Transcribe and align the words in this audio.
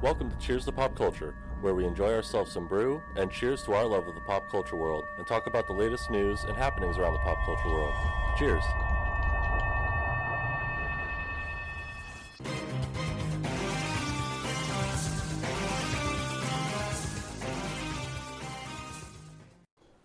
Welcome 0.00 0.30
to 0.30 0.36
Cheers 0.36 0.64
to 0.66 0.70
Pop 0.70 0.94
Culture, 0.94 1.34
where 1.60 1.74
we 1.74 1.84
enjoy 1.84 2.14
ourselves 2.14 2.52
some 2.52 2.68
brew 2.68 3.02
and 3.16 3.32
cheers 3.32 3.64
to 3.64 3.72
our 3.72 3.84
love 3.84 4.06
of 4.06 4.14
the 4.14 4.20
pop 4.20 4.48
culture 4.48 4.76
world 4.76 5.04
and 5.16 5.26
talk 5.26 5.48
about 5.48 5.66
the 5.66 5.72
latest 5.72 6.08
news 6.08 6.44
and 6.44 6.56
happenings 6.56 6.98
around 6.98 7.14
the 7.14 7.18
pop 7.18 7.44
culture 7.44 7.68
world. 7.68 7.92
Cheers. 8.38 8.62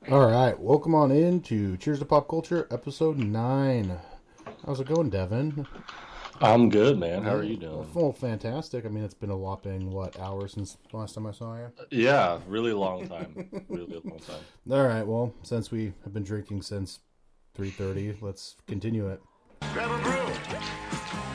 All 0.09 0.25
right, 0.27 0.59
welcome 0.59 0.95
on 0.95 1.11
in 1.11 1.39
to 1.41 1.77
Cheers 1.77 1.99
to 1.99 2.05
Pop 2.05 2.27
Culture, 2.27 2.67
episode 2.71 3.19
nine. 3.19 3.99
How's 4.65 4.79
it 4.79 4.87
going, 4.87 5.11
Devin? 5.11 5.67
I'm 6.41 6.69
good, 6.69 6.97
man. 6.99 7.23
How 7.23 7.35
are 7.35 7.43
you 7.43 7.57
doing? 7.57 7.87
Well, 7.93 8.11
fantastic. 8.11 8.85
I 8.85 8.89
mean, 8.89 9.03
it's 9.03 9.13
been 9.13 9.29
a 9.29 9.37
whopping 9.37 9.91
what 9.91 10.19
hour 10.19 10.47
since 10.47 10.77
the 10.89 10.97
last 10.97 11.15
time 11.15 11.27
I 11.27 11.31
saw 11.31 11.55
you. 11.57 11.71
Yeah, 11.91 12.39
really 12.47 12.73
long 12.73 13.07
time. 13.07 13.49
really 13.69 14.01
long 14.03 14.19
time. 14.19 14.41
All 14.71 14.83
right, 14.85 15.05
well, 15.05 15.33
since 15.43 15.71
we 15.71 15.93
have 16.03 16.13
been 16.13 16.23
drinking 16.23 16.63
since 16.63 16.99
three 17.53 17.69
thirty, 17.69 18.17
let's 18.21 18.55
continue 18.67 19.07
it. 19.09 19.21
Grab 19.73 19.91
a 19.91 20.03
brew. 20.03 20.33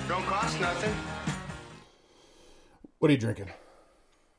Don't 0.08 0.24
cost 0.24 0.60
nothing. 0.60 0.94
What 2.98 3.10
are 3.10 3.12
you 3.12 3.18
drinking? 3.18 3.50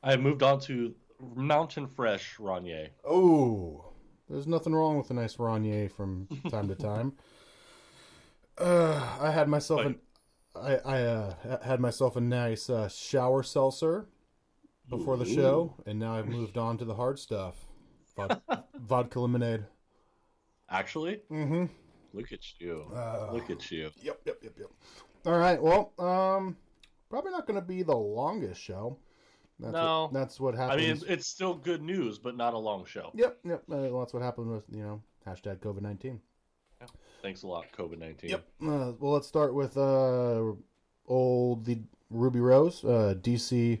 I 0.02 0.12
have 0.12 0.20
moved 0.20 0.42
on 0.42 0.60
to 0.60 0.94
Mountain 1.34 1.86
Fresh 1.86 2.38
Rainier. 2.38 2.88
Oh, 3.04 3.92
there's 4.28 4.46
nothing 4.46 4.74
wrong 4.74 4.98
with 4.98 5.10
a 5.10 5.14
nice 5.14 5.38
Rainier 5.38 5.88
from 5.88 6.28
time 6.50 6.68
to 6.68 6.74
time. 6.74 7.14
Uh, 8.58 9.16
I 9.18 9.30
had 9.30 9.48
myself 9.48 9.86
an 9.86 9.98
I, 10.54 10.76
I 10.76 11.02
uh, 11.02 11.34
had 11.62 11.80
myself 11.80 12.16
a 12.16 12.20
nice 12.20 12.68
uh, 12.68 12.88
shower 12.88 13.42
seltzer 13.42 14.08
before 14.88 15.16
the 15.16 15.24
show, 15.24 15.74
and 15.86 15.98
now 15.98 16.14
I've 16.14 16.28
moved 16.28 16.58
on 16.58 16.76
to 16.78 16.84
the 16.84 16.94
hard 16.94 17.18
stuff. 17.18 17.54
Vod- 18.16 18.40
vodka 18.74 19.20
lemonade. 19.20 19.64
Actually? 20.68 21.20
Mm-hmm. 21.30 21.66
Look 22.12 22.32
at 22.32 22.40
you. 22.60 22.90
Uh, 22.94 23.30
Look 23.32 23.50
at 23.50 23.70
you. 23.70 23.90
Yep, 24.02 24.20
yep, 24.24 24.36
yep, 24.42 24.52
yep. 24.58 24.70
All 25.26 25.38
right. 25.38 25.62
Well, 25.62 25.92
um, 25.98 26.56
probably 27.08 27.30
not 27.30 27.46
going 27.46 27.60
to 27.60 27.66
be 27.66 27.82
the 27.82 27.96
longest 27.96 28.60
show. 28.60 28.98
That's 29.60 29.72
No. 29.74 30.02
what, 30.04 30.12
that's 30.12 30.40
what 30.40 30.54
happened. 30.54 30.80
I 30.80 30.84
mean, 30.94 31.02
it's 31.06 31.26
still 31.26 31.54
good 31.54 31.82
news, 31.82 32.18
but 32.18 32.36
not 32.36 32.54
a 32.54 32.58
long 32.58 32.84
show. 32.86 33.10
Yep, 33.14 33.38
yep. 33.44 33.62
Uh, 33.70 33.76
well, 33.90 34.00
that's 34.00 34.12
what 34.14 34.22
happened 34.22 34.50
with 34.50 34.64
you 34.72 34.82
know 34.82 35.02
hashtag 35.26 35.58
COVID 35.58 35.82
nineteen. 35.82 36.20
Thanks 37.22 37.42
a 37.42 37.46
lot, 37.46 37.66
COVID 37.76 37.98
19. 37.98 38.30
Yep. 38.30 38.44
Uh, 38.62 38.92
well, 38.98 39.12
let's 39.12 39.26
start 39.26 39.54
with 39.54 39.76
uh, 39.76 40.42
old 41.06 41.64
the 41.64 41.80
Ruby 42.10 42.40
Rose, 42.40 42.84
uh, 42.84 43.14
DC 43.20 43.80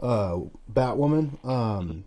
uh, 0.00 0.38
Batwoman. 0.72 1.44
Um, 1.44 2.04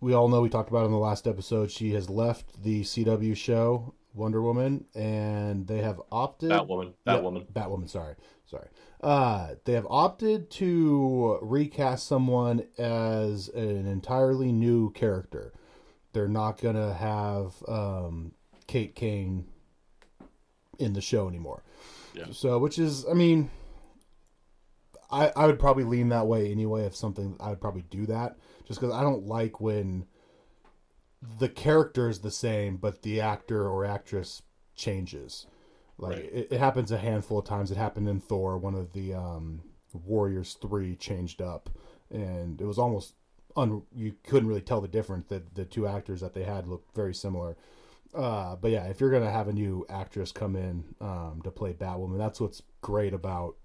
we 0.00 0.12
all 0.12 0.28
know 0.28 0.40
we 0.40 0.48
talked 0.48 0.70
about 0.70 0.84
in 0.84 0.92
the 0.92 0.98
last 0.98 1.26
episode. 1.26 1.70
She 1.70 1.92
has 1.94 2.10
left 2.10 2.62
the 2.62 2.82
CW 2.82 3.36
show 3.36 3.94
Wonder 4.14 4.42
Woman, 4.42 4.84
and 4.94 5.66
they 5.66 5.78
have 5.78 6.00
opted. 6.10 6.50
Batwoman. 6.50 6.92
Batwoman. 7.06 7.46
Batwoman. 7.52 7.88
Sorry, 7.88 8.14
sorry. 8.44 8.68
Uh, 9.00 9.54
they 9.64 9.72
have 9.72 9.86
opted 9.88 10.50
to 10.50 11.38
recast 11.40 12.06
someone 12.06 12.64
as 12.78 13.48
an 13.48 13.86
entirely 13.86 14.52
new 14.52 14.90
character. 14.92 15.52
They're 16.12 16.28
not 16.28 16.60
gonna 16.60 16.92
have 16.92 17.54
um, 17.66 18.32
Kate 18.66 18.94
Kane 18.94 19.46
in 20.82 20.92
the 20.92 21.00
show 21.00 21.28
anymore. 21.28 21.62
Yeah. 22.14 22.26
So, 22.32 22.58
which 22.58 22.78
is, 22.78 23.06
I 23.08 23.14
mean, 23.14 23.50
I 25.10 25.32
I 25.36 25.46
would 25.46 25.58
probably 25.58 25.84
lean 25.84 26.08
that 26.10 26.26
way 26.26 26.50
anyway. 26.50 26.84
If 26.84 26.96
something, 26.96 27.36
I 27.40 27.50
would 27.50 27.60
probably 27.60 27.84
do 27.90 28.06
that 28.06 28.36
just 28.66 28.80
because 28.80 28.94
I 28.94 29.02
don't 29.02 29.26
like 29.26 29.60
when 29.60 30.06
the 31.38 31.48
character 31.48 32.08
is 32.08 32.20
the 32.20 32.30
same, 32.30 32.76
but 32.76 33.02
the 33.02 33.20
actor 33.20 33.68
or 33.68 33.84
actress 33.84 34.42
changes. 34.74 35.46
Like 35.98 36.16
Right. 36.16 36.24
it, 36.32 36.48
it 36.52 36.58
happens 36.58 36.90
a 36.90 36.98
handful 36.98 37.38
of 37.38 37.44
times. 37.44 37.70
It 37.70 37.76
happened 37.76 38.08
in 38.08 38.20
Thor. 38.20 38.58
One 38.58 38.74
of 38.74 38.92
the 38.92 39.14
um, 39.14 39.62
Warriors 39.92 40.54
three 40.60 40.96
changed 40.96 41.40
up, 41.40 41.70
and 42.10 42.60
it 42.60 42.64
was 42.64 42.78
almost 42.78 43.14
un. 43.56 43.82
You 43.94 44.14
couldn't 44.24 44.48
really 44.48 44.62
tell 44.62 44.80
the 44.80 44.88
difference. 44.88 45.28
That 45.28 45.54
the 45.54 45.64
two 45.64 45.86
actors 45.86 46.20
that 46.20 46.34
they 46.34 46.44
had 46.44 46.66
looked 46.66 46.94
very 46.94 47.14
similar. 47.14 47.56
Uh, 48.14 48.56
but 48.56 48.70
yeah, 48.70 48.84
if 48.86 49.00
you're 49.00 49.10
gonna 49.10 49.30
have 49.30 49.48
a 49.48 49.52
new 49.52 49.86
actress 49.88 50.32
come 50.32 50.54
in 50.56 50.84
um, 51.00 51.40
to 51.44 51.50
play 51.50 51.72
Batwoman, 51.72 52.18
that's 52.18 52.40
what's 52.40 52.62
great 52.82 53.14
about 53.14 53.56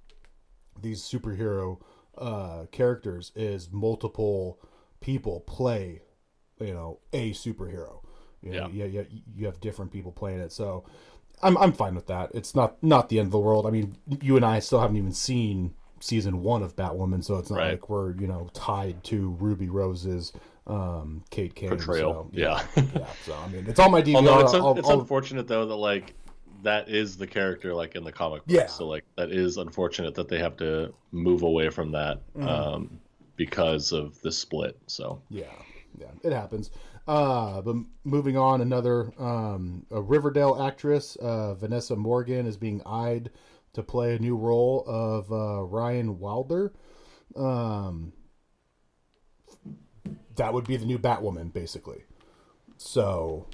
these 0.81 1.01
superhero 1.01 1.79
uh, 2.17 2.65
characters 2.71 3.31
is 3.35 3.69
multiple 3.71 4.59
people 5.01 5.41
play, 5.41 6.01
you 6.59 6.73
know, 6.73 6.99
a 7.13 7.31
superhero. 7.31 8.01
You 8.41 8.51
know, 8.53 8.69
yeah, 8.71 8.85
yeah, 8.85 9.01
you 9.35 9.45
have 9.47 9.59
different 9.59 9.91
people 9.91 10.11
playing 10.11 10.39
it, 10.39 10.51
so 10.51 10.85
I'm 11.41 11.57
I'm 11.57 11.73
fine 11.73 11.95
with 11.95 12.07
that. 12.07 12.31
It's 12.33 12.55
not 12.55 12.81
not 12.83 13.09
the 13.09 13.19
end 13.19 13.27
of 13.27 13.31
the 13.31 13.39
world. 13.39 13.65
I 13.65 13.71
mean, 13.71 13.97
you 14.21 14.35
and 14.37 14.45
I 14.45 14.59
still 14.59 14.79
haven't 14.79 14.95
even 14.97 15.11
seen 15.11 15.73
season 15.99 16.43
one 16.43 16.61
of 16.63 16.75
Batwoman, 16.75 17.23
so 17.23 17.37
it's 17.37 17.49
not 17.49 17.57
Right. 17.57 17.71
like 17.71 17.89
we're 17.89 18.15
you 18.15 18.27
know 18.27 18.49
tied 18.53 19.03
to 19.05 19.31
Ruby 19.39 19.67
Rose's 19.69 20.31
um, 20.67 21.23
Kate 21.31 21.55
Kane 21.55 21.69
Portrayal. 21.69 22.13
So, 22.13 22.29
yeah. 22.33 22.63
yeah. 22.75 23.07
So 23.25 23.33
I 23.35 23.47
mean, 23.49 23.65
it's 23.67 23.79
on 23.79 23.91
my 23.91 24.01
DVR. 24.01 24.15
Although 24.15 24.39
it's, 24.41 24.53
I'll- 24.53 24.77
it's 24.77 24.89
I'll- 24.89 24.99
unfortunate 24.99 25.47
though 25.47 25.65
that 25.65 25.75
like 25.75 26.13
that 26.63 26.89
is 26.89 27.17
the 27.17 27.27
character 27.27 27.73
like 27.73 27.95
in 27.95 28.03
the 28.03 28.11
comic 28.11 28.45
book. 28.45 28.55
Yeah. 28.55 28.65
So 28.67 28.87
like 28.87 29.05
that 29.15 29.31
is 29.31 29.57
unfortunate 29.57 30.15
that 30.15 30.27
they 30.27 30.39
have 30.39 30.57
to 30.57 30.93
move 31.11 31.43
away 31.43 31.69
from 31.69 31.91
that 31.93 32.21
Mm-hmm. 32.35 32.47
um, 32.47 32.99
because 33.35 33.91
of 33.91 34.19
the 34.21 34.31
split. 34.31 34.77
So 34.87 35.21
Yeah, 35.29 35.45
yeah, 35.97 36.07
it 36.23 36.31
happens. 36.33 36.71
Uh, 37.07 37.61
but 37.61 37.75
moving 38.03 38.35
on, 38.35 38.59
another 38.61 39.13
um, 39.17 39.85
a 39.91 40.01
Riverdale 40.01 40.61
actress, 40.61 41.15
uh, 41.17 41.53
Vanessa 41.53 41.95
Morgan, 41.95 42.45
is 42.45 42.57
being 42.57 42.81
eyed 42.85 43.29
to 43.73 43.83
play 43.83 44.15
a 44.15 44.19
new 44.19 44.35
role 44.35 44.83
of 44.87 45.31
uh, 45.31 45.63
Ryan 45.63 46.19
Wilder. 46.19 46.73
Um, 47.35 48.11
that 50.37 50.53
would 50.53 50.65
be 50.65 50.77
the 50.77 50.85
new 50.85 50.97
Batwoman, 50.97 51.51
basically. 51.51 52.03
So, 52.77 53.47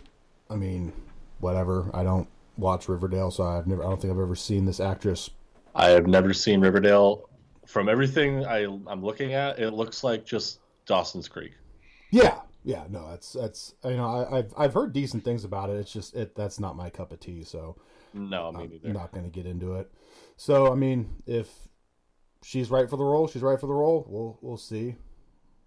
I 0.49 0.55
mean, 0.55 0.93
whatever. 1.39 1.89
I 1.93 2.03
don't 2.03 2.27
watch 2.57 2.87
Riverdale, 2.87 3.31
so 3.31 3.43
I've 3.43 3.67
never. 3.67 3.83
I 3.83 3.87
don't 3.87 4.01
think 4.01 4.13
I've 4.13 4.19
ever 4.19 4.35
seen 4.35 4.65
this 4.65 4.79
actress. 4.79 5.29
I 5.75 5.89
have 5.89 6.07
never 6.07 6.33
seen 6.33 6.61
Riverdale. 6.61 7.29
From 7.65 7.89
everything 7.89 8.45
I 8.45 8.65
I'm 8.87 9.03
looking 9.03 9.33
at, 9.33 9.59
it 9.59 9.71
looks 9.71 10.03
like 10.03 10.25
just 10.25 10.59
Dawson's 10.85 11.27
Creek. 11.27 11.53
Yeah, 12.11 12.39
yeah, 12.63 12.83
no, 12.89 13.09
that's 13.09 13.33
that's 13.33 13.73
you 13.85 13.97
know 13.97 14.05
I, 14.05 14.39
I've 14.39 14.53
I've 14.57 14.73
heard 14.73 14.93
decent 14.93 15.23
things 15.23 15.43
about 15.45 15.69
it. 15.69 15.77
It's 15.77 15.91
just 15.91 16.15
it 16.15 16.35
that's 16.35 16.59
not 16.59 16.75
my 16.75 16.89
cup 16.89 17.11
of 17.11 17.19
tea. 17.19 17.43
So. 17.43 17.75
No, 18.13 18.51
me. 18.51 18.79
I'm 18.85 18.93
not 18.93 19.11
going 19.11 19.25
to 19.25 19.31
get 19.31 19.47
into 19.47 19.73
it. 19.73 19.91
So 20.37 20.71
I 20.71 20.75
mean, 20.75 21.23
if 21.25 21.49
she's 22.43 22.69
right 22.69 22.87
for 22.89 22.97
the 22.97 23.03
role, 23.03 23.27
she's 23.27 23.41
right 23.41 23.59
for 23.59 23.65
the 23.67 23.73
role. 23.73 24.05
We'll 24.07 24.37
we'll 24.41 24.57
see. 24.57 24.95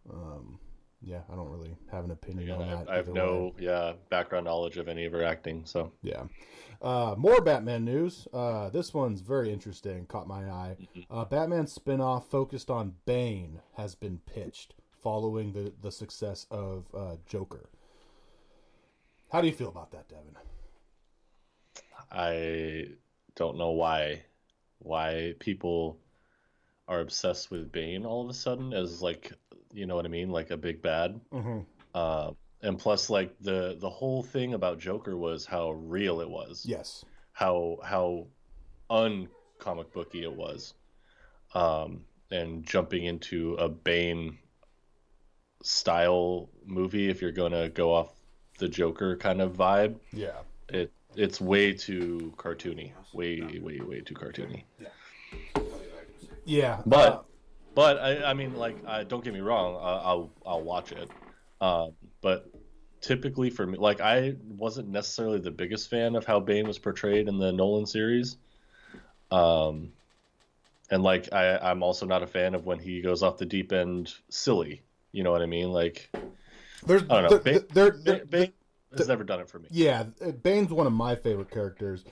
Um, 0.09 0.61
yeah, 1.03 1.21
I 1.31 1.37
don't 1.37 1.49
really 1.51 1.77
have 1.91 2.05
an 2.05 2.11
opinion 2.11 2.51
Again, 2.51 2.63
on 2.69 2.85
that. 2.85 2.91
I 2.91 2.97
have 2.97 3.09
no 3.09 3.53
way. 3.57 3.65
yeah 3.65 3.93
background 4.11 4.45
knowledge 4.47 4.77
of 4.77 4.89
any 4.89 5.05
of 5.05 5.13
her 5.13 5.25
acting. 5.25 5.63
So 5.65 5.93
Yeah. 6.03 6.25
Uh, 6.83 7.15
more 7.17 7.41
Batman 7.41 7.85
news. 7.87 8.29
Uh, 8.35 8.69
this 8.69 8.93
one's 8.93 9.23
very 9.23 9.51
interesting. 9.51 10.05
Caught 10.07 10.29
my 10.29 10.45
eye. 10.51 10.77
Mm-hmm. 10.81 11.19
Uh, 11.19 11.25
Batman 11.25 11.67
spin-off 11.67 12.29
focused 12.29 12.71
on 12.71 12.95
Bane 13.07 13.61
has 13.77 13.95
been 13.95 14.19
pitched 14.27 14.75
following 15.03 15.53
the 15.53 15.73
the 15.83 15.91
success 15.93 16.47
of 16.51 16.85
uh, 16.95 17.17
Joker. 17.27 17.71
How 19.31 19.41
do 19.41 19.47
you 19.47 19.55
feel 19.55 19.69
about 19.69 19.91
that, 19.93 20.09
Devin? 20.09 20.37
I 22.11 22.89
don't 23.35 23.57
know 23.57 23.71
why 23.71 24.25
why 24.79 25.35
people 25.39 25.99
are 26.89 27.01
obsessed 27.01 27.51
with 27.51 27.73
Bane 27.73 28.05
all 28.05 28.23
of 28.23 28.31
a 28.31 28.35
sudden 28.35 28.73
as 28.73 29.03
like 29.03 29.33
you 29.77 29.87
know 29.87 29.95
what 29.95 30.07
I 30.07 30.09
mean 30.09 30.31
like 30.31 30.51
a 30.51 30.57
big 30.57 30.81
bad. 30.83 31.21
Mm-hmm. 31.33 31.61
Uh, 31.95 32.31
and 32.63 32.79
plus 32.79 33.11
like 33.11 33.35
the 33.41 33.77
the 33.79 33.91
whole 33.91 34.23
thing 34.23 34.55
about 34.55 34.79
Joker 34.79 35.17
was 35.17 35.45
how 35.45 35.73
real 35.73 36.21
it 36.21 36.29
was. 36.29 36.65
Yes. 36.67 37.05
How 37.33 37.79
how 37.85 38.27
un 38.89 39.29
comic 39.59 39.93
booky 39.93 40.23
it 40.23 40.33
was. 40.33 40.75
Um, 41.55 42.05
and 42.31 42.65
jumping 42.65 43.05
into 43.05 43.55
a 43.55 43.69
Bane 43.69 44.39
style 45.63 46.49
movie 46.65 47.09
if 47.09 47.21
you're 47.21 47.33
gonna 47.33 47.69
go 47.69 47.93
off 47.95 48.13
the 48.59 48.69
Joker 48.69 49.17
kind 49.17 49.41
of 49.41 49.53
vibe 49.57 49.97
Yeah. 50.13 50.39
it 50.69 50.93
it's 51.15 51.41
way 51.41 51.73
too 51.73 52.33
cartoony 52.37 52.93
way 53.13 53.41
way 53.41 53.81
way 53.81 54.01
too 54.01 54.15
cartoony 54.15 54.65
Yeah. 54.79 54.89
Yeah. 56.45 56.83
But- 56.87 57.13
uh, 57.13 57.23
but 57.77 57.99
i 57.99 58.25
i 58.31 58.35
mean 58.35 58.57
like 58.57 58.77
uh, 58.87 59.05
don't 59.05 59.23
get 59.23 59.33
me 59.33 59.41
wrong 59.41 59.77
uh, 59.77 60.01
i'll 60.05 60.33
i'll 60.45 60.63
watch 60.63 60.91
it 60.91 61.09
um 61.61 61.93
but 62.21 62.51
typically 63.01 63.51
for 63.51 63.65
me 63.65 63.79
like 63.79 64.01
i 64.01 64.35
wasn't 64.49 64.89
necessarily 64.89 65.39
the 65.39 65.51
biggest 65.53 65.89
fan 65.89 66.17
of 66.17 66.25
how 66.25 66.41
bane 66.41 66.67
was 66.67 66.79
portrayed 66.79 67.29
in 67.29 67.39
the 67.39 67.53
nolan 67.53 67.87
series 67.87 68.39
um 69.31 69.93
and 70.91 71.03
like 71.03 71.33
I, 71.33 71.59
I'm 71.59 71.83
also 71.83 72.07
not 72.07 72.23
a 72.23 72.27
fan 72.27 72.55
of 72.55 72.65
when 72.65 72.79
he 72.79 73.01
goes 73.03 73.23
off 73.23 73.39
the 73.39 73.45
deep 73.45 73.73
end 73.73 74.15
silly. 74.29 74.83
You 75.11 75.25
know 75.25 75.33
what 75.33 75.43
I 75.43 75.47
mean? 75.47 75.73
Like 75.73 76.09
There's, 76.87 77.03
I 77.11 77.21
don't 77.21 77.25
know. 77.25 77.39
there- 77.39 77.61
Ba- 77.61 77.75
there- 77.75 77.91
there- 77.91 78.25
Bane 78.25 78.53
has 78.97 79.09
never 79.09 79.25
done 79.25 79.41
it 79.41 79.49
for 79.49 79.59
me. 79.59 79.67
Yeah, 79.71 80.05
Bane's 80.45 80.71
one 80.71 80.87
of 80.87 80.93
my 80.93 81.17
favorite 81.17 81.51
characters. 81.51 82.05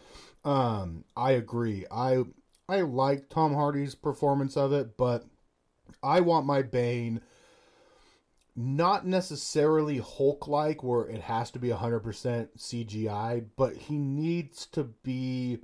Um, 0.44 1.04
I 1.16 1.32
agree. 1.32 1.86
I 1.90 2.24
I 2.68 2.80
like 2.80 3.28
Tom 3.28 3.54
Hardy's 3.54 3.94
performance 3.94 4.56
of 4.56 4.72
it, 4.72 4.96
but 4.96 5.24
I 6.02 6.20
want 6.20 6.46
my 6.46 6.62
Bane 6.62 7.20
not 8.56 9.06
necessarily 9.06 9.98
Hulk 9.98 10.46
like 10.46 10.82
where 10.84 11.08
it 11.08 11.22
has 11.22 11.50
to 11.52 11.58
be 11.58 11.68
100% 11.68 12.48
CGI, 12.56 13.44
but 13.56 13.76
he 13.76 13.98
needs 13.98 14.66
to 14.66 14.84
be 14.84 15.58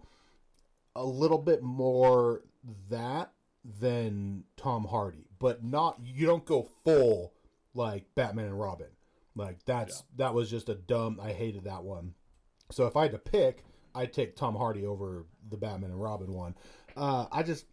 a 0.97 1.05
little 1.05 1.39
bit 1.39 1.63
more 1.63 2.43
that 2.89 3.33
than 3.81 4.45
Tom 4.57 4.85
Hardy, 4.85 5.27
but 5.39 5.63
not 5.63 6.01
you 6.03 6.27
don't 6.27 6.45
go 6.45 6.69
full 6.85 7.33
like 7.75 8.07
Batman 8.15 8.47
and 8.47 8.59
Robin. 8.59 8.89
Like 9.37 9.65
that's 9.65 10.03
that 10.17 10.35
was 10.35 10.51
just 10.51 10.69
a 10.69 10.75
dumb. 10.75 11.21
I 11.23 11.33
hated 11.33 11.65
that 11.65 11.85
one. 11.85 12.15
So 12.73 12.87
if 12.87 12.97
I 12.97 13.03
had 13.03 13.13
to 13.13 13.19
pick, 13.19 13.65
I'd 13.95 14.13
take 14.13 14.37
Tom 14.37 14.57
Hardy 14.57 14.85
over 14.87 15.27
the 15.49 15.57
Batman 15.57 15.91
and 15.91 16.03
Robin 16.03 16.33
one. 16.33 16.55
Uh, 16.97 17.27
I 17.31 17.43
just, 17.43 17.67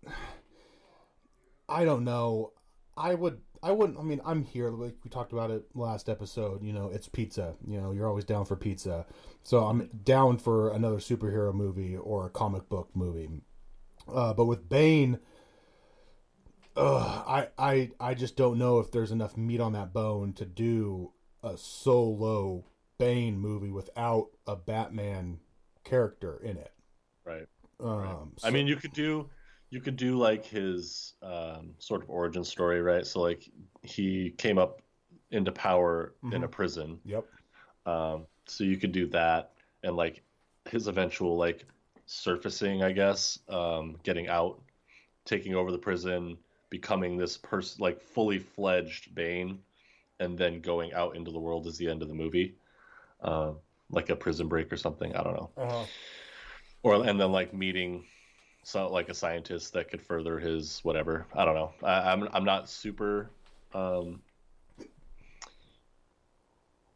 I 1.69 1.83
don't 1.85 2.03
know. 2.03 2.53
I 2.95 3.13
would, 3.13 3.39
I 3.61 3.71
wouldn't. 3.71 3.99
I 3.99 4.03
mean, 4.03 4.21
I'm 4.25 4.43
here. 4.43 4.69
Like 4.69 4.95
we 5.03 5.09
talked 5.09 5.33
about 5.33 5.51
it 5.51 5.65
last 5.75 6.09
episode. 6.09 6.63
You 6.63 6.73
know, 6.73 6.89
it's 6.89 7.07
pizza. 7.07 7.55
You 7.67 7.79
know, 7.79 7.91
you're 7.91 8.07
always 8.07 8.25
down 8.25 8.45
for 8.45 8.55
pizza. 8.55 9.05
So 9.43 9.65
I'm 9.65 9.89
down 10.03 10.37
for 10.37 10.71
another 10.71 10.97
superhero 10.97 11.53
movie 11.53 11.95
or 11.95 12.25
a 12.25 12.29
comic 12.29 12.69
book 12.69 12.89
movie. 12.95 13.29
Uh, 14.07 14.33
but 14.33 14.45
with 14.45 14.69
Bane, 14.69 15.19
uh, 16.75 17.23
I, 17.27 17.47
I, 17.57 17.91
I 17.99 18.13
just 18.13 18.35
don't 18.37 18.57
know 18.57 18.79
if 18.79 18.91
there's 18.91 19.11
enough 19.11 19.35
meat 19.35 19.59
on 19.59 19.73
that 19.73 19.91
bone 19.93 20.33
to 20.33 20.45
do 20.45 21.11
a 21.43 21.57
solo 21.57 22.65
Bane 22.97 23.37
movie 23.39 23.71
without 23.71 24.27
a 24.45 24.55
Batman 24.55 25.39
character 25.83 26.39
in 26.41 26.57
it. 26.57 26.71
Right. 27.25 27.47
Um, 27.79 28.33
I 28.43 28.47
so- 28.47 28.51
mean, 28.51 28.67
you 28.67 28.75
could 28.75 28.93
do 28.93 29.29
you 29.69 29.81
could 29.81 29.97
do 29.97 30.17
like 30.17 30.45
his 30.45 31.13
um, 31.21 31.73
sort 31.79 32.03
of 32.03 32.09
origin 32.09 32.43
story, 32.43 32.81
right? 32.81 33.05
So 33.05 33.21
like 33.21 33.49
he 33.83 34.31
came 34.37 34.57
up 34.57 34.81
into 35.31 35.51
power 35.51 36.13
in 36.31 36.43
a 36.43 36.47
prison. 36.47 36.99
yep. 37.05 37.25
Um, 37.85 38.25
so 38.45 38.63
you 38.63 38.77
could 38.77 38.91
do 38.91 39.07
that 39.07 39.51
and 39.83 39.95
like 39.95 40.21
his 40.69 40.87
eventual 40.87 41.37
like 41.37 41.65
surfacing, 42.05 42.83
I 42.83 42.91
guess, 42.91 43.39
um, 43.49 43.97
getting 44.03 44.27
out, 44.29 44.61
taking 45.25 45.55
over 45.55 45.71
the 45.71 45.77
prison, 45.77 46.37
becoming 46.69 47.17
this 47.17 47.37
person 47.37 47.81
like 47.81 48.01
fully 48.01 48.39
fledged 48.39 49.13
Bane, 49.15 49.59
and 50.19 50.37
then 50.37 50.61
going 50.61 50.93
out 50.93 51.15
into 51.15 51.31
the 51.31 51.39
world 51.39 51.67
is 51.67 51.77
the 51.77 51.89
end 51.89 52.01
of 52.01 52.07
the 52.07 52.13
movie, 52.15 52.55
um, 53.21 53.57
like 53.91 54.09
a 54.09 54.15
prison 54.15 54.47
break 54.47 54.71
or 54.71 54.77
something. 54.77 55.15
I 55.15 55.23
don't 55.23 55.33
know, 55.35 55.49
Uh-huh. 55.57 55.85
or 56.83 57.05
and 57.07 57.19
then 57.19 57.31
like 57.31 57.53
meeting. 57.53 58.05
So 58.67 58.89
like 58.91 59.07
a 59.07 59.13
scientist 59.13 59.71
that 59.75 59.89
could 59.89 60.01
further 60.01 60.37
his 60.37 60.81
whatever. 60.83 61.25
I 61.33 61.45
don't 61.45 61.55
know. 61.55 61.71
I, 61.83 62.11
I'm 62.11 62.27
I'm 62.33 62.43
not 62.43 62.69
super 62.69 63.29
um, 63.73 64.21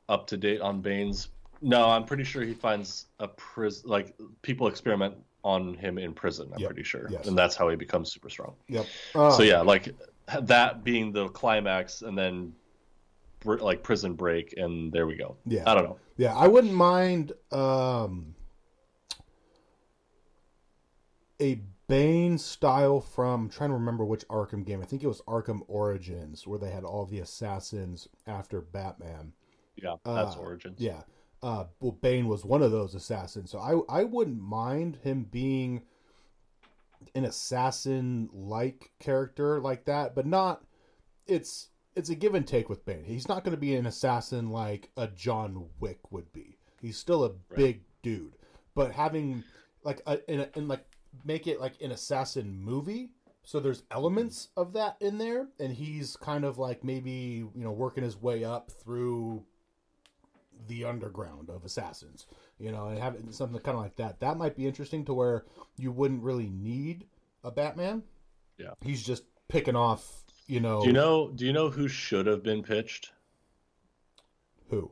up 0.09 0.27
to 0.27 0.35
date 0.35 0.59
on 0.59 0.81
Bane's. 0.81 1.29
No, 1.62 1.88
I'm 1.89 2.03
pretty 2.03 2.25
sure 2.25 2.41
he 2.44 2.53
finds 2.53 3.06
a 3.21 3.29
prison. 3.29 3.89
Like 3.89 4.13
people 4.41 4.68
experiment 4.68 5.15
on 5.45 5.73
him 5.75 5.97
in 5.97 6.12
prison. 6.13 6.50
I'm 6.53 6.59
Yep. 6.59 6.69
pretty 6.71 6.83
sure, 6.83 7.07
Yes. 7.09 7.27
and 7.29 7.38
that's 7.38 7.56
how 7.56 7.69
he 7.69 7.77
becomes 7.77 8.12
super 8.12 8.29
strong. 8.29 8.53
Yep. 8.68 8.85
Uh, 9.15 9.31
so 9.31 9.41
yeah, 9.44 9.62
like 9.62 9.95
that 10.41 10.83
being 10.83 11.13
the 11.13 11.29
climax, 11.29 12.01
and 12.01 12.18
then 12.18 12.53
br- 13.39 13.59
like 13.59 13.81
prison 13.81 14.15
break, 14.15 14.56
and 14.57 14.91
there 14.91 15.07
we 15.07 15.15
go. 15.15 15.38
Yeah. 15.45 15.63
I 15.68 15.73
don't 15.75 15.85
know. 15.85 15.97
Yeah, 16.18 16.35
I 16.35 16.50
wouldn't 16.50 16.73
mind 16.73 17.31
um, 17.53 18.35
a 21.41 21.61
Bane 21.88 22.38
style 22.38 23.01
from 23.01 23.43
I'm 23.45 23.49
trying 23.49 23.71
to 23.71 23.75
remember 23.75 24.05
which 24.05 24.25
Arkham 24.29 24.65
game. 24.65 24.81
I 24.81 24.85
think 24.85 25.03
it 25.03 25.07
was 25.07 25.21
Arkham 25.27 25.61
Origins 25.67 26.47
where 26.47 26.59
they 26.59 26.69
had 26.71 26.85
all 26.85 27.05
the 27.05 27.19
assassins 27.19 28.07
after 28.25 28.61
Batman. 28.61 29.33
Yeah, 29.75 29.95
that's 30.05 30.38
Uh, 30.38 30.39
origins. 30.39 30.79
Yeah. 30.79 31.01
Uh, 31.43 31.65
well, 31.79 31.91
Bane 31.91 32.27
was 32.27 32.45
one 32.45 32.61
of 32.61 32.71
those 32.71 32.95
assassins, 32.95 33.51
so 33.51 33.59
I 33.59 34.01
I 34.01 34.03
wouldn't 34.03 34.39
mind 34.39 34.97
him 35.03 35.23
being 35.23 35.81
an 37.15 37.25
assassin 37.25 38.29
like 38.31 38.91
character 38.99 39.59
like 39.59 39.85
that, 39.85 40.15
but 40.15 40.25
not. 40.25 40.63
It's 41.27 41.69
it's 41.95 42.09
a 42.09 42.15
give 42.15 42.35
and 42.35 42.47
take 42.47 42.69
with 42.69 42.85
Bane. 42.85 43.03
He's 43.03 43.27
not 43.27 43.44
going 43.44 43.55
to 43.55 43.59
be 43.59 43.75
an 43.75 43.85
assassin 43.85 44.49
like 44.49 44.91
a 44.95 45.07
John 45.07 45.67
Wick 45.79 46.11
would 46.11 46.31
be. 46.31 46.57
He's 46.79 46.97
still 46.97 47.23
a 47.25 47.31
big 47.55 47.81
dude, 48.01 48.37
but 48.75 48.91
having 48.91 49.44
like 49.83 50.01
a 50.05 50.31
in, 50.31 50.41
a, 50.41 50.49
in 50.55 50.67
like 50.67 50.85
make 51.25 51.47
it 51.47 51.59
like 51.59 51.73
an 51.81 51.91
assassin 51.91 52.59
movie. 52.61 53.09
So 53.43 53.59
there's 53.59 53.83
elements 53.89 54.49
of 54.55 54.73
that 54.73 54.97
in 54.99 55.17
there, 55.17 55.47
and 55.59 55.73
he's 55.73 56.15
kind 56.15 56.45
of 56.45 56.57
like 56.57 56.83
maybe 56.83 57.11
you 57.11 57.63
know 57.63 57.71
working 57.71 58.03
his 58.03 58.21
way 58.21 58.43
up 58.43 58.71
through 58.71 59.43
the 60.67 60.85
underground 60.85 61.49
of 61.49 61.65
assassins, 61.65 62.27
you 62.59 62.71
know, 62.71 62.87
and 62.87 62.99
having 62.99 63.31
something 63.31 63.59
kind 63.61 63.77
of 63.77 63.83
like 63.83 63.95
that. 63.95 64.19
That 64.19 64.37
might 64.37 64.55
be 64.55 64.67
interesting 64.67 65.03
to 65.05 65.13
where 65.13 65.45
you 65.77 65.91
wouldn't 65.91 66.21
really 66.21 66.49
need 66.49 67.05
a 67.43 67.51
Batman. 67.51 68.03
Yeah. 68.59 68.73
he's 68.81 69.01
just 69.01 69.23
picking 69.47 69.75
off, 69.75 70.23
you 70.45 70.59
know, 70.59 70.81
Do 70.81 70.87
you 70.87 70.93
know? 70.93 71.31
Do 71.31 71.45
you 71.47 71.53
know 71.53 71.69
who 71.69 71.87
should 71.87 72.27
have 72.27 72.43
been 72.43 72.61
pitched? 72.61 73.11
who. 74.69 74.89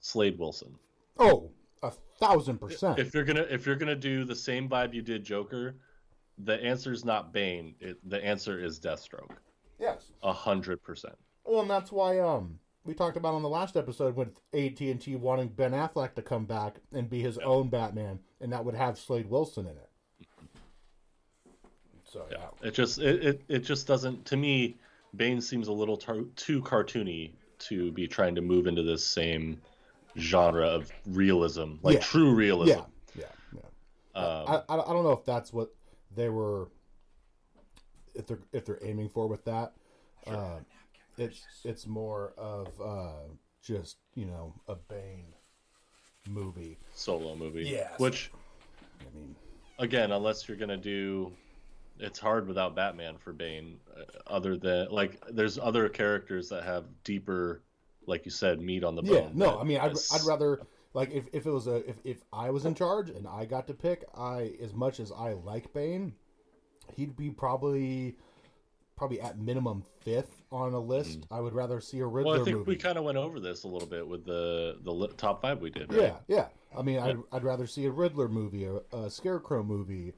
Slade 0.00 0.38
Wilson. 0.38 0.76
Oh, 1.18 1.50
a 1.82 1.90
thousand 2.18 2.58
percent. 2.58 2.98
If 2.98 3.14
you're 3.14 3.24
gonna 3.24 3.46
if 3.50 3.66
you're 3.66 3.76
gonna 3.76 3.94
do 3.96 4.24
the 4.24 4.34
same 4.36 4.68
vibe 4.68 4.92
you 4.94 5.02
did 5.02 5.24
Joker, 5.24 5.74
the 6.38 6.62
answer 6.62 6.92
is 6.92 7.04
not 7.04 7.32
Bane. 7.32 7.74
It, 7.80 7.96
the 8.08 8.22
answer 8.24 8.62
is 8.62 8.78
Deathstroke. 8.78 9.30
yes. 9.78 10.12
A 10.22 10.32
hundred 10.32 10.82
percent. 10.82 11.16
Well, 11.44 11.60
and 11.62 11.70
that's 11.70 11.90
why 11.92 12.18
um 12.18 12.58
we 12.84 12.94
talked 12.94 13.16
about 13.16 13.34
on 13.34 13.42
the 13.42 13.48
last 13.48 13.76
episode 13.76 14.16
with 14.16 14.28
AT 14.54 14.80
and 14.80 15.00
T 15.00 15.16
wanting 15.16 15.48
Ben 15.48 15.72
Affleck 15.72 16.14
to 16.14 16.22
come 16.22 16.44
back 16.44 16.76
and 16.92 17.08
be 17.08 17.20
his 17.20 17.38
own 17.38 17.68
Batman, 17.68 18.18
and 18.40 18.52
that 18.52 18.64
would 18.64 18.74
have 18.74 18.98
Slade 18.98 19.28
Wilson 19.28 19.66
in 19.66 19.72
it. 19.72 19.88
So 22.04 22.26
yeah, 22.30 22.48
It 22.62 22.72
just 22.74 22.98
it, 22.98 23.24
it, 23.24 23.42
it 23.48 23.58
just 23.60 23.86
doesn't 23.86 24.24
to 24.26 24.36
me. 24.36 24.76
Bane 25.16 25.40
seems 25.40 25.66
a 25.68 25.72
little 25.72 25.96
tar- 25.96 26.24
too 26.36 26.62
cartoony 26.62 27.32
to 27.58 27.90
be 27.92 28.06
trying 28.06 28.34
to 28.36 28.40
move 28.40 28.66
into 28.68 28.82
this 28.82 29.04
same 29.04 29.60
genre 30.18 30.66
of 30.66 30.90
realism, 31.06 31.74
like 31.82 31.96
Yeah. 31.96 32.00
true 32.00 32.34
realism. 32.34 32.80
yeah, 33.14 33.24
yeah, 33.52 33.62
yeah. 34.14 34.20
Um, 34.22 34.62
I, 34.68 34.74
I 34.74 34.74
I 34.90 34.92
don't 34.92 35.04
know 35.04 35.12
if 35.12 35.24
that's 35.24 35.52
what 35.52 35.74
they 36.14 36.28
were 36.28 36.68
if 38.14 38.26
they're 38.26 38.40
if 38.52 38.64
they're 38.64 38.78
aiming 38.82 39.08
for 39.08 39.26
with 39.26 39.44
that. 39.44 39.72
Uh, 40.26 40.58
it's 41.16 41.46
it's 41.64 41.86
more 41.86 42.32
of 42.36 42.68
uh, 42.80 43.28
just 43.62 43.98
you 44.14 44.26
know 44.26 44.54
a 44.68 44.74
Bane 44.74 45.26
movie. 46.28 46.78
solo 46.94 47.34
movie. 47.36 47.64
Yeah, 47.68 47.88
Which 47.98 48.30
I 49.00 49.16
mean, 49.16 49.34
again, 49.78 50.12
unless 50.12 50.48
you're 50.48 50.56
gonna 50.56 50.76
do, 50.76 51.32
it's 51.98 52.18
hard 52.18 52.46
without 52.46 52.74
Batman 52.74 53.16
for 53.18 53.32
Bane. 53.32 53.78
uh, 53.96 54.02
Other 54.26 54.56
than 54.56 54.88
like, 54.90 55.22
there's 55.30 55.58
other 55.58 55.88
characters 55.88 56.48
that 56.50 56.64
have 56.64 56.84
deeper, 57.04 57.62
like 58.06 58.24
you 58.24 58.30
said, 58.30 58.60
meat 58.60 58.84
on 58.84 58.94
the 58.96 59.02
bone. 59.02 59.14
yeah, 59.14 59.28
no, 59.34 59.58
I 59.58 59.64
mean, 59.64 59.78
I'd, 59.78 59.92
I'd 60.12 60.24
rather 60.26 60.60
like 60.94 61.12
if, 61.12 61.24
if 61.32 61.46
it 61.46 61.50
was 61.50 61.66
a 61.66 61.88
if, 61.88 61.96
if 62.04 62.18
I 62.32 62.50
was 62.50 62.64
in 62.64 62.74
charge 62.74 63.10
and 63.10 63.26
I 63.26 63.44
got 63.44 63.66
to 63.68 63.74
pick, 63.74 64.04
I 64.16 64.52
as 64.62 64.74
much 64.74 65.00
as 65.00 65.12
I 65.12 65.32
like 65.32 65.72
Bane, 65.72 66.14
he'd 66.96 67.16
be 67.16 67.30
probably 67.30 68.16
probably 68.96 69.20
at 69.20 69.38
minimum 69.38 69.82
fifth 70.02 70.42
on 70.52 70.74
a 70.74 70.80
list. 70.80 71.20
I 71.30 71.40
would 71.40 71.54
rather 71.54 71.80
see 71.80 72.00
a 72.00 72.06
Riddler 72.06 72.32
Mm. 72.32 72.34
Well, 72.34 72.42
I 72.42 72.44
think 72.44 72.56
movie. 72.58 72.68
we 72.70 72.76
kind 72.76 72.98
of 72.98 73.04
went 73.04 73.16
over 73.16 73.40
this 73.40 73.64
a 73.64 73.68
little 73.68 73.88
bit 73.88 74.06
with 74.06 74.24
the 74.24 74.78
the 74.82 75.08
top 75.16 75.42
five 75.42 75.60
we 75.60 75.70
did. 75.70 75.92
Right? 75.92 76.02
Yeah, 76.02 76.16
yeah. 76.28 76.46
I 76.76 76.82
mean, 76.82 76.98
I'd, 76.98 77.16
I'd 77.32 77.42
rather 77.42 77.66
see 77.66 77.86
a 77.86 77.90
Riddler 77.90 78.28
movie, 78.28 78.64
a, 78.64 78.80
a 78.96 79.10
Scarecrow 79.10 79.62
movie, 79.62 80.12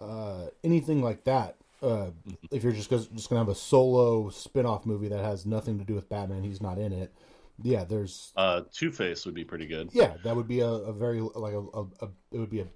uh, 0.00 0.46
anything 0.64 1.02
like 1.02 1.24
that. 1.24 1.56
Uh, 1.82 2.10
if 2.50 2.62
you're 2.64 2.72
just 2.72 2.90
just 2.90 3.28
gonna 3.28 3.40
have 3.40 3.48
a 3.48 3.54
solo 3.54 4.30
spin-off 4.30 4.84
movie 4.86 5.08
that 5.08 5.24
has 5.24 5.46
nothing 5.46 5.78
to 5.78 5.84
do 5.84 5.94
with 5.94 6.08
Batman, 6.08 6.42
he's 6.42 6.60
not 6.60 6.78
in 6.78 6.92
it. 6.92 7.12
Yeah, 7.62 7.84
there's 7.84 8.32
Uh, 8.36 8.62
Two 8.72 8.90
Face 8.92 9.24
would 9.26 9.34
be 9.34 9.44
pretty 9.44 9.66
good. 9.66 9.90
yeah, 9.92 10.14
that 10.24 10.34
would 10.36 10.48
be 10.48 10.60
a, 10.60 10.68
a 10.68 10.92
very 10.92 11.20
like 11.20 11.54
a, 11.54 11.60
a, 11.60 11.82
a 12.02 12.08
it 12.32 12.38
would 12.38 12.50
be 12.50 12.60
a 12.60 12.66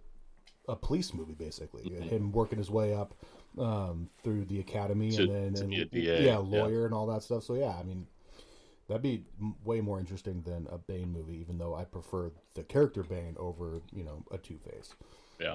a 0.69 0.77
police 0.77 1.13
movie 1.15 1.35
basically. 1.35 1.89
Him 1.91 2.33
working 2.33 2.59
his 2.59 2.71
way 2.71 2.95
up 2.95 3.15
um, 3.59 4.09
through 4.23 4.45
the 4.47 4.61
academy 4.61 5.11
To- 5.13 5.23
and 5.23 5.57
then 5.57 5.63
and, 5.73 5.91
DA, 5.91 6.25
yeah, 6.25 6.33
yeah. 6.33 6.37
lawyer 6.39 6.85
and 6.87 6.95
all 6.95 7.07
that 7.09 7.23
stuff. 7.23 7.45
So 7.45 7.55
yeah, 7.55 7.75
I 7.79 7.83
mean. 7.83 8.07
That'd 8.89 9.01
be 9.03 9.25
way 9.65 9.81
more 9.81 10.01
interesting 10.01 10.43
than 10.43 10.67
a 10.71 10.77
Bane 10.77 11.13
movie, 11.13 11.39
even 11.39 11.57
though 11.57 11.75
I 11.75 11.85
prefer 11.85 12.33
the 12.55 12.65
character 12.65 13.03
Bane 13.05 13.37
over, 13.39 13.81
you 13.93 14.03
know, 14.03 14.25
a 14.31 14.37
Two 14.39 14.59
Face. 14.59 14.93
Yeah. 15.41 15.55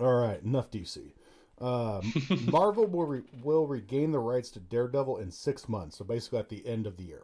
All 0.00 0.14
right, 0.14 0.42
enough 0.42 0.70
DC. 0.70 1.12
Uh, 1.60 2.00
Marvel 2.50 2.86
will 2.86 3.06
re- 3.06 3.22
will 3.44 3.66
regain 3.66 4.10
the 4.12 4.18
rights 4.18 4.50
to 4.52 4.60
Daredevil 4.60 5.18
in 5.18 5.30
six 5.30 5.68
months. 5.68 5.98
So 5.98 6.04
basically, 6.06 6.38
at 6.38 6.48
the 6.48 6.66
end 6.66 6.86
of 6.86 6.96
the 6.96 7.04
year. 7.04 7.22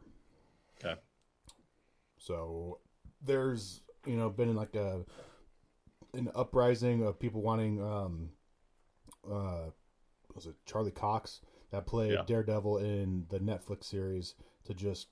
Okay. 0.84 1.00
So 2.24 2.78
there's 3.22 3.82
you 4.06 4.16
know 4.16 4.30
been 4.30 4.54
like 4.54 4.74
a 4.74 5.04
an 6.14 6.30
uprising 6.34 7.04
of 7.04 7.18
people 7.18 7.42
wanting 7.42 7.82
um 7.82 8.30
uh 9.30 9.70
was 10.34 10.46
it 10.46 10.54
Charlie 10.66 10.90
Cox 10.90 11.40
that 11.70 11.86
played 11.86 12.12
Yeah. 12.12 12.22
Daredevil 12.26 12.78
in 12.78 13.26
the 13.28 13.38
Netflix 13.40 13.84
series 13.84 14.34
to 14.64 14.74
just 14.74 15.08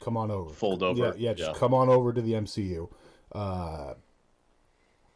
come 0.00 0.16
on 0.16 0.30
over. 0.30 0.52
Fold 0.52 0.82
over. 0.82 0.98
Yeah, 0.98 1.12
yeah, 1.16 1.34
just 1.34 1.52
Yeah. 1.52 1.58
come 1.58 1.74
on 1.74 1.88
over 1.88 2.12
to 2.12 2.20
the 2.20 2.32
MCU. 2.32 2.88
Uh 3.32 3.94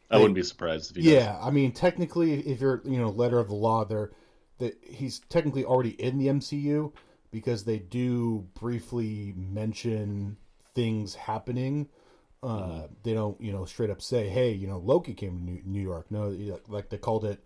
I 0.09 0.17
wouldn't 0.17 0.35
be 0.35 0.43
surprised 0.43 0.91
if 0.91 0.97
he 0.97 1.03
does. 1.03 1.11
yeah, 1.11 1.37
I 1.41 1.49
mean 1.51 1.71
technically 1.73 2.33
if 2.47 2.61
you're 2.61 2.81
you 2.85 2.97
know 2.97 3.09
letter 3.09 3.39
of 3.39 3.47
the 3.49 3.55
law 3.55 3.83
there 3.83 4.11
that 4.59 4.77
he's 4.83 5.19
technically 5.27 5.65
already 5.65 5.89
in 6.01 6.17
the 6.17 6.27
MCU 6.27 6.93
because 7.31 7.65
they 7.65 7.79
do 7.79 8.47
briefly 8.53 9.33
mention 9.35 10.37
things 10.75 11.15
happening. 11.15 11.89
Uh. 12.43 12.83
They 13.03 13.13
don't, 13.13 13.39
you 13.41 13.51
know, 13.51 13.65
straight 13.65 13.89
up 13.89 14.01
say, 14.01 14.29
"Hey, 14.29 14.51
you 14.51 14.67
know, 14.67 14.77
Loki 14.77 15.13
came 15.13 15.37
to 15.37 15.43
New, 15.43 15.61
New 15.65 15.81
York." 15.81 16.11
No, 16.11 16.35
like 16.67 16.89
they 16.89 16.97
called 16.97 17.25
it. 17.25 17.43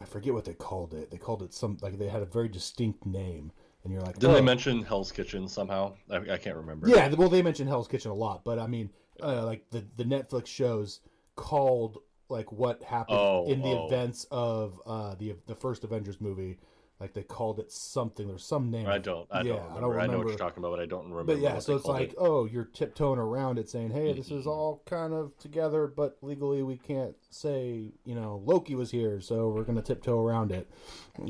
I 0.00 0.06
forget 0.06 0.32
what 0.32 0.44
they 0.44 0.54
called 0.54 0.94
it. 0.94 1.10
They 1.10 1.18
called 1.18 1.42
it 1.42 1.52
some 1.52 1.76
like 1.82 1.98
they 1.98 2.08
had 2.08 2.22
a 2.22 2.26
very 2.26 2.48
distinct 2.48 3.04
name, 3.04 3.52
and 3.82 3.92
you're 3.92 4.02
like, 4.02 4.18
Didn't 4.18 4.30
oh. 4.30 4.34
they 4.34 4.40
mention 4.40 4.82
Hell's 4.82 5.12
Kitchen 5.12 5.46
somehow? 5.46 5.94
I, 6.10 6.16
I 6.16 6.36
can't 6.38 6.56
remember. 6.56 6.88
Yeah, 6.88 7.08
well, 7.14 7.28
they 7.28 7.42
mentioned 7.42 7.68
Hell's 7.68 7.88
Kitchen 7.88 8.10
a 8.10 8.14
lot, 8.14 8.44
but 8.44 8.58
I 8.58 8.66
mean, 8.66 8.90
uh, 9.22 9.44
like 9.44 9.68
the 9.70 9.84
the 9.96 10.04
Netflix 10.04 10.46
shows 10.46 11.00
called 11.36 11.98
like 12.28 12.50
what 12.50 12.82
happened 12.82 13.18
Oh, 13.18 13.46
in 13.46 13.60
the 13.60 13.68
oh. 13.68 13.86
events 13.86 14.26
of 14.30 14.80
uh, 14.86 15.14
the 15.16 15.36
the 15.46 15.54
first 15.54 15.84
Avengers 15.84 16.20
movie. 16.20 16.58
Like 17.04 17.12
they 17.12 17.22
called 17.22 17.58
it 17.58 17.70
something. 17.70 18.26
There's 18.26 18.46
some 18.46 18.70
name. 18.70 18.86
I 18.86 18.96
don't. 18.96 19.28
I 19.30 19.42
Yeah, 19.42 19.56
don't. 19.56 19.60
I 19.60 19.74
Remember. 19.74 19.92
don't 19.94 20.00
I, 20.00 20.06
know 20.06 20.18
what 20.20 20.28
you're 20.28 20.38
talking 20.38 20.64
about, 20.64 20.70
but 20.70 20.80
I 20.80 20.86
don't 20.86 21.10
remember. 21.10 21.34
But 21.34 21.42
yeah, 21.42 21.58
so 21.58 21.76
it's 21.76 21.84
like, 21.84 22.12
it. 22.12 22.14
oh, 22.16 22.46
you're 22.46 22.64
tiptoeing 22.64 23.18
around 23.18 23.58
it, 23.58 23.68
saying, 23.68 23.90
"Hey, 23.90 24.14
this 24.14 24.28
Mm-hmm. 24.30 24.38
is 24.38 24.46
all 24.46 24.80
kind 24.86 25.12
of 25.12 25.36
together, 25.36 25.86
but 25.86 26.16
legally 26.22 26.62
we 26.62 26.78
can't 26.78 27.14
say, 27.28 27.92
you 28.06 28.14
know, 28.14 28.40
Loki 28.46 28.74
was 28.74 28.90
here, 28.90 29.20
so 29.20 29.50
we're 29.50 29.64
gonna 29.64 29.82
tiptoe 29.82 30.18
around 30.18 30.50
it." 30.50 30.66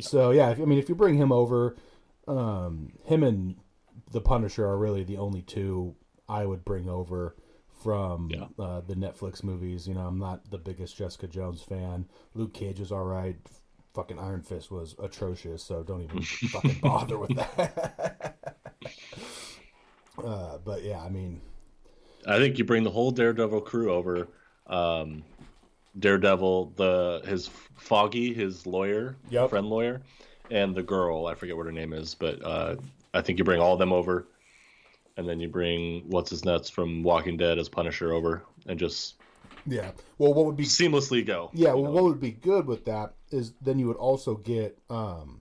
So 0.00 0.30
yeah, 0.30 0.50
if, 0.50 0.60
I 0.60 0.64
mean, 0.64 0.78
if 0.78 0.88
you 0.88 0.94
bring 0.94 1.16
him 1.16 1.32
over, 1.32 1.74
um, 2.28 2.92
him 3.04 3.24
and 3.24 3.56
the 4.12 4.20
Punisher 4.20 4.64
are 4.64 4.78
really 4.78 5.02
the 5.02 5.16
only 5.16 5.42
two 5.42 5.96
I 6.28 6.46
would 6.46 6.64
bring 6.64 6.88
over 6.88 7.34
from 7.82 8.30
Yeah. 8.30 8.46
uh, 8.64 8.80
the 8.80 8.94
Netflix 8.94 9.42
movies. 9.42 9.88
You 9.88 9.94
know, 9.94 10.06
I'm 10.06 10.20
not 10.20 10.52
the 10.52 10.58
biggest 10.58 10.96
Jessica 10.96 11.26
Jones 11.26 11.62
fan. 11.62 12.06
Luke 12.32 12.54
Cage 12.54 12.78
is 12.78 12.92
all 12.92 13.04
right. 13.04 13.36
Fucking 13.94 14.18
Iron 14.18 14.42
Fist 14.42 14.72
was 14.72 14.96
atrocious, 15.00 15.62
so 15.62 15.84
don't 15.84 16.02
even 16.02 16.20
fucking 16.20 16.80
bother 16.82 17.16
with 17.16 17.34
that. 17.36 18.36
uh, 20.24 20.58
but 20.64 20.82
yeah, 20.82 21.00
I 21.00 21.08
mean, 21.08 21.40
I 22.26 22.38
think 22.38 22.58
you 22.58 22.64
bring 22.64 22.82
the 22.82 22.90
whole 22.90 23.12
Daredevil 23.12 23.60
crew 23.62 23.92
over. 23.92 24.28
Um, 24.66 25.22
Daredevil, 25.98 26.72
the 26.76 27.22
his 27.24 27.48
Foggy, 27.76 28.34
his 28.34 28.66
lawyer, 28.66 29.16
Yep. 29.30 29.50
friend 29.50 29.70
lawyer, 29.70 30.02
and 30.50 30.74
the 30.74 30.82
girl. 30.82 31.26
I 31.26 31.36
forget 31.36 31.56
what 31.56 31.66
her 31.66 31.72
name 31.72 31.92
is, 31.92 32.14
but 32.14 32.44
uh, 32.44 32.76
I 33.12 33.20
think 33.20 33.38
you 33.38 33.44
bring 33.44 33.60
all 33.60 33.74
of 33.74 33.78
them 33.78 33.92
over, 33.92 34.26
and 35.16 35.28
then 35.28 35.38
you 35.38 35.48
bring 35.48 36.02
what's 36.08 36.30
his 36.30 36.44
nuts 36.44 36.68
from 36.68 37.04
Walking 37.04 37.36
Dead 37.36 37.60
as 37.60 37.68
Punisher 37.68 38.12
over, 38.12 38.42
and 38.66 38.76
just 38.76 39.14
yeah. 39.66 39.92
Well, 40.18 40.34
what 40.34 40.46
would 40.46 40.56
be 40.56 40.64
seamlessly 40.64 41.24
go. 41.24 41.50
Yeah, 41.52 41.74
well, 41.74 41.84
know? 41.84 41.90
what 41.90 42.04
would 42.04 42.20
be 42.20 42.32
good 42.32 42.66
with 42.66 42.84
that 42.86 43.14
is 43.34 43.52
then 43.60 43.78
you 43.78 43.86
would 43.88 43.96
also 43.96 44.36
get 44.36 44.78
um, 44.88 45.40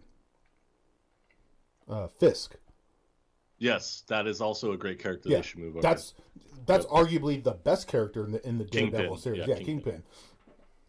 uh, 1.89 2.07
Fisk. 2.07 2.55
yes, 3.59 4.03
that 4.07 4.27
is 4.27 4.41
also 4.41 4.71
a 4.73 4.77
great 4.77 4.99
character. 4.99 5.29
Yeah, 5.29 5.37
they 5.37 5.43
should 5.43 5.59
move 5.59 5.73
over. 5.75 5.81
that's 5.81 6.13
that's 6.65 6.85
arguably 6.85 7.43
the 7.43 7.51
best 7.51 7.87
character 7.87 8.25
in 8.25 8.31
the 8.31 8.47
in 8.47 8.57
the 8.57 8.65
Daredevil 8.65 8.99
Kingpin. 8.99 9.17
series. 9.21 9.39
Yeah, 9.39 9.45
Yeah, 9.47 9.55
Kingpin. 9.63 10.03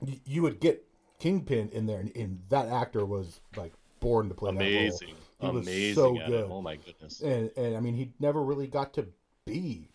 Kingpin. 0.01 0.21
You, 0.27 0.43
would 0.43 0.61
get 0.61 0.85
Kingpin 1.19 1.71
in 1.71 1.87
there, 1.87 1.99
and, 2.01 2.15
and 2.15 2.43
that 2.51 2.69
actor 2.69 3.07
was 3.07 3.41
like 3.57 3.73
born 4.01 4.29
to 4.29 4.35
play 4.35 4.51
amazing, 4.51 5.15
that 5.41 5.47
role. 5.47 5.63
He 5.63 5.93
was 5.93 5.95
so 5.95 6.13
good. 6.15 6.45
It. 6.45 6.51
Oh 6.51 6.61
my 6.61 6.77
goodness, 6.77 7.21
And 7.21 7.51
and 7.57 7.77
I 7.77 7.81
mean, 7.81 7.95
he 7.95 8.13
never 8.21 8.43
really 8.43 8.67
got 8.67 8.93
to 8.95 9.07
be 9.47 9.89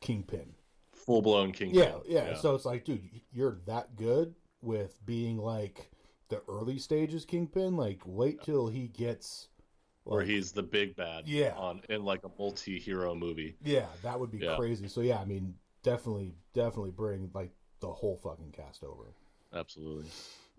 Kingpin. 0.00 0.54
full 0.92 1.20
blown 1.22 1.52
King. 1.52 1.74
Yeah, 1.74 1.96
yeah, 2.06 2.34
So 2.34 2.54
it's 2.54 2.64
like, 2.64 2.84
dude, 2.84 3.02
you're 3.32 3.58
that 3.66 3.96
good 3.96 4.34
with 4.62 5.04
being 5.04 5.36
like 5.38 5.90
the 6.32 6.42
early 6.48 6.78
stages 6.78 7.24
Kingpin. 7.24 7.76
Like, 7.76 8.00
wait 8.06 8.42
till 8.42 8.66
he 8.68 8.88
gets. 8.88 9.48
where 10.04 10.24
he's 10.24 10.50
the 10.50 10.62
big 10.62 10.96
bad. 10.96 11.28
Yeah. 11.28 11.54
on 11.56 11.82
in 11.88 12.04
like 12.04 12.24
a 12.24 12.30
multi-hero 12.38 13.14
movie. 13.14 13.54
Yeah, 13.62 13.86
that 14.02 14.18
would 14.18 14.32
be 14.32 14.38
Yeah. 14.38 14.56
crazy. 14.56 14.88
So 14.88 15.00
yeah, 15.00 15.18
I 15.20 15.24
mean, 15.24 15.54
definitely, 15.84 16.34
definitely 16.54 16.90
bring 16.90 17.30
like 17.34 17.52
the 17.80 17.92
whole 17.92 18.16
fucking 18.16 18.50
cast 18.52 18.82
over. 18.82 19.14
Absolutely. 19.52 20.06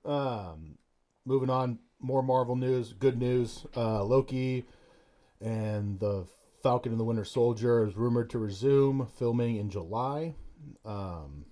Um, 0.05 0.77
moving 1.25 1.49
on, 1.49 1.79
more 1.99 2.21
Marvel 2.23 2.55
news. 2.55 2.93
Good 2.93 3.17
news: 3.19 3.65
uh, 3.75 4.03
Loki 4.03 4.65
and 5.41 5.99
the 5.99 6.25
Falcon 6.61 6.91
and 6.93 6.99
the 6.99 7.03
Winter 7.05 7.25
Soldier 7.25 7.85
is 7.85 7.97
rumored 7.97 8.29
to 8.29 8.37
resume 8.39 9.07
filming 9.17 9.57
in 9.57 9.69
July. 9.69 10.35
Um, 10.85 11.45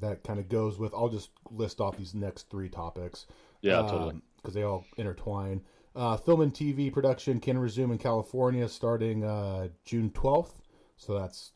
that 0.00 0.24
kind 0.24 0.38
of 0.38 0.48
goes 0.48 0.78
with. 0.78 0.92
I'll 0.94 1.08
just 1.08 1.30
list 1.50 1.80
off 1.80 1.96
these 1.96 2.14
next 2.14 2.50
three 2.50 2.68
topics. 2.68 3.26
Yeah, 3.62 3.82
totally. 3.82 4.16
Because 4.36 4.54
they 4.54 4.62
all 4.62 4.84
intertwine. 4.96 5.62
Uh, 5.96 6.16
film 6.16 6.40
and 6.40 6.52
TV 6.52 6.92
production 6.92 7.38
can 7.40 7.56
resume 7.56 7.92
in 7.92 7.98
California 7.98 8.68
starting 8.68 9.24
uh, 9.24 9.68
June 9.84 10.10
12th. 10.10 10.50
So 10.96 11.18
that's 11.18 11.52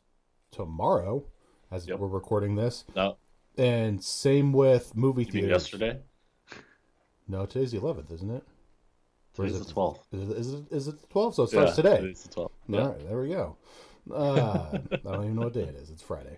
tomorrow 0.51 1.25
as 1.71 1.87
Yep. 1.87 1.99
we're 1.99 2.07
recording 2.07 2.55
this. 2.55 2.85
No, 2.95 3.17
And 3.57 4.03
same 4.03 4.53
with 4.53 4.95
movie 4.95 5.23
you 5.25 5.31
theaters. 5.31 5.49
yesterday? 5.49 5.99
No, 7.27 7.45
today's 7.45 7.71
the 7.71 7.79
11th, 7.79 8.11
isn't 8.11 8.29
it? 8.31 8.43
Or 9.37 9.45
Today's 9.45 9.59
is 9.61 9.67
the 9.67 9.71
it- 9.71 9.75
12th. 9.75 9.99
Is 10.11 10.29
it, 10.29 10.37
is 10.37 10.53
it, 10.53 10.63
is 10.71 10.87
it 10.87 11.01
the 11.01 11.07
12th? 11.07 11.33
So 11.35 11.43
it 11.43 11.49
starts 11.49 11.71
yeah, 11.77 11.83
today. 11.83 11.97
Today's 12.01 12.23
the 12.23 12.29
12th. 12.29 12.37
All 12.39 12.51
Yeah. 12.69 12.87
right, 12.87 13.07
there 13.07 13.21
we 13.21 13.29
go. 13.29 13.57
Uh, 14.11 14.69
I 14.91 14.97
don't 15.03 15.23
even 15.25 15.35
know 15.35 15.43
what 15.43 15.53
day 15.53 15.61
it 15.63 15.75
is. 15.75 15.89
It's 15.91 16.01
Friday. 16.01 16.37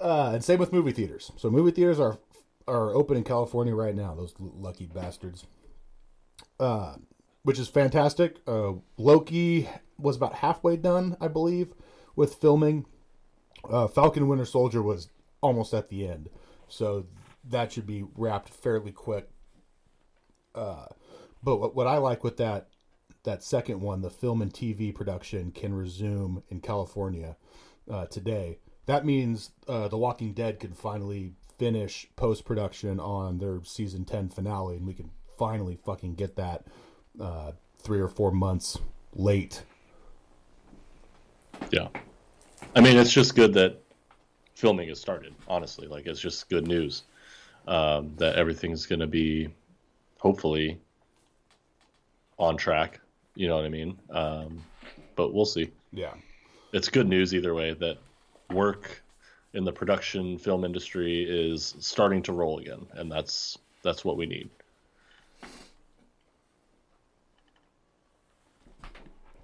Uh, 0.00 0.32
and 0.34 0.44
same 0.44 0.58
with 0.58 0.72
movie 0.72 0.92
theaters. 0.92 1.32
So 1.36 1.50
movie 1.50 1.70
theaters 1.70 1.98
are 1.98 2.18
are 2.68 2.94
open 2.94 3.16
in 3.16 3.24
California 3.24 3.74
right 3.74 3.94
now. 3.94 4.14
Those 4.14 4.34
lucky 4.38 4.86
bastards. 4.86 5.46
Uh, 6.58 6.96
which 7.42 7.58
is 7.58 7.68
fantastic. 7.68 8.38
Uh, 8.46 8.72
Loki 8.98 9.68
was 9.98 10.16
about 10.16 10.34
halfway 10.34 10.76
done, 10.76 11.16
I 11.20 11.28
believe, 11.28 11.74
with 12.16 12.34
filming. 12.34 12.86
Uh, 13.70 13.86
Falcon 13.86 14.26
Winter 14.26 14.44
Soldier 14.44 14.82
was 14.82 15.10
almost 15.40 15.72
at 15.72 15.88
the 15.88 16.08
end, 16.08 16.28
so 16.66 17.06
that 17.48 17.70
should 17.70 17.86
be 17.86 18.04
wrapped 18.16 18.48
fairly 18.48 18.90
quick. 18.90 19.28
Uh, 20.54 20.86
but 21.42 21.58
what, 21.58 21.76
what 21.76 21.86
I 21.86 21.98
like 21.98 22.24
with 22.24 22.36
that 22.38 22.68
that 23.22 23.42
second 23.42 23.80
one, 23.80 24.02
the 24.02 24.10
film 24.10 24.40
and 24.40 24.52
TV 24.52 24.94
production 24.94 25.50
can 25.50 25.74
resume 25.74 26.42
in 26.48 26.60
California 26.60 27.36
uh, 27.90 28.06
today. 28.06 28.58
That 28.86 29.04
means 29.04 29.50
uh, 29.68 29.88
The 29.88 29.98
Walking 29.98 30.32
Dead 30.32 30.60
can 30.60 30.72
finally 30.72 31.32
finish 31.58 32.06
post 32.16 32.44
production 32.44 33.00
on 33.00 33.38
their 33.38 33.60
season 33.64 34.04
10 34.04 34.28
finale, 34.28 34.76
and 34.76 34.86
we 34.86 34.94
can 34.94 35.10
finally 35.38 35.78
fucking 35.84 36.14
get 36.14 36.36
that 36.36 36.64
uh, 37.20 37.52
three 37.78 38.00
or 38.00 38.08
four 38.08 38.30
months 38.30 38.78
late. 39.14 39.62
Yeah. 41.70 41.88
I 42.74 42.80
mean, 42.80 42.96
it's 42.96 43.12
just 43.12 43.34
good 43.34 43.54
that 43.54 43.80
filming 44.54 44.88
has 44.88 45.00
started, 45.00 45.34
honestly. 45.48 45.88
Like, 45.88 46.06
it's 46.06 46.20
just 46.20 46.48
good 46.48 46.66
news 46.66 47.02
um, 47.66 48.12
that 48.16 48.36
everything's 48.36 48.86
going 48.86 49.00
to 49.00 49.06
be 49.06 49.48
hopefully 50.18 50.78
on 52.38 52.56
track. 52.56 53.00
You 53.34 53.48
know 53.48 53.56
what 53.56 53.64
I 53.64 53.68
mean? 53.68 53.98
Um, 54.10 54.62
but 55.14 55.34
we'll 55.34 55.44
see. 55.44 55.70
Yeah. 55.92 56.14
It's 56.72 56.88
good 56.88 57.08
news 57.08 57.34
either 57.34 57.54
way 57.54 57.74
that 57.74 57.98
work 58.50 59.02
in 59.54 59.64
the 59.64 59.72
production 59.72 60.38
film 60.38 60.64
industry 60.64 61.24
is 61.24 61.74
starting 61.78 62.22
to 62.22 62.32
roll 62.32 62.58
again, 62.58 62.86
and 62.92 63.10
that's 63.10 63.58
that's 63.82 64.04
what 64.04 64.16
we 64.16 64.26
need. 64.26 64.50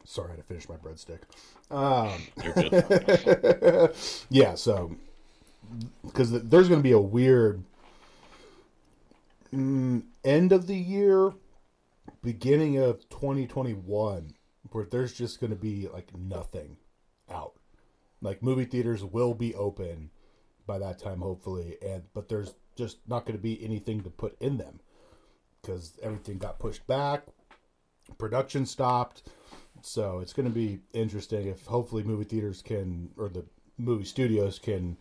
Sorry, 0.04 0.28
I 0.28 0.30
had 0.32 0.40
to 0.40 0.42
finish 0.42 0.68
my 0.68 0.76
breadstick. 0.76 1.20
Um, 1.70 2.20
You're 2.44 3.90
yeah, 4.30 4.54
so 4.54 4.94
because 6.04 6.30
there's 6.42 6.68
going 6.68 6.80
to 6.80 6.82
be 6.82 6.92
a 6.92 7.00
weird 7.00 7.64
mm, 9.54 10.02
end 10.22 10.52
of 10.52 10.66
the 10.66 10.76
year, 10.76 11.32
beginning 12.22 12.76
of 12.76 13.08
2021, 13.08 14.34
where 14.70 14.84
there's 14.84 15.14
just 15.14 15.40
going 15.40 15.50
to 15.50 15.56
be 15.56 15.88
like 15.88 16.14
nothing 16.14 16.76
out. 17.30 17.54
Like 18.22 18.42
movie 18.42 18.64
theaters 18.64 19.04
will 19.04 19.34
be 19.34 19.54
open 19.54 20.10
by 20.66 20.78
that 20.78 20.98
time, 20.98 21.20
hopefully, 21.20 21.76
and 21.84 22.04
but 22.14 22.28
there's 22.28 22.54
just 22.76 22.98
not 23.06 23.26
going 23.26 23.36
to 23.36 23.42
be 23.42 23.62
anything 23.62 24.00
to 24.02 24.10
put 24.10 24.40
in 24.40 24.56
them 24.56 24.80
because 25.60 25.98
everything 26.02 26.38
got 26.38 26.58
pushed 26.58 26.86
back, 26.86 27.24
production 28.18 28.64
stopped. 28.64 29.22
So 29.82 30.20
it's 30.20 30.32
going 30.32 30.48
to 30.48 30.54
be 30.54 30.78
interesting 30.92 31.48
if 31.48 31.66
hopefully 31.66 32.04
movie 32.04 32.24
theaters 32.24 32.62
can 32.62 33.10
or 33.16 33.28
the 33.28 33.44
movie 33.76 34.04
studios 34.04 34.58
can 34.58 34.96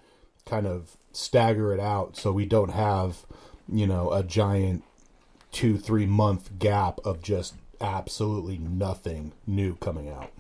kind 0.45 0.65
of 0.65 0.97
stagger 1.11 1.73
it 1.73 1.79
out 1.79 2.17
so 2.17 2.31
we 2.31 2.45
don't 2.45 2.71
have 2.71 3.25
you 3.71 3.85
know 3.85 4.11
a 4.11 4.23
giant 4.23 4.83
two 5.51 5.77
three 5.77 6.07
month 6.07 6.57
gap 6.57 6.99
of 7.05 7.21
just 7.21 7.53
absolutely 7.79 8.57
nothing 8.57 9.33
new 9.45 9.75
coming 9.75 10.09
out. 10.09 10.31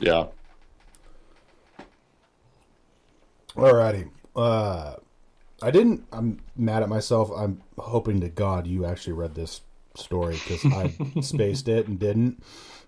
Yeah. 0.00 0.26
Alrighty. 3.58 4.10
Uh, 4.36 4.94
I 5.62 5.70
didn't. 5.70 6.06
I'm 6.12 6.40
mad 6.56 6.82
at 6.82 6.88
myself. 6.88 7.30
I'm 7.36 7.62
hoping 7.76 8.20
to 8.20 8.28
God 8.28 8.66
you 8.66 8.84
actually 8.86 9.14
read 9.14 9.34
this 9.34 9.62
story 9.94 10.34
because 10.34 10.64
I 10.64 10.94
spaced 11.20 11.68
it 11.68 11.88
and 11.88 11.98
didn't. 11.98 12.42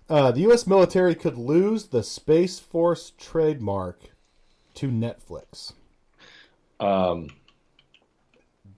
Uh, 0.09 0.31
the 0.31 0.41
U.S. 0.41 0.65
military 0.67 1.15
could 1.15 1.37
lose 1.37 1.87
the 1.87 2.03
Space 2.03 2.59
Force 2.59 3.11
trademark 3.17 3.99
to 4.75 4.87
Netflix. 4.89 5.73
Um, 6.79 7.29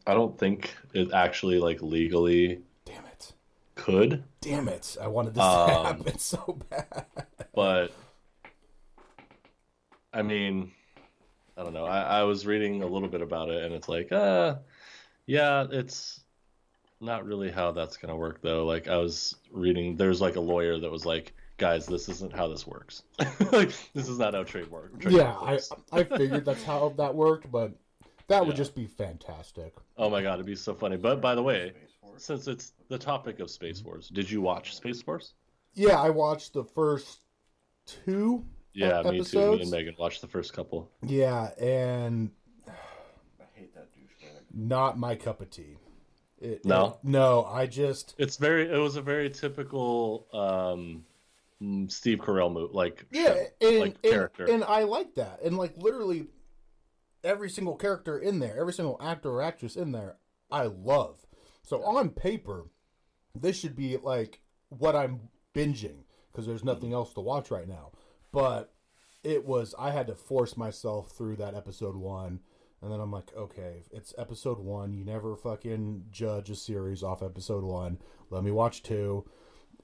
I 0.05 0.13
don't 0.13 0.37
think 0.37 0.73
it 0.93 1.11
actually 1.13 1.59
like 1.59 1.81
legally 1.81 2.61
Damn 2.85 3.05
it! 3.05 3.33
could, 3.75 4.23
Damn 4.41 4.67
it! 4.67 4.97
I 5.01 5.07
wanted 5.07 5.35
this 5.35 5.43
to 5.43 5.49
Um, 5.49 5.85
happen 5.85 6.17
so 6.19 6.59
bad. 6.69 7.05
but 7.55 7.91
I 10.11 10.21
mean, 10.21 10.71
I 11.57 11.63
don't 11.63 11.73
know. 11.73 11.85
I, 11.85 12.01
I 12.01 12.23
was 12.23 12.45
reading 12.45 12.81
a 12.81 12.87
little 12.87 13.09
bit 13.09 13.21
about 13.21 13.49
it, 13.49 13.63
and 13.63 13.73
it's 13.73 13.87
like, 13.87 14.11
uh, 14.11 14.55
yeah, 15.25 15.65
it's 15.69 16.21
not 16.99 17.25
really 17.25 17.51
how 17.51 17.71
that's 17.71 17.97
gonna 17.97 18.15
work 18.15 18.41
though. 18.41 18.65
Like 18.65 18.87
I 18.87 18.97
was 18.97 19.35
reading, 19.51 19.95
there's 19.95 20.21
like 20.21 20.35
a 20.35 20.41
lawyer 20.41 20.79
that 20.79 20.91
was 20.91 21.05
like, 21.05 21.33
guys, 21.57 21.85
this 21.85 22.09
isn't 22.09 22.33
how 22.33 22.47
this 22.47 22.65
works. 22.65 23.03
like 23.51 23.71
this 23.93 24.07
is 24.07 24.17
not 24.17 24.33
how 24.33 24.43
trademark. 24.43 24.91
yeah, 25.03 25.09
trademark 25.09 25.43
I 25.43 25.51
works. 25.51 25.71
I 25.91 26.03
figured 26.03 26.45
that's 26.45 26.63
how 26.63 26.93
that 26.97 27.13
worked, 27.13 27.51
but 27.51 27.73
that 28.27 28.45
would 28.45 28.55
just 28.55 28.73
be 28.73 28.87
fantastic. 28.87 29.73
Oh 29.97 30.09
my 30.09 30.21
god, 30.23 30.35
it'd 30.35 30.45
be 30.45 30.55
so 30.55 30.73
funny. 30.73 30.97
But 30.97 31.21
by 31.21 31.35
the 31.35 31.43
way, 31.43 31.73
since 32.17 32.47
it's 32.47 32.73
the 32.89 32.97
topic 32.97 33.39
of 33.39 33.51
Space 33.51 33.83
Wars, 33.83 34.09
did 34.09 34.29
you 34.29 34.41
watch 34.41 34.75
Space 34.75 35.01
Force? 35.01 35.33
Yeah, 35.73 35.99
I 35.99 36.09
watched 36.09 36.53
the 36.53 36.63
first 36.63 37.19
two. 37.85 38.45
Yeah, 38.73 39.01
me 39.03 39.23
too. 39.23 39.55
Me 39.55 39.61
and 39.61 39.71
Megan 39.71 39.95
watched 39.97 40.21
the 40.21 40.27
first 40.27 40.53
couple. 40.53 40.89
Yeah, 41.01 41.51
and 41.59 42.31
I 42.67 42.71
hate 43.53 43.73
that 43.75 43.89
douchebag. 43.93 44.41
not 44.53 44.97
my 44.97 45.15
cup 45.15 45.41
of 45.41 45.49
tea. 45.49 45.77
It, 46.39 46.65
No? 46.65 46.85
it- 46.87 47.07
no, 47.07 47.45
I 47.45 47.67
just 47.67 48.15
It's 48.17 48.37
very. 48.37 48.69
It 48.69 48.77
was 48.77 48.95
a 48.95 49.01
very 49.01 49.29
typical 49.29 50.27
um, 50.33 51.05
mm, 51.61 51.89
Steve 51.91 52.19
Carell 52.19 52.51
move, 52.51 52.73
like 52.73 53.05
yeah, 53.11 53.33
show, 53.33 53.45
and, 53.61 53.79
like 53.79 53.95
and, 54.03 54.11
character. 54.13 54.45
and 54.45 54.63
I 54.63 54.83
like 54.83 55.15
that, 55.15 55.41
and 55.43 55.57
like 55.57 55.77
literally 55.77 56.27
every 57.23 57.49
single 57.49 57.75
character 57.75 58.17
in 58.17 58.39
there, 58.39 58.57
every 58.59 58.73
single 58.73 58.97
actor 59.01 59.29
or 59.29 59.41
actress 59.41 59.75
in 59.75 59.91
there, 59.93 60.17
I 60.51 60.63
love. 60.63 61.25
So 61.61 61.81
on 61.83 62.09
paper, 62.09 62.65
this 63.33 63.57
should 63.57 63.75
be 63.75 63.95
like 63.97 64.41
what 64.67 64.95
I'm 64.95 65.29
binging 65.55 66.03
because 66.31 66.45
there's 66.45 66.65
nothing 66.65 66.91
else 66.91 67.13
to 67.13 67.21
watch 67.21 67.51
right 67.51 67.67
now. 67.67 67.91
But 68.33 68.73
it 69.23 69.45
was 69.45 69.73
I 69.79 69.91
had 69.91 70.07
to 70.07 70.15
force 70.15 70.57
myself 70.57 71.11
through 71.11 71.37
that 71.37 71.55
episode 71.55 71.95
one. 71.95 72.41
And 72.81 72.91
then 72.91 72.99
I'm 72.99 73.13
like, 73.13 73.33
okay, 73.37 73.83
it's 73.91 74.13
episode 74.17 74.59
one. 74.59 74.93
You 74.93 75.05
never 75.05 75.37
fucking 75.37 76.07
judge 76.11 76.49
a 76.49 76.55
series 76.55 77.01
off 77.01 77.23
episode 77.23 77.63
one. 77.63 77.99
Let 78.29 78.43
me 78.43 78.51
watch 78.51 78.83
two. 78.83 79.23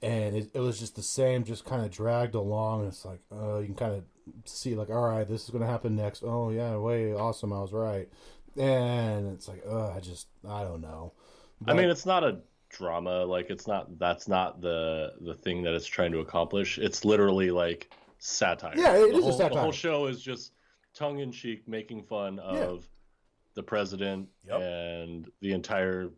And 0.02 0.36
it, 0.36 0.50
it 0.52 0.60
was 0.60 0.78
just 0.78 0.96
the 0.96 1.02
same, 1.02 1.44
just 1.44 1.64
kind 1.64 1.82
of 1.82 1.90
dragged 1.90 2.34
along. 2.34 2.86
It's 2.86 3.06
like, 3.06 3.20
uh, 3.32 3.60
you 3.60 3.66
can 3.66 3.74
kind 3.74 3.94
of 3.94 4.04
see, 4.44 4.74
like, 4.74 4.90
all 4.90 5.08
right, 5.08 5.26
this 5.26 5.44
is 5.44 5.50
going 5.50 5.64
to 5.64 5.70
happen 5.70 5.96
next. 5.96 6.22
Oh, 6.22 6.50
yeah, 6.50 6.76
way 6.76 7.14
awesome. 7.14 7.54
I 7.54 7.60
was 7.60 7.72
right. 7.72 8.06
And 8.58 9.32
it's 9.32 9.48
like, 9.48 9.62
uh, 9.66 9.92
I 9.92 10.00
just, 10.00 10.28
I 10.46 10.64
don't 10.64 10.82
know. 10.82 11.14
I 11.66 11.72
mean, 11.72 11.88
it's 11.88 12.06
not 12.06 12.24
a 12.24 12.40
drama. 12.70 13.24
Like 13.24 13.50
it's 13.50 13.66
not. 13.66 13.98
That's 13.98 14.28
not 14.28 14.60
the 14.60 15.12
the 15.20 15.34
thing 15.34 15.62
that 15.62 15.74
it's 15.74 15.86
trying 15.86 16.12
to 16.12 16.20
accomplish. 16.20 16.78
It's 16.78 17.04
literally 17.04 17.50
like 17.50 17.92
satire. 18.20 18.74
Yeah, 18.76 18.94
it 18.94 19.12
the 19.12 19.18
is 19.18 19.18
a 19.18 19.20
whole, 19.22 19.30
The 19.32 19.36
satire. 19.44 19.62
whole 19.62 19.72
show 19.72 20.06
is 20.06 20.22
just 20.22 20.52
tongue 20.94 21.18
in 21.18 21.32
cheek, 21.32 21.66
making 21.66 22.04
fun 22.04 22.38
of 22.38 22.88
the 23.54 23.62
president 23.62 24.28
Yep. 24.46 24.60
and 24.60 25.30
the 25.40 25.52
entire 25.52 26.10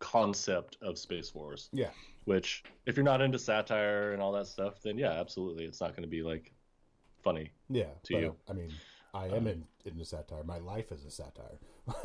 concept 0.00 0.76
of 0.82 0.98
Space 0.98 1.32
Wars. 1.34 1.68
yeah. 1.72 1.90
Which, 2.24 2.62
if 2.86 2.96
you're 2.96 3.04
not 3.04 3.20
into 3.20 3.36
satire 3.38 4.12
and 4.12 4.22
all 4.22 4.30
that 4.32 4.46
stuff, 4.46 4.80
then 4.82 4.96
yeah, 4.96 5.10
absolutely, 5.10 5.64
it's 5.64 5.80
not 5.80 5.90
going 5.90 6.02
to 6.02 6.08
be 6.08 6.22
like 6.22 6.52
funny. 7.24 7.50
Yeah. 7.68 7.86
To 8.04 8.12
but, 8.14 8.20
you. 8.20 8.36
I 8.48 8.52
mean, 8.52 8.72
I 9.12 9.26
am 9.26 9.48
in, 9.48 9.64
into 9.84 10.04
satire. 10.04 10.44
My 10.44 10.58
life 10.58 10.92
is 10.92 11.04
a 11.04 11.10
satire. 11.10 11.58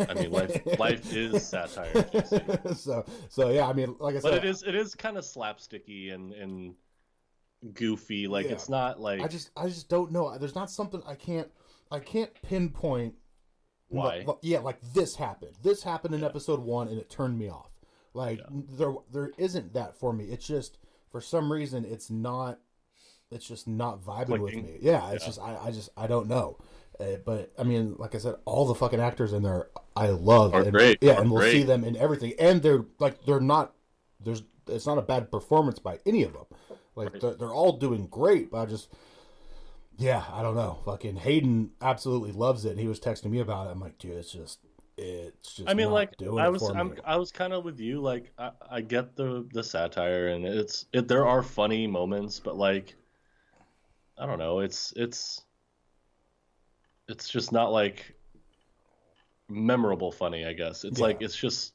I 0.10 0.16
mean, 0.16 0.32
life 0.32 0.60
life 0.80 1.14
is 1.14 1.46
satire. 1.48 1.94
So, 2.76 3.06
so 3.30 3.50
yeah, 3.52 3.68
I 3.68 3.74
mean, 3.74 3.96
like 4.00 4.16
I 4.16 4.20
said, 4.20 4.32
But 4.32 4.38
it 4.44 4.46
is 4.46 4.64
it 4.64 4.74
is 4.74 4.96
kind 4.96 5.18
of 5.18 5.24
slapsticky 5.24 6.14
and 6.16 6.34
and 6.34 6.74
goofy. 7.74 8.28
Like 8.28 8.46
Yeah. 8.46 8.54
it's 8.54 8.70
not 8.70 9.00
like 9.00 9.22
I 9.22 9.28
just 9.28 9.52
I 9.58 9.68
just 9.68 9.90
don't 9.90 10.12
know. 10.12 10.38
There's 10.38 10.56
not 10.56 10.70
something 10.70 11.02
I 11.08 11.16
can't 11.16 11.50
I 11.92 12.00
can't 12.00 12.32
pinpoint 12.42 13.16
Why? 13.90 14.24
Like, 14.28 14.38
yeah, 14.42 14.60
like 14.60 14.80
this 14.94 15.16
happened. 15.16 15.54
This 15.64 15.84
happened 15.84 16.14
in 16.16 16.24
episode 16.24 16.60
one, 16.60 16.88
and 16.90 17.00
it 17.00 17.10
turned 17.10 17.38
me 17.40 17.50
off. 17.50 17.72
Like 18.14 18.42
there 18.52 18.94
there 19.12 19.32
isn't 19.38 19.74
that 19.74 19.96
for 19.98 20.12
me. 20.14 20.26
It's 20.26 20.46
just 20.48 20.78
for 21.12 21.22
some 21.22 21.52
reason 21.52 21.86
it's 21.86 22.10
not. 22.10 22.60
It's 23.30 23.46
just 23.48 23.68
not 23.68 24.02
vibing 24.02 24.26
Clicking. 24.40 24.44
with 24.44 24.54
me. 24.56 24.78
Yeah, 24.82 25.12
it's 25.12 25.24
Yeah. 25.24 25.28
just 25.28 25.40
I, 25.42 25.58
I 25.66 25.72
just 25.72 25.90
I 25.98 26.08
don't 26.08 26.28
know. 26.28 26.58
Uh, 27.00 27.18
but 27.26 27.52
I 27.60 27.64
mean, 27.64 27.96
like 28.00 28.16
I 28.16 28.18
said, 28.18 28.36
all 28.46 28.66
the 28.66 28.74
fucking 28.74 29.00
actors 29.00 29.34
in 29.34 29.44
there 29.44 29.70
I 29.96 30.08
love. 30.10 30.54
Are 30.56 30.62
and, 30.64 30.72
great, 30.72 30.98
Yeah, 31.02 31.14
are 31.16 31.22
and 31.22 31.30
we'll 31.32 31.42
great. 31.42 31.52
see 31.52 31.64
them 31.64 31.84
in 31.84 31.96
everything, 31.98 32.34
and 32.40 32.62
they're 32.62 32.86
like 33.00 33.24
they're 33.26 33.40
not. 33.40 33.74
There's 34.20 34.44
it's 34.68 34.88
not 34.88 34.98
a 34.98 35.02
bad 35.02 35.30
performance 35.32 35.78
by 35.80 36.00
any 36.06 36.24
of 36.24 36.34
them. 36.34 36.46
Like 36.98 37.14
Right. 37.14 37.22
they're, 37.22 37.36
they're 37.36 37.54
all 37.54 37.78
doing 37.78 38.08
great, 38.08 38.52
but 38.52 38.58
I 38.58 38.66
just 38.66 38.92
yeah, 39.98 40.24
I 40.32 40.42
don't 40.42 40.56
know. 40.56 40.80
Fucking 40.86 41.16
Hayden 41.16 41.72
absolutely 41.82 42.32
loves 42.32 42.66
it. 42.66 42.72
And 42.72 42.80
he 42.80 42.88
was 42.88 43.00
texting 43.00 43.32
me 43.32 43.40
about 43.40 43.68
it. 43.68 43.72
I'm 43.72 43.80
like, 43.80 43.98
dude, 43.98 44.12
it's 44.12 44.32
just, 44.32 44.60
it's 44.96 45.56
just. 45.56 45.68
I 45.70 45.74
mean, 45.74 45.90
like 45.90 46.14
I 46.22 46.50
was 46.50 46.70
I'm, 46.70 46.90
me. 46.90 46.98
I 47.04 47.16
was 47.16 47.32
kind 47.32 47.52
of 47.54 47.64
with 47.64 47.80
you. 47.80 48.00
Like 48.00 48.32
I, 48.38 48.52
I 48.70 48.82
get 48.82 49.16
the 49.16 49.48
the 49.54 49.64
satire 49.64 50.28
and 50.28 50.46
it's 50.46 50.86
it. 50.94 51.08
There 51.08 51.26
are 51.26 51.42
funny 51.42 51.88
moments, 51.88 52.40
but 52.40 52.58
like 52.58 52.96
I 54.18 54.26
don't 54.26 54.40
know. 54.40 54.60
It's 54.60 54.94
it's 54.96 55.42
it's 57.08 57.30
just 57.30 57.52
not 57.52 57.72
like 57.72 58.16
memorable 59.50 60.12
funny. 60.12 60.46
I 60.46 60.54
guess 60.54 60.84
it's 60.84 61.00
Yeah. 61.00 61.06
like 61.06 61.22
it's 61.22 61.36
just 61.36 61.74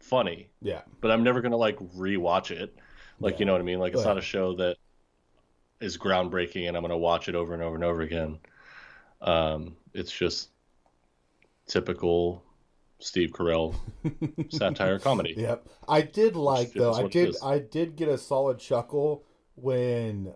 funny. 0.00 0.50
yeah, 0.60 0.82
but 1.00 1.10
I'm 1.10 1.22
never 1.22 1.40
gonna 1.40 1.56
like 1.56 1.78
rewatch 1.96 2.50
it. 2.50 2.74
Like 3.20 3.34
Yeah. 3.34 3.38
you 3.40 3.44
know 3.46 3.52
what 3.52 3.60
I 3.60 3.64
mean? 3.64 3.78
Like 3.78 3.92
it's 3.94 4.04
not 4.04 4.18
a 4.18 4.22
show 4.22 4.54
that 4.56 4.76
is 5.80 5.96
groundbreaking 5.96 6.68
and 6.68 6.76
I'm 6.76 6.82
gonna 6.82 6.98
watch 6.98 7.28
it 7.28 7.34
over 7.34 7.54
and 7.54 7.62
over 7.62 7.74
and 7.74 7.84
over 7.84 8.00
again. 8.02 8.38
Um, 9.20 9.76
it's 9.94 10.12
just 10.12 10.50
typical 11.66 12.42
Steve 12.98 13.30
Carell 13.30 13.74
satire 14.50 14.98
comedy. 14.98 15.34
yep. 15.36 15.66
I 15.88 16.02
did 16.02 16.36
like 16.36 16.72
though. 16.72 16.92
I 16.92 17.06
did. 17.08 17.36
I 17.42 17.58
did 17.58 17.96
get 17.96 18.08
a 18.08 18.18
solid 18.18 18.58
chuckle 18.58 19.24
when 19.54 20.34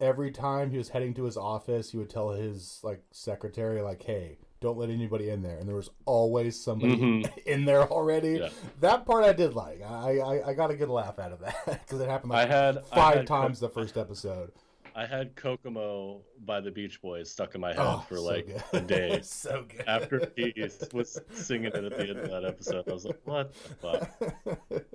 every 0.00 0.30
time 0.30 0.70
he 0.70 0.78
was 0.78 0.88
heading 0.90 1.14
to 1.14 1.24
his 1.24 1.36
office, 1.36 1.90
he 1.90 1.96
would 1.98 2.10
tell 2.10 2.30
his 2.30 2.80
like 2.82 3.02
secretary, 3.10 3.80
like, 3.82 4.02
"Hey, 4.02 4.38
don't 4.60 4.78
let 4.78 4.90
anybody 4.90 5.30
in 5.30 5.42
there." 5.42 5.58
And 5.58 5.68
there 5.68 5.76
was 5.76 5.90
always 6.04 6.58
somebody 6.60 6.96
Mhm. 6.96 7.38
in 7.46 7.64
there 7.64 7.82
already. 7.90 8.38
Yeah. 8.40 8.48
That 8.80 9.04
part 9.06 9.24
I 9.24 9.32
did 9.32 9.54
like. 9.54 9.82
I 9.82 10.18
I, 10.18 10.48
I 10.50 10.54
got 10.54 10.70
a 10.70 10.74
good 10.76 10.88
laugh 10.88 11.18
out 11.18 11.32
of 11.32 11.40
that 11.40 11.56
because 11.66 12.00
it 12.00 12.08
happened 12.08 12.32
I 12.32 12.42
like 12.42 12.48
had 12.50 12.78
I 12.78 12.96
five 12.96 13.16
had 13.18 13.26
times 13.26 13.60
the 13.60 13.68
first 13.68 13.96
episode. 13.96 14.52
I 14.96 15.06
had 15.06 15.36
Kokomo 15.36 16.22
by 16.44 16.60
the 16.60 16.72
Beach 16.72 17.00
Boys 17.00 17.30
stuck 17.30 17.54
in 17.54 17.60
my 17.60 17.68
head 17.68 17.78
Oh, 17.78 18.04
for 18.08 18.16
so 18.16 18.22
like 18.24 18.46
good. 18.46 18.62
a 18.72 18.80
day. 18.84 19.20
so 19.22 19.64
good. 19.68 19.84
After 19.86 20.28
he 20.34 20.52
was 20.92 21.20
singing 21.30 21.66
it 21.66 21.74
at 21.76 21.90
the 21.96 22.00
end 22.00 22.18
of 22.18 22.28
that 22.30 22.44
episode, 22.44 22.88
I 22.88 22.92
was 22.94 23.04
like, 23.04 23.20
"What 23.24 23.52
the 23.54 23.74
fuck?" 23.76 24.88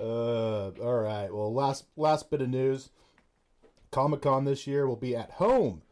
uh, 0.00 0.70
all 0.82 0.98
right. 1.00 1.28
Well, 1.32 1.52
last 1.52 1.84
last 1.96 2.30
bit 2.30 2.40
of 2.40 2.48
news. 2.48 2.90
Comic 3.90 4.22
Con 4.22 4.44
this 4.44 4.66
year 4.66 4.86
will 4.86 4.96
be 4.96 5.14
at 5.16 5.32
home. 5.32 5.82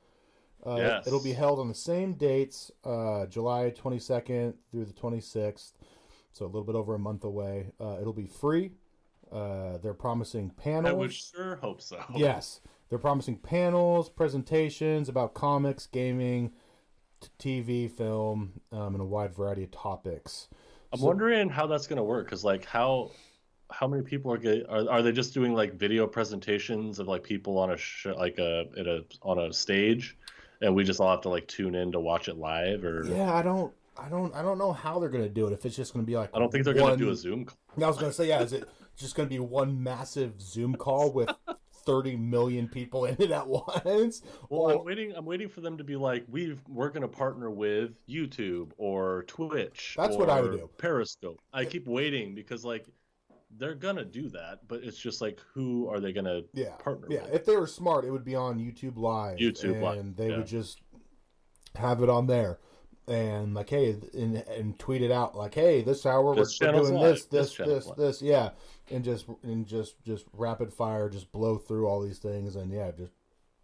Uh, 0.67 0.77
Yes. 0.77 1.07
It'll 1.07 1.23
be 1.23 1.33
held 1.33 1.59
on 1.61 1.69
the 1.69 1.75
same 1.75 2.15
dates, 2.15 2.71
uh, 2.85 3.27
July 3.27 3.71
22nd 3.71 4.55
through 4.71 4.85
the 4.87 4.93
26th. 4.93 5.73
So 6.33 6.45
a 6.45 6.47
little 6.49 6.65
bit 6.65 6.75
over 6.75 6.95
a 6.95 6.99
month 6.99 7.25
away. 7.25 7.73
Uh, 7.81 7.99
it'll 8.01 8.13
be 8.13 8.27
free. 8.27 8.73
Uh, 9.33 9.79
they're 9.79 9.95
promising 9.95 10.51
panels. 10.51 10.87
I 10.91 10.93
would 10.93 11.13
sure 11.13 11.57
hope 11.57 11.81
so. 11.81 12.03
Yes, 12.17 12.61
they're 12.89 12.99
promising 12.99 13.37
panels, 13.39 14.09
presentations 14.11 15.09
about 15.09 15.35
comics, 15.35 15.87
gaming, 15.87 16.53
t- 17.21 17.63
TV, 17.63 17.91
film, 17.91 18.61
um, 18.73 18.95
and 18.95 19.01
a 19.01 19.05
wide 19.05 19.35
variety 19.35 19.65
of 19.65 19.71
topics. 19.71 20.49
I'm 20.93 21.01
wondering 21.01 21.49
how 21.49 21.67
that's 21.67 21.87
gonna 21.87 22.05
work 22.05 22.27
because 22.27 22.45
like 22.45 22.65
how 22.65 23.11
how 23.71 23.89
many 23.89 24.03
people 24.03 24.33
are 24.33 24.39
get, 24.39 24.65
are 24.69 24.89
are 24.89 25.03
they 25.03 25.11
just 25.13 25.35
doing 25.35 25.53
like 25.55 25.75
video 25.75 26.07
presentations 26.07 26.99
of 27.01 27.09
like 27.09 27.25
people 27.25 27.59
on 27.59 27.73
a 27.73 27.77
sh- 27.77 28.07
like 28.17 28.39
a 28.39 28.67
at 28.79 28.87
a 28.87 29.05
on 29.23 29.39
a 29.41 29.53
stage, 29.53 30.17
and 30.63 30.75
we 30.75 30.85
just 30.85 31.01
all 31.01 31.11
have 31.11 31.23
to 31.23 31.29
like 31.29 31.47
tune 31.49 31.75
in 31.75 31.93
to 31.93 32.01
watch 32.01 32.29
it 32.29 32.37
live 32.37 32.85
or 32.85 33.05
Yeah, 33.07 33.33
I 33.35 33.43
don't, 33.43 33.73
I 33.99 34.09
don't, 34.09 34.35
I 34.35 34.43
don't 34.43 34.59
know 34.59 34.73
how 34.73 34.99
they're 34.99 35.09
gonna 35.09 35.29
do 35.29 35.47
it. 35.47 35.53
If 35.53 35.65
it's 35.67 35.77
just 35.77 35.93
gonna 35.93 36.05
be 36.07 36.17
like, 36.17 36.31
I 36.35 36.39
don't 36.39 36.51
think 36.53 36.65
they're 36.65 36.75
one- 36.75 36.93
gonna 36.93 36.97
do 36.97 37.11
a 37.11 37.17
Zoom 37.17 37.45
call. 37.47 37.57
I 37.85 37.89
was 37.89 37.97
gonna 37.99 38.13
say, 38.13 38.29
yeah, 38.29 38.43
is 38.43 38.53
it 38.53 38.69
just 38.97 39.15
gonna 39.15 39.29
be 39.29 39.39
one 39.39 39.83
massive 39.83 40.41
Zoom 40.41 40.75
call 40.75 41.13
with 41.13 41.31
thirty 41.85 42.17
million 42.17 42.67
people 42.69 43.05
in 43.05 43.17
it 43.21 43.31
at 43.31 43.47
once? 43.47 44.23
Well, 44.51 44.71
I'm 44.81 44.85
waiting. 44.85 45.13
I'm 45.15 45.25
waiting 45.25 45.49
for 45.49 45.61
them 45.61 45.79
to 45.79 45.85
be 45.85 45.97
like, 45.97 46.25
we've 46.29 46.61
we're 46.69 46.91
gonna 46.91 47.09
partner 47.09 47.51
with 47.51 47.93
YouTube 48.09 48.71
or 48.77 49.25
Twitch. 49.29 49.95
That's 49.97 50.17
what 50.17 50.29
I 50.31 50.41
would 50.41 50.53
do. 50.53 50.71
Periscope. 50.79 51.41
I 51.53 51.65
keep 51.65 51.87
waiting 51.87 52.35
because 52.35 52.65
like 52.65 52.87
they're 53.59 53.75
gonna 53.75 54.05
do 54.05 54.29
that, 54.31 54.61
but 54.69 54.83
it's 54.83 54.99
just 54.99 55.21
like 55.21 55.41
who 55.53 55.89
are 55.89 56.01
they 56.01 56.13
gonna 56.13 56.43
yeah, 56.53 56.75
partner 56.79 57.09
yeah. 57.11 57.25
with? 57.25 57.35
If 57.35 57.45
they 57.47 57.57
were 57.57 57.67
smart, 57.67 58.05
it 58.05 58.11
would 58.11 58.25
be 58.25 58.35
on 58.35 58.59
YouTube 58.59 58.97
Live. 58.97 59.39
YouTube 59.39 59.73
and 59.73 59.83
Live, 59.83 60.17
they 60.17 60.31
yeah. 60.31 60.37
would 60.39 60.47
just 60.47 60.81
have 61.75 62.03
it 62.03 62.09
on 62.09 62.27
there. 62.27 62.59
And 63.09 63.55
like, 63.55 63.71
hey, 63.71 63.97
and, 64.15 64.37
and 64.37 64.77
tweet 64.81 65.01
it 65.01 65.13
out 65.13 65.37
like, 65.37 65.55
hey, 65.55 65.83
this 65.83 66.05
hour 66.05 66.25
we're, 66.25 66.35
This 66.35 66.59
we're 66.61 66.73
doing 66.73 66.95
live. 66.95 67.15
this, 67.15 67.25
This 67.27 67.57
this, 67.57 67.67
this, 67.67 67.95
this, 67.97 68.23
yeah, 68.23 68.51
and 68.91 69.05
just 69.05 69.27
and 69.45 69.65
just 69.65 70.03
just 70.03 70.27
rapid 70.33 70.73
fire, 70.73 71.09
just 71.09 71.31
blow 71.31 71.57
through 71.57 71.87
all 71.87 72.01
these 72.01 72.19
things, 72.19 72.57
and 72.57 72.73
yeah, 72.73 72.91
just 72.91 73.13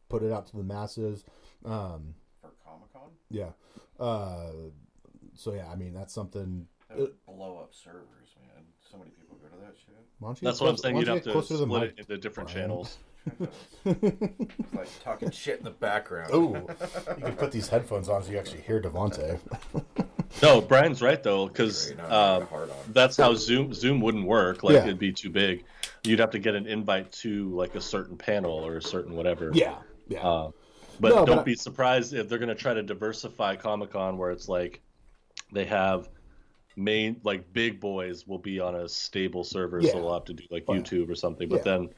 put 0.09 0.23
it 0.23 0.31
out 0.31 0.47
to 0.47 0.57
the 0.57 0.63
masses. 0.63 1.25
Um, 1.65 2.15
For 2.41 2.51
Comic 2.65 2.93
Con? 2.93 3.11
Yeah. 3.31 3.51
Uh, 3.99 4.71
so 5.35 5.55
yeah, 5.55 5.69
I 5.69 5.75
mean 5.75 5.93
that's 5.93 6.15
something. 6.15 6.69
That 6.89 6.99
would 6.99 7.27
blow 7.27 7.59
up 7.59 7.75
servers, 7.75 8.37
man. 8.41 8.65
So 8.91 8.99
many 8.99 9.11
people 9.11 9.22
go 9.22 9.22
to 9.22 9.22
that 9.63 9.75
shit. 9.77 9.95
Why 10.19 10.29
don't 10.29 10.43
you 10.43 10.47
That's 10.47 10.61
what 10.61 10.69
I'm 10.69 10.73
close- 10.75 10.83
saying. 10.83 10.95
why 10.95 11.01
You'd 11.01 11.07
don't 11.07 11.17
have 11.17 11.27
you 11.27 11.33
to 11.33 11.39
get 11.39 11.47
closer 11.47 11.65
split 11.65 11.81
the 11.81 11.87
it 11.87 11.99
into 12.11 12.17
different 12.19 12.51
Brian. 12.53 12.69
channels. 12.69 12.99
It's 13.85 14.75
like 14.75 14.89
talking 15.03 15.31
shit 15.31 15.59
in 15.59 15.65
the 15.65 15.71
background. 15.71 16.31
Oh, 16.33 16.55
you 17.17 17.25
can 17.25 17.35
put 17.37 17.53
these 17.53 17.69
headphones 17.69 18.09
on 18.09 18.23
so 18.23 18.31
you 18.31 18.39
actually 18.39 18.63
hear 18.63 18.81
Devonte. 18.81 19.39
No, 20.43 20.61
Brian's 20.61 21.03
right 21.03 21.23
though, 21.23 21.47
because 21.47 21.87
Great, 21.87 21.99
now 21.99 22.41
I 22.41 22.45
hard 22.45 22.71
on. 22.71 22.77
that's 22.89 23.17
how 23.17 23.35
Zoom 23.35 23.73
Zoom 23.75 24.01
wouldn't 24.01 24.27
work. 24.27 24.63
Like 24.63 24.75
Yeah. 24.75 24.83
it'd 24.85 24.99
be 24.99 25.13
too 25.13 25.31
big. 25.31 25.65
You'd 26.05 26.19
have 26.21 26.31
to 26.31 26.39
get 26.39 26.55
an 26.55 26.67
invite 26.67 27.13
to 27.23 27.49
like 27.55 27.75
a 27.75 27.81
certain 27.81 28.17
panel 28.17 28.53
or 28.67 28.77
a 28.79 28.83
certain 28.83 29.15
whatever. 29.15 29.51
Yeah, 29.55 29.77
yeah, 30.09 30.27
Uh, 30.27 30.51
but 31.01 31.11
No, 31.11 31.15
but 31.17 31.25
don't 31.27 31.39
I- 31.41 31.43
be 31.45 31.55
surprised 31.55 32.15
if 32.15 32.29
they're 32.29 32.39
going 32.39 32.49
to 32.49 32.55
try 32.55 32.75
to 32.75 32.83
diversify 32.83 33.57
Comic 33.57 33.91
Con, 33.93 34.17
where 34.19 34.31
it's 34.31 34.49
like 34.49 34.81
they 35.53 35.65
have 35.67 36.09
main 36.77 37.21
like 37.25 37.53
big 37.53 37.81
boys 37.81 38.27
will 38.27 38.39
be 38.39 38.61
on 38.61 38.75
a 38.75 38.89
stable 38.89 39.45
server, 39.45 39.81
Yeah. 39.81 39.93
so 39.93 39.99
they'll 40.01 40.15
have 40.15 40.25
to 40.27 40.35
do 40.35 40.45
like. 40.51 40.67
YouTube 40.67 41.11
or 41.11 41.15
something. 41.15 41.49
But 41.49 41.57
Yeah. 41.67 41.77
then, 41.79 41.89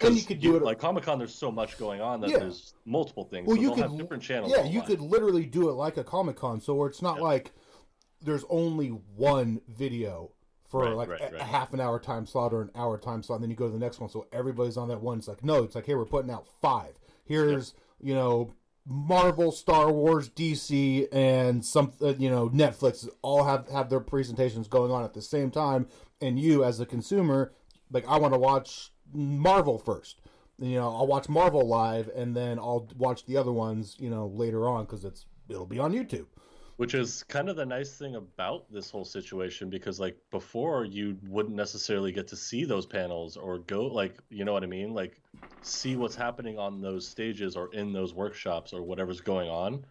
And 0.00 0.16
you 0.16 0.24
could 0.24 0.40
do 0.40 0.56
it- 0.56 0.62
like 0.62 0.78
Comic 0.80 1.04
Con. 1.04 1.18
There's 1.18 1.34
so 1.34 1.52
much 1.52 1.78
going 1.78 2.00
on 2.00 2.20
that 2.22 2.30
Yeah. 2.30 2.38
there's 2.40 2.74
multiple 2.84 3.24
things. 3.24 3.46
Well, 3.46 3.56
so 3.56 3.62
you 3.62 3.70
could 3.70 3.82
have 3.84 3.96
different 3.96 4.22
channels. 4.22 4.52
yeah, 4.52 4.64
you 4.64 4.82
could 4.82 5.00
literally 5.00 5.46
do 5.46 5.68
it 5.68 5.74
like 5.74 5.96
a 5.96 6.02
Comic 6.04 6.36
Con, 6.36 6.60
so 6.60 6.74
where 6.74 6.88
it's 6.88 7.02
not 7.02 7.18
Yeah. 7.18 7.22
like 7.22 7.52
there's 8.20 8.44
only 8.48 8.88
one 8.88 9.60
video 9.68 10.30
for 10.68 10.84
Right, 10.84 10.96
like 10.96 11.08
right, 11.08 11.20
a, 11.34 11.40
a 11.40 11.42
half 11.44 11.72
an 11.74 11.80
hour 11.80 11.98
time 12.00 12.24
slot 12.26 12.52
or 12.54 12.62
an 12.62 12.70
hour 12.74 12.96
time 12.98 13.22
slot, 13.22 13.36
and 13.36 13.42
then 13.44 13.50
you 13.50 13.56
go 13.56 13.66
to 13.66 13.72
the 13.72 13.78
next 13.78 14.00
one, 14.00 14.08
so 14.08 14.26
everybody's 14.32 14.76
on 14.76 14.88
that 14.88 15.00
one. 15.02 15.18
It's 15.18 15.28
like 15.28 15.44
no, 15.44 15.62
it's 15.62 15.74
like 15.74 15.86
hey, 15.86 15.94
we're 15.94 16.04
putting 16.06 16.30
out 16.30 16.46
five. 16.60 16.98
Here's 17.24 17.74
you 18.00 18.14
know 18.14 18.52
Marvel, 18.84 19.52
Star 19.52 19.92
Wars, 19.92 20.28
DC, 20.28 21.06
and 21.12 21.64
some 21.64 21.92
uh, 22.00 22.14
you 22.14 22.28
know 22.28 22.48
Netflix 22.48 23.08
all 23.22 23.44
have 23.44 23.68
have 23.68 23.90
their 23.90 24.00
presentations 24.00 24.68
going 24.68 24.90
on 24.90 25.04
at 25.04 25.14
the 25.14 25.22
same 25.22 25.50
time, 25.50 25.86
and 26.20 26.38
you 26.38 26.64
as 26.64 26.80
a 26.80 26.86
consumer, 26.86 27.52
like 27.90 28.06
I 28.08 28.18
want 28.18 28.34
to 28.34 28.38
watch 28.38 28.92
Marvel 29.12 29.78
first. 29.78 30.20
You 30.58 30.76
know, 30.76 30.94
I'll 30.94 31.06
watch 31.06 31.28
Marvel 31.28 31.66
live, 31.66 32.08
and 32.14 32.36
then 32.36 32.58
I'll 32.58 32.88
watch 32.96 33.24
the 33.26 33.36
other 33.36 33.52
ones, 33.52 33.96
you 33.98 34.10
know, 34.10 34.26
later 34.26 34.68
on 34.68 34.84
because 34.84 35.04
it's 35.04 35.26
it'll 35.48 35.66
be 35.66 35.78
on 35.78 35.92
YouTube. 35.92 36.26
Which 36.82 36.94
is 36.94 37.22
kind 37.28 37.48
of 37.48 37.54
the 37.54 37.64
nice 37.64 37.96
thing 37.96 38.16
about 38.16 38.64
this 38.72 38.90
whole 38.90 39.04
situation 39.04 39.70
because 39.70 40.00
like 40.00 40.16
before 40.32 40.84
you 40.84 41.16
wouldn't 41.28 41.54
necessarily 41.54 42.10
get 42.10 42.26
to 42.26 42.36
see 42.36 42.64
those 42.64 42.86
panels 42.86 43.36
or 43.36 43.58
go 43.58 43.86
like 43.86 44.16
you 44.30 44.44
know 44.44 44.52
what 44.52 44.64
i 44.64 44.66
mean 44.66 44.92
like 44.92 45.20
see 45.60 45.94
what's 45.94 46.16
happening 46.16 46.58
on 46.58 46.80
those 46.80 47.06
stages 47.06 47.54
or 47.54 47.72
in 47.72 47.92
those 47.92 48.12
workshops 48.14 48.72
or 48.72 48.82
whatever's 48.82 49.20
going 49.20 49.48
on 49.48 49.86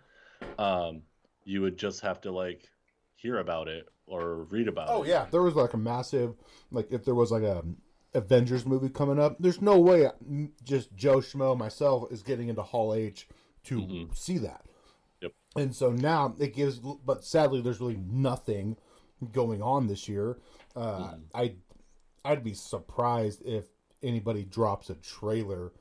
um 0.60 1.02
you 1.46 1.62
would 1.62 1.78
just 1.78 2.02
have 2.02 2.20
to 2.20 2.30
like 2.30 2.70
hear 3.16 3.38
about 3.38 3.70
it 3.70 3.88
or 4.08 4.44
read 4.46 4.68
about 4.68 4.90
it. 4.90 4.94
Oh 4.94 5.04
yeah, 5.04 5.26
there 5.32 5.42
was 5.42 5.56
like 5.56 5.74
a 5.74 5.78
massive, 5.78 6.36
like 6.72 6.92
if 6.92 7.06
there 7.06 7.16
was 7.16 7.32
like 7.32 7.44
a 7.44 7.64
Avengers 8.14 8.66
movie 8.66 8.90
coming 8.90 9.20
up, 9.20 9.38
there's 9.40 9.62
no 9.62 9.80
way 9.80 10.10
just 10.64 10.94
Joe 10.96 11.18
Schmo 11.18 11.58
myself 11.58 12.12
is 12.12 12.24
getting 12.24 12.50
into 12.50 12.62
Hall 12.62 12.94
H 12.94 13.28
to 13.66 13.80
Mhm. 13.82 14.16
see 14.16 14.38
that. 14.40 14.66
And 15.56 15.76
so 15.76 15.92
now 15.92 16.36
it 16.40 16.54
gives, 16.56 16.80
but 16.80 17.26
sadly, 17.26 17.62
there's 17.62 17.82
really 17.82 18.00
nothing 18.10 18.78
going 19.34 19.62
on 19.62 19.88
this 19.88 20.08
year. 20.08 20.40
Uh, 20.76 21.16
I, 21.36 21.56
I'd 22.24 22.44
be 22.44 22.54
surprised 22.54 23.42
if 23.46 23.66
anybody 24.02 24.46
drops 24.46 24.90
a 24.90 24.96
trailer 24.96 25.74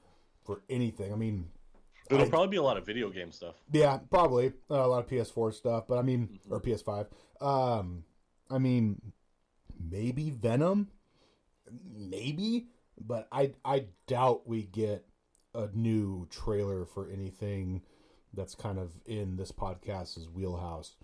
for 0.44 0.62
anything. 0.68 1.12
I 1.12 1.16
mean, 1.16 1.46
it'll 2.10 2.28
probably 2.28 2.48
be 2.48 2.56
a 2.56 2.62
lot 2.62 2.76
of 2.76 2.84
video 2.84 3.10
game 3.10 3.30
stuff 3.30 3.54
yeah, 3.72 3.98
probably 4.10 4.48
uh, 4.70 4.84
a 4.84 4.88
lot 4.88 5.04
of 5.04 5.06
PS4 5.06 5.54
stuff, 5.54 5.84
but 5.88 5.98
I 5.98 6.02
mean, 6.02 6.40
or 6.50 6.60
PS5. 6.60 7.06
Um, 7.40 8.04
I 8.50 8.58
mean, 8.58 9.00
maybe 9.78 10.30
Venom, 10.30 10.88
maybe, 11.94 12.66
but 13.00 13.28
I 13.30 13.52
I 13.64 13.86
doubt 14.06 14.48
we 14.48 14.64
get 14.64 15.06
a 15.54 15.68
new 15.72 16.26
trailer 16.30 16.84
for 16.84 17.08
anything 17.10 17.82
that's 18.34 18.54
kind 18.54 18.78
of 18.78 18.92
in 19.06 19.36
this 19.36 19.52
podcast's 19.52 20.28
wheelhouse. 20.28 20.96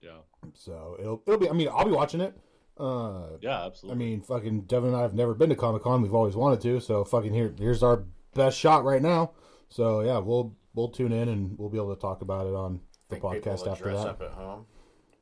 yeah 0.00 0.18
So 0.54 0.96
it'll 0.98 1.22
it'll 1.26 1.40
be. 1.40 1.48
I 1.48 1.52
mean, 1.52 1.68
I'll 1.68 1.84
be 1.84 1.90
watching 1.92 2.20
it. 2.20 2.36
Uh, 2.78 3.38
yeah 3.40 3.64
absolutely. 3.64 4.04
I 4.04 4.08
mean, 4.08 4.20
fucking 4.20 4.62
Devin 4.62 4.88
and 4.90 4.96
I 4.96 5.02
have 5.02 5.14
never 5.14 5.32
been 5.34 5.48
to 5.48 5.56
Comic 5.56 5.82
Con. 5.82 6.02
We've 6.02 6.14
always 6.14 6.36
wanted 6.36 6.60
to. 6.62 6.80
So 6.80 7.04
fucking 7.04 7.32
here, 7.32 7.54
here's 7.58 7.82
our 7.82 8.04
best 8.34 8.58
shot 8.58 8.84
right 8.84 9.00
now. 9.00 9.32
So 9.70 10.00
yeah, 10.02 10.18
we'll 10.18 10.54
we'll 10.74 10.88
tune 10.88 11.12
in 11.12 11.28
and 11.28 11.58
we'll 11.58 11.70
be 11.70 11.78
able 11.78 11.94
to 11.94 12.00
talk 12.00 12.20
about 12.20 12.46
it 12.46 12.54
on 12.54 12.80
the 13.08 13.16
Think 13.16 13.24
podcast 13.24 13.64
will 13.64 13.70
after 13.72 13.84
dress 13.84 14.02
that. 14.02 14.08
up 14.10 14.22
at 14.22 14.32
home, 14.32 14.66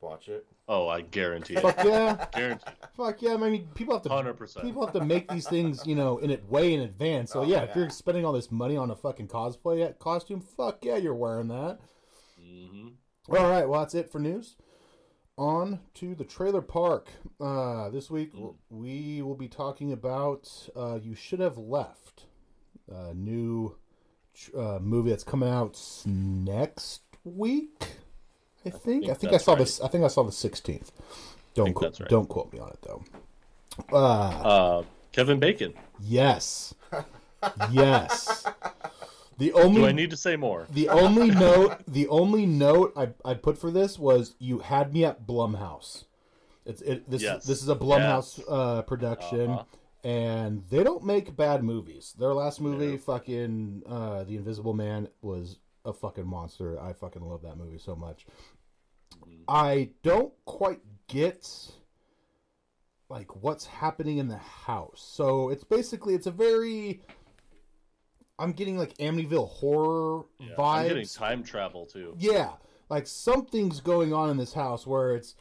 watch 0.01 0.27
it. 0.27 0.45
Oh 0.67 0.87
i 0.87 1.01
guarantee 1.01 1.55
it 1.55 1.61
Fuck 1.61 1.83
yeah, 1.83 2.25
guarantee 2.33 2.71
fuck 2.97 3.21
yeah. 3.21 3.33
I 3.33 3.37
mean, 3.37 3.67
people 3.75 3.93
have 3.93 4.03
to 4.03 4.09
100% 4.09 4.61
people 4.61 4.85
have 4.85 4.93
to 4.93 5.03
make 5.03 5.27
these 5.29 5.47
things, 5.47 5.85
you 5.85 5.95
know, 5.95 6.17
in 6.19 6.29
it 6.31 6.43
way 6.49 6.73
in 6.73 6.79
advance. 6.81 7.31
So 7.33 7.41
Oh, 7.41 7.43
yeah, 7.43 7.63
if 7.63 7.75
you're 7.75 7.89
spending 7.89 8.23
all 8.25 8.31
this 8.33 8.51
money 8.51 8.77
on 8.77 8.89
a 8.89 8.95
fucking 8.95 9.27
cosplay 9.27 9.97
costume, 9.99 10.39
fuck 10.41 10.83
yeah, 10.85 10.95
you're 10.97 11.13
wearing 11.13 11.49
that. 11.49 11.79
Mm-hmm. 12.41 12.87
All 13.35 13.49
right, 13.49 13.67
well 13.67 13.81
that's 13.81 13.93
it 13.95 14.11
for 14.11 14.19
news. 14.19 14.55
On 15.37 15.81
to 15.95 16.15
the 16.15 16.23
trailer 16.23 16.61
park. 16.61 17.09
Uh, 17.41 17.89
this 17.89 18.09
week 18.09 18.33
Mm. 18.33 18.55
we 18.69 19.21
will 19.21 19.35
be 19.35 19.49
talking 19.49 19.91
about 19.91 20.69
uh, 20.75 20.97
"You 21.03 21.13
Should 21.15 21.41
Have 21.41 21.57
Left," 21.57 22.25
a 22.89 23.13
new 23.13 23.75
tr- 24.33 24.57
uh, 24.57 24.79
movie 24.79 25.09
that's 25.09 25.25
coming 25.25 25.49
out 25.49 25.77
next 26.05 27.01
week. 27.25 27.97
I 28.65 28.69
think. 28.71 29.03
I 29.05 29.07
think 29.07 29.19
think 29.19 29.33
I 29.33 29.37
saw 29.37 29.53
right. 29.53 29.59
this. 29.59 29.81
I 29.81 29.87
think 29.87 30.03
I 30.03 30.07
saw 30.07 30.23
the 30.23 30.31
sixteenth. 30.31 30.91
Don't 31.53 31.73
right. 31.81 32.09
Don't 32.09 32.27
quote 32.27 32.51
me 32.53 32.59
on 32.59 32.69
it 32.69 32.79
though. 32.81 33.03
Uh, 33.91 33.97
uh 33.97 34.83
kevin 35.11 35.39
bacon 35.39 35.73
yes, 35.99 36.73
yes. 37.71 38.45
The 39.37 39.51
only 39.51 39.81
do 39.81 39.87
i 39.87 39.91
need 39.91 40.09
to 40.11 40.17
say 40.17 40.37
more 40.37 40.65
the 40.69 40.87
only 40.87 41.29
note, 41.29 41.79
the 41.87 42.07
only 42.07 42.45
note 42.45 42.93
I, 42.95 43.09
I 43.29 43.33
put 43.33 43.57
for 43.57 43.69
this 43.71 43.99
was 43.99 44.35
you 44.39 44.59
had 44.59 44.93
me 44.93 45.03
at 45.03 45.27
Blumhouse. 45.27 46.05
It's 46.65 46.81
it, 46.81 47.09
this 47.09 47.21
Yes. 47.21 47.45
this 47.45 47.61
is 47.61 47.67
a 47.69 47.75
Blumhouse 47.75 48.41
uh, 48.49 48.81
production, 48.83 49.51
Uh-huh. 49.51 49.63
and 50.03 50.63
they 50.69 50.83
don't 50.83 51.03
make 51.03 51.35
bad 51.35 51.63
movies. 51.63 52.15
Their 52.17 52.33
last 52.33 52.61
movie, 52.61 52.97
fucking 52.97 53.83
uh, 53.87 54.23
The 54.23 54.37
Invisible 54.37 54.73
Man, 54.73 55.09
was 55.21 55.57
a 55.83 55.93
fucking 55.93 56.25
monster. 56.25 56.79
I 56.79 56.93
fucking 56.93 57.21
love 57.21 57.41
that 57.43 57.57
movie 57.57 57.77
so 57.77 57.95
much. 57.95 58.25
I 59.47 59.89
don't 60.03 60.33
quite 60.45 60.81
get 61.07 61.47
like 63.09 63.43
what's 63.43 63.65
happening 63.65 64.17
in 64.17 64.27
the 64.27 64.37
house. 64.37 65.07
So 65.07 65.49
it's 65.49 65.63
basically 65.63 66.15
it's 66.15 66.27
a 66.27 66.31
very 66.31 67.01
I'm 68.37 68.51
getting 68.51 68.77
like 68.77 68.97
Amityville 68.97 69.47
horror 69.49 70.25
Yeah, 70.39 70.55
vibes. 70.57 70.75
i'm 70.81 70.87
getting 70.87 71.07
time 71.07 71.43
travel 71.43 71.85
too 71.85 72.15
Yeah, 72.19 72.51
like 72.89 73.07
something's 73.07 73.79
going 73.79 74.13
on 74.13 74.29
in 74.29 74.37
this 74.37 74.53
house 74.53 74.85
where 74.87 75.15
it's 75.15 75.35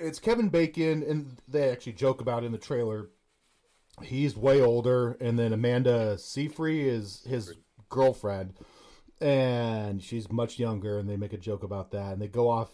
it's 0.00 0.18
Kevin 0.18 0.48
Bacon, 0.48 1.02
and 1.04 1.38
they 1.46 1.70
actually 1.70 1.92
joke 1.92 2.20
about 2.20 2.42
it 2.42 2.46
in 2.46 2.52
the 2.52 2.58
trailer. 2.58 3.10
He's 4.02 4.36
way 4.36 4.60
older, 4.60 5.12
and 5.20 5.38
then 5.38 5.52
Amanda 5.52 6.18
Seyfried 6.18 6.86
is 6.86 7.22
his 7.28 7.54
girlfriend, 7.88 8.54
and 9.22 10.02
she's 10.02 10.30
much 10.30 10.58
younger. 10.58 10.98
And 10.98 11.08
they 11.08 11.16
make 11.16 11.32
a 11.32 11.38
joke 11.38 11.62
about 11.62 11.90
that, 11.92 12.12
and 12.12 12.20
they 12.20 12.28
go 12.28 12.48
off. 12.48 12.70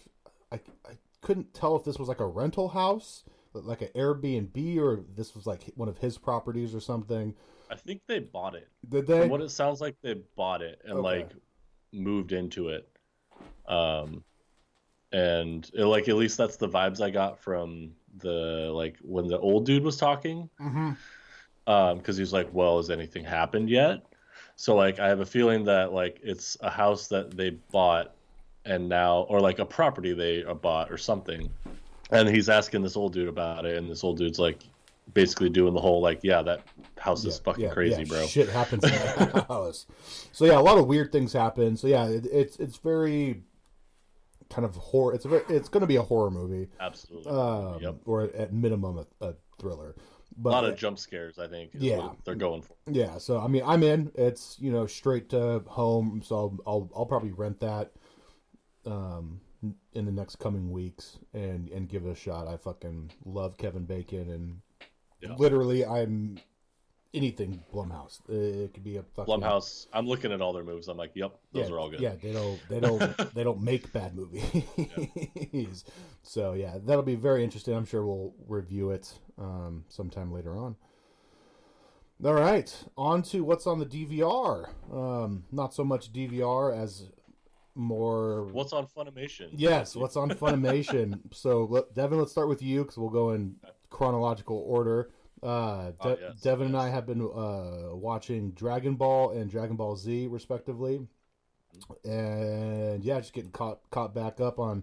I, 0.51 0.57
I 0.87 0.93
couldn't 1.21 1.53
tell 1.55 1.77
if 1.77 1.85
this 1.85 1.99
was 1.99 2.09
like 2.09 2.21
a 2.21 2.27
rental 2.27 2.69
house, 2.69 3.25
like 3.53 3.83
an 3.83 3.89
Airbnb 3.95 4.79
or 4.79 5.05
this 5.15 5.35
was 5.35 5.47
like 5.47 5.65
one 5.75 5.89
of 5.89 5.99
his 5.99 6.17
properties 6.17 6.75
or 6.75 6.81
something? 6.81 7.35
I 7.71 7.75
think 7.77 8.03
they 8.07 8.21
bought 8.21 8.55
it. 8.55 8.69
Did 8.89 9.07
they? 9.07 9.21
From 9.21 9.29
what 9.29 9.43
it 9.43 9.51
sounds 9.51 9.81
like, 9.81 9.97
they 10.03 10.15
bought 10.37 10.63
it 10.63 10.81
and 10.85 10.95
Okay. 10.95 11.03
like 11.03 11.31
moved 11.93 12.33
into 12.33 12.69
it. 12.69 12.89
Um, 13.67 14.25
and 15.13 15.71
it, 15.75 15.85
like 15.85 16.09
at 16.09 16.17
least 16.17 16.39
that's 16.39 16.57
the 16.57 16.69
vibes 16.69 17.01
I 17.03 17.11
got 17.11 17.39
from 17.39 17.93
the 18.17 18.71
like 18.73 18.97
when 19.03 19.27
the 19.27 19.39
old 19.39 19.67
dude 19.67 19.85
was 19.85 19.97
talking. 19.97 20.49
Mhm. 20.61 20.97
Um, 21.67 21.99
because 21.99 22.17
he's 22.17 22.33
like, 22.33 22.49
"Well, 22.53 22.79
has 22.79 22.89
anything 22.89 23.25
happened 23.25 23.69
yet?" 23.69 24.03
So 24.61 24.75
like, 24.75 24.99
I 24.99 25.07
have 25.07 25.21
a 25.21 25.27
feeling 25.27 25.63
that 25.67 25.93
like 25.93 26.19
it's 26.21 26.57
a 26.61 26.69
house 26.69 27.07
that 27.09 27.37
they 27.37 27.51
bought 27.51 28.17
and 28.65 28.89
now, 28.89 29.21
or 29.29 29.41
like 29.41 29.61
a 29.61 29.65
property 29.65 30.13
they 30.13 30.45
uh, 30.45 30.53
bought 30.53 30.91
or 30.91 30.99
something. 30.99 31.49
And 32.11 32.29
he's 32.29 32.49
asking 32.49 32.83
this 32.83 32.97
old 32.97 33.13
dude 33.13 33.29
about 33.29 33.65
it, 33.67 33.77
and 33.77 33.89
this 33.89 34.03
old 34.03 34.19
dude's 34.19 34.41
like, 34.41 34.65
basically 35.15 35.49
doing 35.49 35.75
the 35.75 35.81
whole 35.81 36.03
like, 36.03 36.21
"Yeah, 36.25 36.43
that 36.43 36.63
house 36.99 37.25
is 37.25 37.39
fucking 37.39 37.71
crazy, 37.71 38.05
bro." 38.05 38.27
Shit 38.27 38.49
happens 38.49 38.83
in 38.83 38.91
that 38.91 39.47
house. 39.49 39.87
So 40.33 40.45
yeah, 40.45 40.59
a 40.59 40.61
lot 40.61 40.77
of 40.77 40.89
weird 40.89 41.13
things 41.13 41.33
happen. 41.33 41.77
So 41.77 41.87
yeah, 41.87 42.07
it, 42.07 42.27
it's 42.27 42.57
it's 42.57 42.79
very 42.79 43.43
kind 44.51 44.65
of 44.65 44.75
horror. 44.75 45.15
It's 45.15 45.25
a 45.25 45.29
very, 45.29 45.45
it's 45.51 45.69
going 45.69 45.83
to 45.83 45.87
be 45.87 45.97
a 45.97 46.03
horror 46.03 46.33
movie, 46.33 46.69
Absolutely. 46.81 47.31
um, 47.31 47.79
Yep. 47.81 47.95
or 48.07 48.23
at 48.25 48.53
minimum 48.53 49.07
a, 49.21 49.27
a 49.27 49.35
thriller. 49.61 49.95
A 50.45 50.49
lot 50.49 50.65
of 50.65 50.77
jump 50.77 50.99
scares, 50.99 51.39
I 51.39 51.49
think. 51.49 51.71
Yeah. 51.75 52.11
they're 52.25 52.35
going 52.35 52.63
for. 52.63 52.75
yeah, 52.91 53.19
so 53.19 53.41
I 53.41 53.49
mean, 53.49 53.63
I'm 53.67 53.83
in. 53.83 54.13
It's 54.15 54.57
you 54.61 54.71
know 54.71 54.87
straight 54.87 55.29
to 55.31 55.61
home, 55.67 56.23
so 56.25 56.37
I'll 56.37 56.59
I'll, 56.67 56.91
I'll 56.97 57.07
probably 57.07 57.33
rent 57.33 57.61
that 57.61 57.93
um 58.87 59.41
in 59.93 60.05
the 60.05 60.13
next 60.13 60.37
coming 60.37 60.71
weeks 60.71 61.19
and 61.35 61.69
and 61.71 61.89
give 61.89 62.07
it 62.07 62.11
a 62.11 62.15
shot. 62.15 62.47
I 62.47 62.57
fucking 62.57 63.11
love 63.25 63.57
Kevin 63.59 63.85
Bacon 63.85 64.31
and 64.31 64.61
Yeah. 65.21 65.35
literally 65.37 65.85
I'm 65.85 66.39
anything 67.15 67.65
Blumhouse. 67.73 68.21
It 68.29 68.73
could 68.75 68.85
be 68.85 68.99
a 68.99 69.03
fucking 69.03 69.35
Blumhouse. 69.35 69.87
I'm 69.93 70.07
looking 70.07 70.31
at 70.31 70.41
all 70.41 70.53
their 70.53 70.63
moves. 70.63 70.87
I'm 70.89 70.97
like, 70.97 71.11
"Yep, 71.15 71.37
those 71.53 71.69
yeah, 71.69 71.75
are 71.75 71.79
all 71.81 71.91
good." 71.91 72.01
Yeah, 72.01 72.15
they 72.23 72.33
don't 72.33 72.61
they 72.69 72.79
don't 72.79 73.01
they 73.35 73.43
don't 73.43 73.61
make 73.63 73.93
bad 73.93 74.15
movies. 74.15 75.85
So 76.23 76.53
yeah, 76.53 76.77
that'll 76.85 77.03
be 77.03 77.15
very 77.15 77.43
interesting. 77.43 77.75
I'm 77.75 77.87
sure 77.87 78.05
we'll 78.05 78.35
review 78.47 78.91
it 78.91 79.13
um, 79.39 79.85
sometime 79.89 80.33
later 80.33 80.57
on. 80.57 80.77
All 82.25 82.35
right, 82.35 82.75
on 82.97 83.23
to 83.25 83.45
what's 83.45 83.67
on 83.67 83.79
the 83.79 83.87
DVR. 83.87 84.69
Um, 84.93 85.45
not 85.53 85.73
so 85.73 85.85
much 85.85 86.13
DVR 86.13 86.77
as 86.77 87.05
more. 87.77 88.45
What's 88.47 88.73
on 88.73 88.87
Funimation? 88.89 89.51
Yes, 89.53 89.95
what's 89.95 90.17
on 90.17 90.29
Funimation. 90.43 91.21
so 91.33 91.65
let, 91.71 91.95
Devin, 91.95 92.19
let's 92.19 92.33
start 92.33 92.49
with 92.49 92.61
you 92.61 92.83
because 92.83 92.99
we'll 92.99 93.11
go 93.11 93.31
in 93.31 93.55
chronological 93.91 94.59
order. 94.67 95.11
Uh, 95.41 95.93
De- 95.93 95.97
Oh, 96.01 96.17
yes, 96.21 96.41
Devin 96.41 96.67
and. 96.69 96.77
I 96.77 96.89
have 96.89 97.07
been 97.07 97.21
uh, 97.23 97.95
watching 97.95 98.51
Dragon 98.51 98.97
Ball 98.97 99.31
and 99.31 99.49
Dragon 99.49 99.77
Ball 99.77 99.95
Z 99.97 100.27
respectively, 100.27 101.07
and 102.05 103.05
yeah, 103.05 103.21
just 103.21 103.33
getting 103.33 103.53
caught 103.53 103.79
caught 103.93 104.13
back 104.13 104.41
up 104.41 104.59
on 104.59 104.83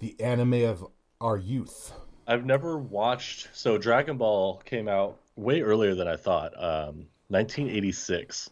the 0.00 0.20
anime 0.20 0.64
of 0.64 0.86
our 1.18 1.38
youth. 1.38 1.92
I've 2.26 2.44
never 2.46 2.78
watched. 2.78 3.48
So 3.52 3.78
Dragon 3.78 4.16
Ball 4.16 4.58
came 4.64 4.88
out 4.88 5.18
way 5.36 5.62
earlier 5.62 5.94
than 5.94 6.08
I 6.08 6.16
thought. 6.16 6.52
Um, 6.56 7.06
1986, 7.28 8.50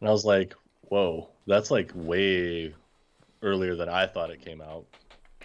and 0.00 0.08
I 0.08 0.12
was 0.12 0.24
like, 0.24 0.54
"Whoa, 0.82 1.28
that's 1.46 1.70
like 1.70 1.90
way 1.94 2.74
earlier 3.42 3.74
than 3.74 3.88
I 3.88 4.06
thought 4.06 4.30
it 4.30 4.40
came 4.40 4.60
out." 4.60 4.86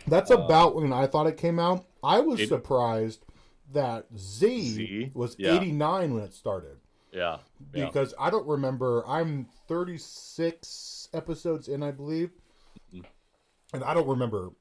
That's 0.08 0.30
about 0.32 0.75
when 0.75 0.93
I 0.93 1.08
thought 1.08 1.27
it 1.27 1.38
came 1.38 1.60
out. 1.60 1.86
I 2.03 2.19
was 2.19 2.39
Uh, 2.39 2.43
It- 2.43 2.49
surprised 2.49 3.25
that 3.73 4.06
Z, 4.15 4.62
Z? 4.62 5.12
was 5.13 5.36
Yeah. 5.38 5.56
89 5.56 6.13
when 6.13 6.23
it 6.23 6.34
started. 6.34 6.77
Yeah, 7.12 7.39
yeah. 7.73 7.86
because 7.88 8.13
I 8.19 8.30
don't 8.30 8.47
remember. 8.47 9.03
I'm 9.08 9.45
36 9.67 11.10
episodes 11.13 11.67
in, 11.67 11.82
I 11.84 11.91
believe, 11.91 12.32
and 13.73 13.84
I 13.84 13.93
don't 13.93 14.08
remember 14.08 14.51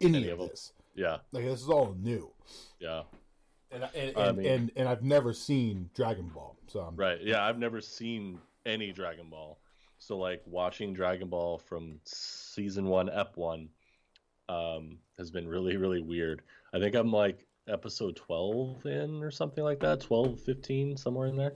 any, 0.00 0.12
Mm-hmm. 0.12 0.14
Any 0.24 0.28
of 0.30 0.40
of 0.40 0.48
this. 0.50 0.72
Yeah, 0.94 1.18
Like 1.32 1.44
this 1.44 1.60
is 1.60 1.68
all 1.68 1.94
new, 2.00 2.30
yeah. 2.80 3.02
and 3.70 3.84
and 3.94 4.16
I 4.16 4.26
and, 4.28 4.38
mean- 4.38 4.46
and, 4.46 4.70
and 4.76 4.88
I've 4.88 5.02
never 5.02 5.32
seen 5.32 5.90
Dragon 5.94 6.28
Ball. 6.28 6.56
So 6.66 6.80
I'm, 6.80 6.96
Right. 6.96 7.18
Yeah, 7.22 7.44
I've 7.44 7.58
never 7.58 7.80
seen 7.80 8.38
any 8.66 8.92
Dragon 8.92 9.28
Ball. 9.30 9.58
So 9.98 10.16
like 10.18 10.42
watching 10.46 10.92
Dragon 10.94 11.28
Ball 11.28 11.58
from 11.58 12.00
season 12.04 12.86
1 12.86 13.08
ep 13.10 13.36
1 13.36 13.68
um 14.48 14.98
has 15.18 15.30
been 15.30 15.46
really 15.48 15.76
really 15.76 16.00
weird. 16.02 16.42
I 16.74 16.78
think 16.80 16.94
I'm 16.94 17.12
like 17.12 17.46
episode 17.68 18.16
12 18.16 18.86
in 18.86 19.22
or 19.22 19.30
something 19.30 19.62
like 19.62 19.78
that, 19.80 20.00
12 20.00 20.40
15 20.40 20.96
somewhere 20.96 21.28
in 21.28 21.36
there. 21.36 21.54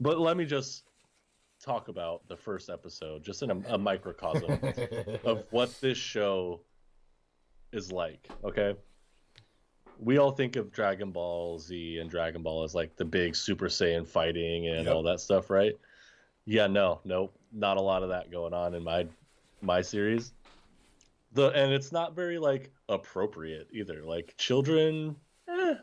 But 0.00 0.18
let 0.18 0.36
me 0.36 0.44
just 0.46 0.84
talk 1.62 1.88
about 1.88 2.26
the 2.28 2.36
first 2.36 2.68
episode 2.70 3.22
just 3.22 3.42
in 3.42 3.50
a, 3.50 3.56
a 3.74 3.78
microcosm 3.78 4.58
of 5.24 5.44
what 5.50 5.74
this 5.80 5.98
show 5.98 6.60
is 7.72 7.92
like, 7.92 8.28
okay? 8.44 8.74
We 9.98 10.18
all 10.18 10.30
think 10.30 10.56
of 10.56 10.70
Dragon 10.72 11.10
Ball 11.10 11.58
Z 11.58 11.98
and 11.98 12.10
Dragon 12.10 12.42
Ball 12.42 12.64
as 12.64 12.74
like 12.74 12.96
the 12.96 13.04
big 13.04 13.34
Super 13.34 13.66
Saiyan 13.66 14.06
fighting 14.06 14.68
and 14.68 14.84
Yep. 14.84 14.94
all 14.94 15.02
that 15.04 15.20
stuff, 15.20 15.48
right? 15.50 15.74
Yeah, 16.44 16.66
no, 16.66 17.00
nope, 17.04 17.34
not 17.52 17.76
a 17.76 17.80
lot 17.80 18.02
of 18.02 18.10
that 18.10 18.30
going 18.30 18.52
on 18.54 18.74
in 18.74 18.82
my 18.82 19.06
my 19.62 19.80
series. 19.80 20.32
The 21.32 21.48
and 21.50 21.72
it's 21.72 21.92
not 21.92 22.14
very 22.14 22.38
like 22.38 22.70
appropriate 22.88 23.68
either. 23.72 24.04
Like 24.04 24.34
children, 24.36 25.16
eh, 25.48 25.74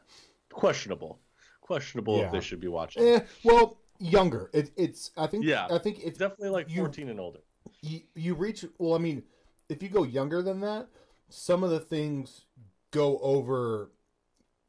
questionable, 0.51 1.19
questionable 1.61 2.17
Yeah. 2.19 2.25
if 2.27 2.31
they 2.31 2.39
should 2.41 2.59
be 2.59 2.67
watching. 2.69 3.03
eh, 3.03 3.19
well, 3.43 3.79
younger. 3.99 4.49
It, 4.53 4.71
it's 4.77 5.11
I 5.17 5.25
think 5.27 5.43
Yeah. 5.43 5.67
I 5.71 5.79
think 5.79 5.99
it's 6.03 6.19
Definitely 6.19 6.49
like 6.49 6.69
You- 6.69 6.77
14 6.81 7.09
and 7.09 7.19
older. 7.19 7.39
you, 7.81 8.01
you 8.15 8.33
reach 8.35 8.63
well 8.77 8.93
i 8.93 8.97
mean 8.97 9.23
if 9.69 9.81
you 9.81 9.89
go 9.89 10.03
younger 10.03 10.41
than 10.41 10.59
that 10.61 10.87
some 11.33 11.63
of 11.63 11.69
the 11.71 11.79
things 11.79 12.45
go 12.91 13.17
over 13.19 13.91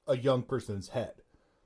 a 0.07 0.17
young 0.17 0.43
person's 0.43 0.89
head 0.89 1.13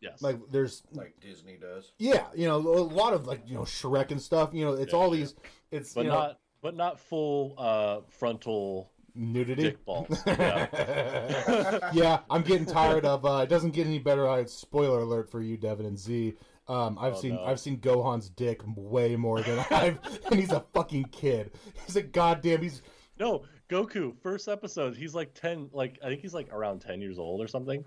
Yes. 0.00 0.22
like 0.22 0.38
there's 0.50 0.82
like 0.92 1.14
Disney 1.20 1.56
does. 1.56 1.92
yeah 1.98 2.26
you 2.34 2.46
know 2.46 2.56
a 2.56 2.58
lot 2.58 3.12
of 3.14 3.26
like 3.26 3.42
you 3.46 3.54
know 3.54 3.62
shrek 3.62 4.10
and 4.12 4.20
stuff 4.22 4.50
you 4.52 4.64
know 4.64 4.72
it's 4.74 4.92
Yeah, 4.92 4.98
all 4.98 5.14
yeah. 5.14 5.20
these 5.20 5.34
it's 5.72 5.94
but 5.94 6.04
you 6.04 6.10
know 6.10 6.14
not 6.18 6.38
but 6.62 6.76
not 6.76 7.00
full 7.00 7.54
uh 7.58 8.00
frontal 8.08 8.90
nudity 9.16 9.62
dick 9.62 9.84
balls. 9.84 10.22
Yeah. 10.26 11.90
yeah 11.92 12.20
i'm 12.30 12.42
getting 12.42 12.66
tired 12.66 13.04
of 13.04 13.24
uh 13.24 13.38
it 13.42 13.48
doesn't 13.48 13.70
get 13.72 13.86
any 13.88 13.98
better 13.98 14.28
uh, 14.28 14.44
spoiler 14.46 15.00
alert 15.00 15.28
for 15.30 15.40
you 15.40 15.56
devin 15.56 15.86
and 15.86 15.98
z 15.98 16.34
um, 16.68 16.98
I've 17.00 17.14
Oh, 17.14 17.20
seen 17.20 17.34
no. 17.36 17.44
I've 17.46 17.58
seen 17.58 17.78
Gohan's 17.78 18.28
dick 18.28 18.60
way 18.76 19.16
more 19.16 19.40
than 19.40 19.58
I've, 19.70 19.98
and 20.30 20.38
he's 20.38 20.52
a 20.52 20.62
fucking 20.74 21.04
kid. 21.12 21.52
He's 21.86 21.96
a 21.96 22.02
goddamn. 22.02 22.60
He's 22.60 22.82
No, 23.18 23.44
Goku, 23.68 24.16
first 24.22 24.48
episode, 24.48 24.96
he's 24.96 25.14
like 25.14 25.34
10, 25.34 25.70
like, 25.72 25.98
I 26.02 26.08
think 26.08 26.20
he's 26.22 26.34
like 26.34 26.52
around 26.52 26.80
10 26.80 27.00
years 27.00 27.18
old 27.18 27.40
or 27.42 27.46
something. 27.48 27.84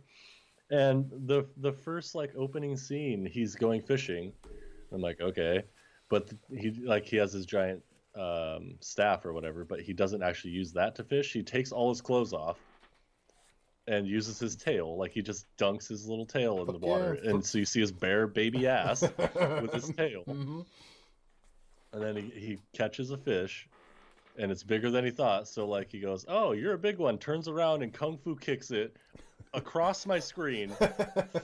And 0.69 1.09
the 1.27 1.45
the 1.57 1.73
first 1.73 2.15
like 2.15 2.31
opening 2.37 2.77
scene, 2.77 3.25
he's 3.25 3.55
going 3.55 3.81
fishing. 3.81 4.31
I'm 4.93 5.01
like, 5.01 5.19
okay. 5.19 5.63
But 6.07 6.31
he 6.49 6.71
like 6.71 7.05
he 7.05 7.17
has 7.17 7.33
his 7.33 7.45
giant 7.45 7.83
um, 8.15 8.75
staff 8.79 9.25
or 9.25 9.33
whatever, 9.33 9.65
but 9.65 9.81
he 9.81 9.91
doesn't 9.91 10.23
actually 10.23 10.51
use 10.51 10.71
that 10.73 10.95
to 10.95 11.03
fish. 11.03 11.33
He 11.33 11.43
takes 11.43 11.73
all 11.73 11.89
his 11.89 11.99
clothes 11.99 12.31
off 12.31 12.57
and 13.87 14.07
uses 14.07 14.39
his 14.39 14.55
tail. 14.55 14.95
Like 14.97 15.11
he 15.11 15.21
just 15.21 15.45
dunks 15.57 15.89
his 15.89 16.07
little 16.07 16.25
tail 16.25 16.59
in 16.61 16.67
the 16.67 16.73
Fuck 16.73 16.81
water. 16.83 17.17
yeah. 17.21 17.31
And 17.31 17.45
so 17.45 17.57
you 17.57 17.65
see 17.65 17.81
his 17.81 17.91
bare 17.91 18.27
baby 18.27 18.65
ass 18.65 19.01
with 19.01 19.73
his 19.73 19.89
tail. 19.97 20.23
Mhm. 20.25 20.65
and 21.91 22.01
then 22.01 22.15
he, 22.15 22.29
he 22.39 22.57
catches 22.73 23.11
a 23.11 23.17
fish 23.17 23.67
and 24.37 24.51
it's 24.51 24.63
bigger 24.63 24.89
than 24.91 25.03
he 25.05 25.11
thought. 25.11 25.47
So 25.47 25.67
like 25.67 25.91
he 25.91 25.99
goes 25.99 26.25
oh 26.27 26.51
you're 26.53 26.73
a 26.73 26.77
big 26.79 26.97
one. 26.97 27.17
Turns 27.17 27.47
around 27.47 27.83
and 27.83 27.93
kung 27.93 28.17
fu 28.17 28.35
kicks 28.35 28.71
it 28.71 28.95
across 29.53 30.05
my 30.05 30.19
screen. 30.19 30.69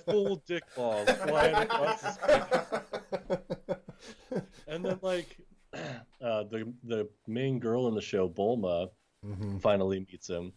Full 0.05 0.41
dick 0.47 0.63
balls 0.75 1.09
flying 1.09 1.55
across 1.55 2.01
the 2.01 2.11
screen. 2.11 3.77
And 4.67 4.85
then 4.85 4.99
like 5.01 5.37
uh, 5.73 6.43
the 6.43 6.71
the 6.83 7.09
main 7.27 7.59
girl 7.59 7.87
in 7.87 7.95
the 7.95 8.01
show 8.01 8.27
bulma 8.29 8.89
Mhm. 9.25 9.59
finally 9.61 9.99
meets 9.99 10.29
him. 10.29 10.53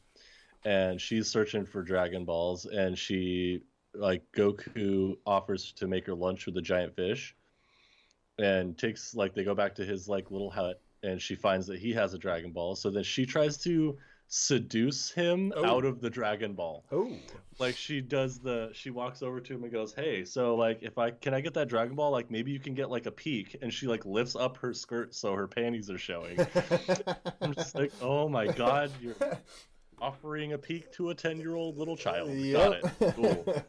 And 0.67 1.01
she's 1.01 1.29
searching 1.31 1.65
for 1.65 1.83
dragon 1.83 2.25
balls. 2.27 2.67
And 2.67 2.97
she 2.97 3.63
like 3.95 4.23
goku 4.37 5.17
offers 5.27 5.73
to 5.73 5.89
make 5.89 6.07
her 6.07 6.15
lunch 6.15 6.45
with 6.47 6.57
a 6.59 6.63
giant 6.63 6.95
fish 6.95 7.35
and 8.39 8.77
takes 8.79 9.15
like 9.15 9.35
they 9.35 9.43
go 9.43 9.55
back 9.55 9.75
to 9.77 9.85
his 9.85 10.09
like 10.09 10.31
little 10.31 10.51
hut 10.51 10.81
and 11.03 11.21
she 11.21 11.35
finds 11.35 11.67
that 11.67 11.79
he 11.79 11.93
has 11.93 12.15
a 12.15 12.19
dragon 12.19 12.51
ball 12.53 12.75
so 12.77 12.91
then 12.91 13.03
she 13.03 13.25
tries 13.27 13.57
to 13.59 13.97
seduce 14.29 15.11
him 15.11 15.53
Oh. 15.57 15.65
out 15.65 15.85
of 15.85 16.01
the 16.01 16.09
dragon 16.09 16.53
ball 16.55 16.85
Oh. 16.93 17.11
like 17.59 17.77
she 17.77 18.01
does 18.01 18.39
the 18.39 18.71
she 18.73 18.91
walks 18.91 19.23
over 19.23 19.41
to 19.41 19.55
him 19.55 19.65
and 19.65 19.73
goes 19.73 19.93
hey 19.93 20.25
so 20.25 20.55
like 20.55 20.79
if 20.83 20.99
i 20.99 21.11
can 21.11 21.35
i 21.35 21.41
get 21.41 21.53
that 21.55 21.69
dragon 21.69 21.97
ball 21.97 22.11
like 22.13 22.31
maybe 22.31 22.53
you 22.53 22.61
can 22.61 22.75
get 22.75 22.91
like 22.91 23.07
a 23.07 23.11
peek 23.11 23.57
and 23.61 23.73
she 23.75 23.87
like 23.89 24.07
lifts 24.07 24.37
up 24.37 24.57
her 24.59 24.73
skirt 24.73 25.15
so 25.15 25.35
her 25.35 25.49
panties 25.49 25.91
are 25.91 25.99
showing 25.99 26.39
i'm 27.41 27.55
just 27.55 27.75
like 27.75 27.93
oh 28.01 28.29
my 28.29 28.47
god 28.47 28.93
you're 29.03 29.17
offering 30.01 30.53
a 30.55 30.59
peek 30.59 30.91
to 30.93 31.11
a 31.11 31.15
10 31.15 31.39
year 31.39 31.55
old 31.57 31.77
little 31.77 31.95
child. 31.95 32.31
Yep. 32.31 32.83
Got 32.83 32.93
it. 33.03 33.15
Cool. 33.17 33.63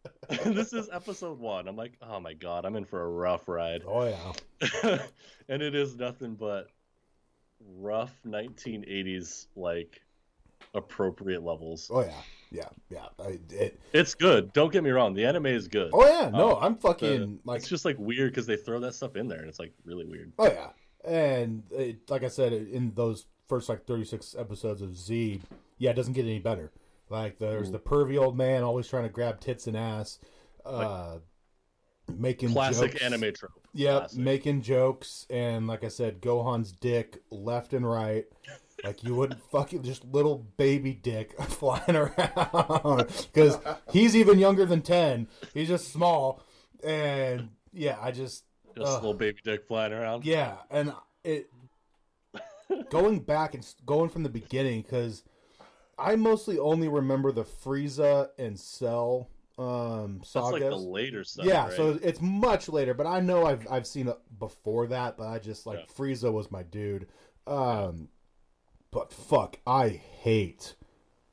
this 0.45 0.73
is 0.73 0.89
episode 0.91 1.39
one. 1.39 1.67
I'm 1.67 1.75
like, 1.75 1.93
oh 2.01 2.19
my 2.19 2.33
god, 2.33 2.65
I'm 2.65 2.75
in 2.75 2.85
for 2.85 3.01
a 3.03 3.07
rough 3.09 3.47
ride. 3.47 3.83
oh 3.87 4.05
yeah. 4.07 4.99
and 5.49 5.61
it 5.61 5.75
is 5.75 5.95
nothing 5.95 6.35
but 6.35 6.67
rough 7.77 8.13
1980s, 8.25 9.47
like 9.55 10.01
appropriate 10.73 11.43
levels. 11.43 11.89
Oh 11.93 12.01
yeah. 12.01 12.21
Yeah. 12.51 12.69
Yeah. 12.89 13.05
I, 13.19 13.39
it, 13.49 13.79
It's 13.93 14.13
good. 14.15 14.51
Don't 14.53 14.71
get 14.73 14.83
me 14.83 14.89
wrong. 14.89 15.13
The 15.13 15.25
anime 15.25 15.45
is 15.47 15.67
good. 15.67 15.91
oh 15.93 16.05
yeah. 16.05 16.29
No, 16.29 16.57
Um, 16.57 16.63
I'm 16.63 16.73
The- 16.75 16.81
fucking 16.81 17.39
like. 17.45 17.59
it's 17.59 17.69
just 17.69 17.85
like 17.85 17.97
weird 17.99 18.31
because 18.31 18.45
they 18.45 18.57
throw 18.57 18.79
that 18.81 18.93
stuff 18.95 19.15
in 19.15 19.27
there 19.27 19.39
and 19.39 19.49
it's 19.49 19.59
like 19.59 19.73
really 19.85 20.05
weird. 20.05 20.31
Oh 20.39 20.45
yeah, 20.47 20.69
and 21.09 21.63
it, 21.71 22.09
like 22.09 22.23
I 22.23 22.27
said, 22.27 22.53
in 22.53 22.91
those 22.95 23.25
first 23.47 23.69
like 23.69 23.85
36 23.85 24.35
episodes 24.37 24.81
of 24.81 24.95
Z, 24.97 25.41
yeah, 25.77 25.91
it 25.91 25.95
doesn't 25.95 26.13
get 26.13 26.23
any 26.25 26.39
better. 26.39 26.71
Like 27.11 27.37
there's 27.39 27.69
Ooh. 27.69 27.73
the 27.73 27.79
pervy 27.79 28.17
old 28.19 28.37
man 28.37 28.63
always 28.63 28.87
trying 28.87 29.03
to 29.03 29.09
grab 29.09 29.39
tits 29.41 29.67
and 29.67 29.75
ass, 29.77 30.17
uh, 30.65 31.17
making 32.17 32.49
Classic 32.53 32.91
jokes. 32.93 33.03
anime 33.03 33.33
trope. 33.33 33.51
Yep, 33.73 33.99
Classic. 33.99 34.19
making 34.19 34.61
jokes, 34.61 35.25
and 35.29 35.67
like 35.67 35.83
I 35.83 35.89
said, 35.89 36.21
Gohan's 36.21 36.71
dick 36.71 37.21
left 37.29 37.73
and 37.73 37.87
right. 37.89 38.25
Like 38.83 39.03
you 39.03 39.13
wouldn't 39.13 39.41
fucking 39.51 39.83
just 39.83 40.03
little 40.05 40.47
baby 40.57 40.93
dick 40.93 41.39
flying 41.49 41.95
around 41.95 43.07
because 43.33 43.59
he's 43.91 44.15
even 44.15 44.39
younger 44.39 44.65
than 44.65 44.81
ten. 44.81 45.27
He's 45.53 45.67
just 45.67 45.91
small, 45.91 46.41
and 46.83 47.49
yeah, 47.73 47.97
I 48.01 48.11
just 48.11 48.45
Just 48.75 48.87
Ugh. 48.87 49.01
little 49.03 49.13
baby 49.13 49.37
dick 49.43 49.67
flying 49.67 49.93
around. 49.93 50.25
yeah, 50.25 50.55
and 50.69 50.93
it 51.23 51.49
going 52.89 53.19
back 53.19 53.53
and 53.53 53.65
going 53.85 54.09
from 54.09 54.23
the 54.23 54.29
beginning 54.29 54.81
because 54.81 55.23
I 56.01 56.15
mostly 56.15 56.57
only 56.59 56.87
remember 56.87 57.31
the 57.31 57.43
Frieza 57.43 58.29
and 58.37 58.59
Cell 58.59 59.29
um 59.57 60.19
That's 60.19 60.35
like 60.35 60.61
the 60.61 60.75
later 60.75 61.23
stuff. 61.23 61.45
yeah, 61.45 61.65
right? 61.65 61.73
so 61.73 61.99
it's 62.01 62.21
much 62.21 62.69
later, 62.69 62.93
but 62.93 63.05
I 63.05 63.19
know 63.19 63.45
I've 63.45 63.67
I've 63.69 63.85
seen 63.85 64.07
it 64.07 64.17
before 64.39 64.87
that, 64.87 65.17
but 65.17 65.27
I 65.27 65.39
just 65.39 65.65
like 65.65 65.79
Yeah. 65.79 65.85
Frieza 65.93 66.31
was 66.31 66.49
my 66.51 66.63
dude. 66.63 67.07
Um, 67.45 68.09
but 68.91 69.11
fuck, 69.13 69.59
I 69.67 69.89
hate 69.89 70.75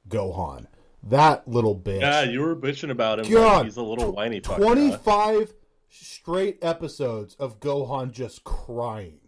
Gohan. 0.09 0.66
That 1.02 1.46
little 1.48 1.76
bitch. 1.78 2.00
yeah, 2.00 2.22
you 2.22 2.40
were 2.40 2.57
bitching 2.57 2.90
about 2.90 3.20
him. 3.20 3.31
God, 3.31 3.64
he's 3.66 3.76
a 3.76 3.83
little 3.83 4.12
whiny 4.12 4.40
25 4.40 5.54
straight 5.88 6.59
episodes 6.61 7.35
of 7.37 7.61
Gohan 7.61 8.11
just 8.11 8.44
crying. 8.44 9.20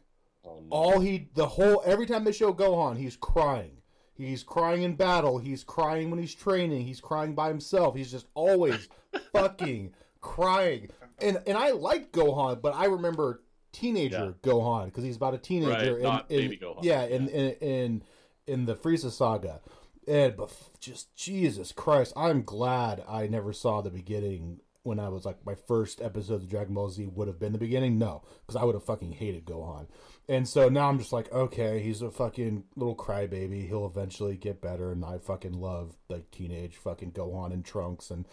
Oh, 0.44 0.61
no. 0.61 0.66
All 0.70 1.00
he, 1.00 1.29
the 1.35 1.46
whole, 1.46 1.83
every 1.87 2.07
time 2.07 2.24
they 2.24 2.33
show 2.33 2.53
Gohan, 2.53 2.98
he's 2.98 3.16
crying. 3.16 3.80
He's 4.21 4.43
crying 4.43 4.83
in 4.83 4.95
battle. 4.97 5.39
He's 5.39 5.65
crying 5.65 6.11
when 6.11 6.19
he's 6.19 6.35
training. 6.35 6.87
He's 6.87 7.01
crying 7.01 7.35
by 7.35 7.49
himself. 7.49 7.97
He's 7.97 8.11
just 8.11 8.27
always 8.35 8.89
fucking 9.33 9.95
crying. 10.21 10.91
And 11.19 11.43
and 11.47 11.57
I 11.57 11.71
like 11.71 12.13
Gohan, 12.13 12.61
but 12.61 12.75
I 12.75 12.87
remember 12.87 13.43
teenager 13.73 14.35
Gohan 14.43 14.87
because 14.87 15.05
he's 15.05 15.17
about 15.17 15.35
a 15.35 15.39
teenager. 15.39 15.71
Right, 15.71 15.87
in, 15.87 16.03
not 16.03 16.31
in- 16.31 16.39
baby 16.39 16.59
Gohan. 16.59 16.83
Yeah, 16.83 17.05
in 17.05 17.29
in 17.29 17.51
in, 17.61 18.03
in 18.47 18.67
the 18.67 18.75
Frieza 18.75 19.11
saga. 19.11 19.61
And 20.09 20.37
but 20.37 20.53
just 20.81 21.15
Jesus 21.15 21.73
Christ, 21.73 22.13
I'm 22.17 22.43
glad 22.43 23.05
I 23.09 23.27
never 23.27 23.53
saw 23.53 23.81
the 23.81 23.91
beginning 23.91 24.61
when 24.83 24.99
I 24.99 25.09
was 25.09 25.25
like 25.25 25.45
my 25.45 25.55
first 25.55 26.01
episode 26.01 26.43
of 26.43 26.49
Dragon 26.49 26.75
Ball 26.75 26.88
Z 26.88 27.07
would 27.07 27.29
have 27.29 27.38
been 27.38 27.53
the 27.53 27.59
beginning. 27.59 27.99
No, 27.99 28.23
because 28.47 28.61
I 28.61 28.64
would 28.64 28.75
have 28.75 28.85
fucking 28.85 29.12
hated 29.12 29.45
Gohan. 29.45 29.87
And 30.29 30.49
so 30.49 30.69
now 30.69 30.88
I'm 30.88 30.99
just 30.99 31.12
like, 31.12 31.31
okay, 31.33 31.81
he's 31.83 32.03
a 32.03 32.11
fucking 32.11 32.64
little 32.77 32.97
crybaby. 32.97 33.66
He'll 33.66 33.87
eventually 33.87 34.37
get 34.37 34.61
better, 34.61 34.93
and 34.93 35.05
I 35.05 35.19
fucking 35.19 35.53
love 35.53 35.97
like 36.09 36.31
teenage 36.31 36.77
fucking 36.77 37.12
Gohan 37.12 37.53
and 37.53 37.64
Trunks 37.64 38.11
and 38.11 38.27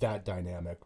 that 0.00 0.24
dynamic. 0.24 0.78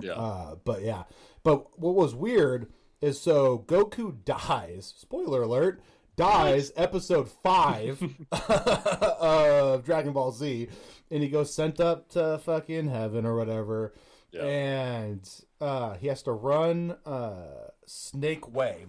yeah. 0.00 0.12
Uh, 0.12 0.56
but 0.64 0.82
yeah, 0.82 1.04
but 1.42 1.78
what 1.78 1.94
was 1.94 2.14
weird 2.14 2.72
is 3.00 3.20
so 3.20 3.58
Goku 3.66 4.24
dies. 4.24 4.94
Spoiler 4.96 5.42
alert. 5.42 5.80
Dies 6.16 6.72
episode 6.76 7.30
five 7.30 8.02
of 8.48 9.84
Dragon 9.84 10.14
Ball 10.14 10.32
Z, 10.32 10.68
and 11.10 11.22
he 11.22 11.28
goes 11.28 11.54
sent 11.54 11.78
up 11.78 12.08
to 12.12 12.38
fucking 12.38 12.88
heaven 12.88 13.26
or 13.26 13.36
whatever, 13.36 13.92
Yeah. 14.36 14.44
and 14.44 15.28
uh, 15.60 15.94
he 15.94 16.08
has 16.08 16.22
to 16.22 16.32
run 16.32 16.96
uh, 17.04 17.68
Snake 17.86 18.52
Way, 18.52 18.86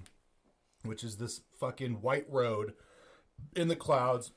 which 0.84 1.04
is 1.04 1.18
this 1.18 1.42
fucking 1.60 2.02
white 2.02 2.26
road 2.30 2.74
in 3.56 3.68
the 3.68 3.76
clouds, 3.76 4.32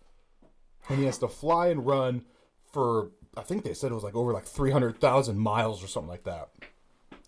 and 0.88 0.98
he 0.98 1.04
has 1.06 1.18
to 1.18 1.28
fly 1.28 1.68
and 1.68 1.86
run 1.86 2.24
for 2.72 3.10
I 3.36 3.42
think 3.42 3.64
they 3.64 3.74
said 3.74 3.90
it 3.90 3.94
was 3.94 4.04
like 4.04 4.14
over 4.14 4.32
like 4.32 4.44
three 4.44 4.70
hundred 4.70 5.00
thousand 5.00 5.38
miles 5.38 5.82
or 5.82 5.86
something 5.86 6.10
like 6.10 6.24
that, 6.24 6.50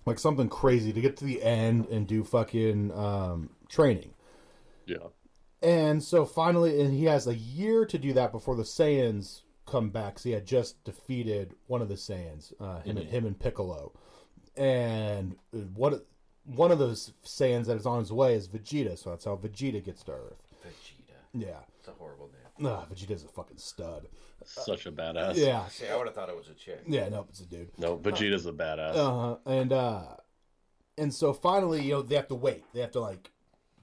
like 0.07 0.19
something 0.19 0.49
crazy 0.49 0.93
to 0.93 1.01
get 1.01 1.17
to 1.19 1.25
the 1.25 1.43
end 1.43 1.87
and 1.87 2.07
do 2.07 2.25
fucking 2.25 2.93
um, 2.93 3.51
training. 3.69 4.15
yeah. 4.87 5.09
And 5.63 6.03
so 6.03 6.27
finally, 6.27 6.81
and 6.81 6.93
he 6.93 7.05
has 7.05 7.29
a 7.29 7.37
year 7.37 7.87
to 7.87 7.97
do 7.97 8.13
that 8.15 8.33
before 8.33 8.57
the 8.57 8.65
Saiyans 8.65 9.43
come 9.73 9.91
back. 9.91 10.19
So 10.19 10.29
he 10.29 10.35
had 10.35 10.47
just 10.47 10.83
defeated 10.85 11.55
one 11.67 11.83
of 11.83 11.89
the 11.89 11.95
Saiyans, 11.97 12.53
uh, 12.61 12.81
him 12.83 12.97
and 12.99 13.09
him 13.09 13.27
and 13.27 13.39
Piccolo, 13.39 13.93
and 14.57 15.37
what 15.75 16.07
one 16.45 16.71
of 16.73 16.79
those 16.79 17.13
Saiyans 17.25 17.67
that 17.67 17.77
is 17.77 17.87
on 17.87 18.01
his 18.01 18.13
way 18.13 18.35
is 18.35 18.49
Vegeta. 18.49 18.99
So 18.99 19.11
that's 19.11 19.25
how 19.25 19.37
Vegeta 19.37 19.83
gets 19.85 20.03
to 20.05 20.13
Earth. 20.13 20.43
Vegeta. 20.67 21.17
Yeah, 21.35 21.61
It's 21.79 21.89
a 21.89 21.93
horrible 21.93 22.31
name. 22.59 22.67
ah, 22.71 22.85
Vegeta's 22.93 23.25
a 23.25 23.29
fucking 23.29 23.59
stud. 23.59 24.09
Such 24.45 24.87
a 24.87 24.93
badass. 24.93 25.37
Yeah, 25.37 25.67
See, 25.69 25.87
I 25.89 25.97
would 25.97 26.07
have 26.07 26.15
thought 26.17 26.29
it 26.29 26.37
was 26.37 26.49
a 26.49 26.55
chick. 26.55 26.83
yeah, 26.87 27.09
nope, 27.09 27.27
it's 27.31 27.41
a 27.41 27.47
dude. 27.47 27.71
No, 27.79 27.97
Vegeta's 27.97 28.45
a 28.47 28.53
badass. 28.53 28.97
Uh-huh. 28.97 29.37
And 29.47 29.73
uh 29.73 30.03
and 30.99 31.15
so 31.15 31.33
finally, 31.33 31.83
you 31.83 31.93
know, 31.93 32.03
they 32.03 32.17
have 32.17 32.29
to 32.29 32.35
wait. 32.35 32.65
They 32.75 32.81
have 32.81 32.91
to 32.93 33.01
like 33.01 33.31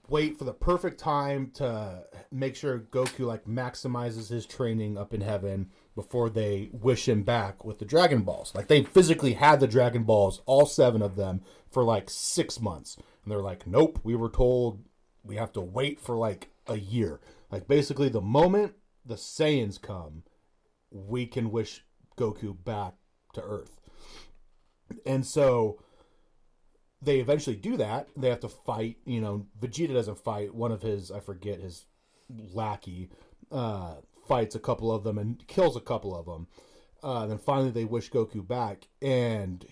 wait 0.10 0.38
for 0.38 0.44
the 0.44 0.54
perfect 0.54 1.00
time 1.00 1.52
to 1.56 2.04
make 2.32 2.56
sure 2.56 2.80
Goku 2.80 3.26
like 3.26 3.46
maximizes 3.46 4.30
his 4.30 4.46
training 4.46 4.98
up 4.98 5.14
in 5.14 5.22
heaven 5.22 5.70
before 5.96 6.30
they 6.30 6.70
wish 6.72 7.08
him 7.08 7.24
back 7.24 7.64
with 7.64 7.80
the 7.80 7.86
Dragon 7.86 8.22
Balls. 8.22 8.54
Like 8.56 8.68
they 8.68 8.84
physically 8.84 9.34
had 9.34 9.60
the 9.60 9.68
Dragon 9.68 10.04
Balls, 10.04 10.42
all 10.46 10.66
seven 10.66 11.02
of 11.02 11.16
them, 11.16 11.42
for 11.72 11.84
like 11.84 12.10
six 12.10 12.60
months. 12.60 12.98
And 13.24 13.32
they're 13.32 13.42
like, 13.42 13.68
Nope, 13.68 14.00
we 14.04 14.16
were 14.16 14.30
told 14.30 14.84
we 15.24 15.36
have 15.36 15.52
to 15.54 15.62
wait 15.62 16.00
for 16.00 16.18
like 16.18 16.50
a 16.68 16.78
year. 16.78 17.20
Like 17.52 17.68
basically 17.68 18.10
the 18.10 18.22
moment 18.22 18.74
the 19.06 19.16
Saiyans 19.16 19.82
come, 19.82 20.24
we 20.92 21.26
can 21.26 21.52
wish 21.52 21.84
Goku 22.18 22.56
back 22.64 22.94
to 23.34 23.42
Earth. 23.42 23.80
And 25.06 25.26
so 25.26 25.82
they 27.02 27.20
eventually 27.20 27.56
do 27.56 27.78
that. 27.78 28.10
They 28.18 28.30
have 28.30 28.42
to 28.42 28.50
fight. 28.50 28.98
You 29.06 29.22
know, 29.22 29.46
Vegeta 29.60 29.94
doesn't 29.94 30.20
fight. 30.20 30.54
One 30.54 30.72
of 30.72 30.82
his, 30.82 31.12
I 31.12 31.20
forget 31.20 31.60
his 31.60 31.86
lackey, 32.54 33.10
uh, 33.52 33.96
fights 34.28 34.56
a 34.56 34.60
couple 34.60 34.92
of 34.92 35.04
them 35.04 35.18
and 35.18 35.46
kills 35.48 35.76
a 35.76 35.82
couple 35.82 36.16
of 36.16 36.26
them. 36.26 36.48
Uh, 37.02 37.26
then 37.26 37.38
finally 37.38 37.72
they 37.72 37.86
wish 37.86 38.12
Goku 38.12 38.46
back. 38.46 38.88
And 39.02 39.66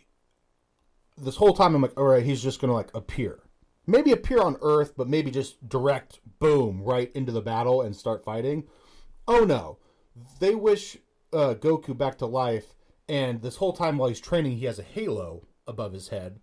this 1.17 1.35
whole 1.35 1.53
time 1.53 1.75
I'm 1.75 1.81
like, 1.81 1.99
all 1.99 2.05
right, 2.05 2.23
he's 2.23 2.41
just 2.41 2.61
going 2.61 2.69
to 2.69 2.75
like 2.75 2.93
appear. 2.93 3.39
Maybe 3.85 4.11
appear 4.11 4.41
on 4.41 4.57
Earth, 4.61 4.93
but 4.97 5.07
maybe 5.07 5.31
just 5.31 5.67
direct, 5.67 6.19
boom, 6.39 6.81
right 6.83 7.11
into 7.13 7.31
the 7.31 7.41
battle 7.41 7.81
and 7.81 7.95
start 7.95 8.23
fighting. 8.23 8.65
Oh 9.27 9.43
no. 9.43 9.79
They 10.39 10.55
wish 10.55 10.97
uh, 11.33 11.55
Goku 11.55 11.97
back 11.97 12.17
to 12.19 12.25
life. 12.25 12.75
And 13.09 13.41
this 13.41 13.57
whole 13.57 13.73
time 13.73 13.97
while 13.97 14.09
he's 14.09 14.19
training, 14.19 14.57
he 14.57 14.65
has 14.65 14.79
a 14.79 14.83
halo 14.83 15.47
above 15.67 15.93
his 15.93 16.09
head 16.09 16.39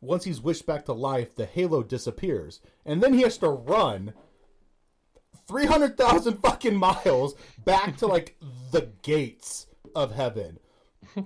once 0.00 0.24
he's 0.24 0.40
wished 0.40 0.66
back 0.66 0.84
to 0.84 0.92
life, 0.92 1.34
the 1.34 1.46
halo 1.46 1.82
disappears. 1.82 2.60
And 2.84 3.02
then 3.02 3.14
he 3.14 3.22
has 3.22 3.38
to 3.38 3.48
run 3.48 4.12
300,000 5.46 6.36
fucking 6.42 6.76
miles 6.76 7.34
back 7.64 7.96
to 7.98 8.06
like 8.06 8.36
the 8.70 8.90
gates 9.02 9.66
of 9.94 10.14
heaven 10.14 10.58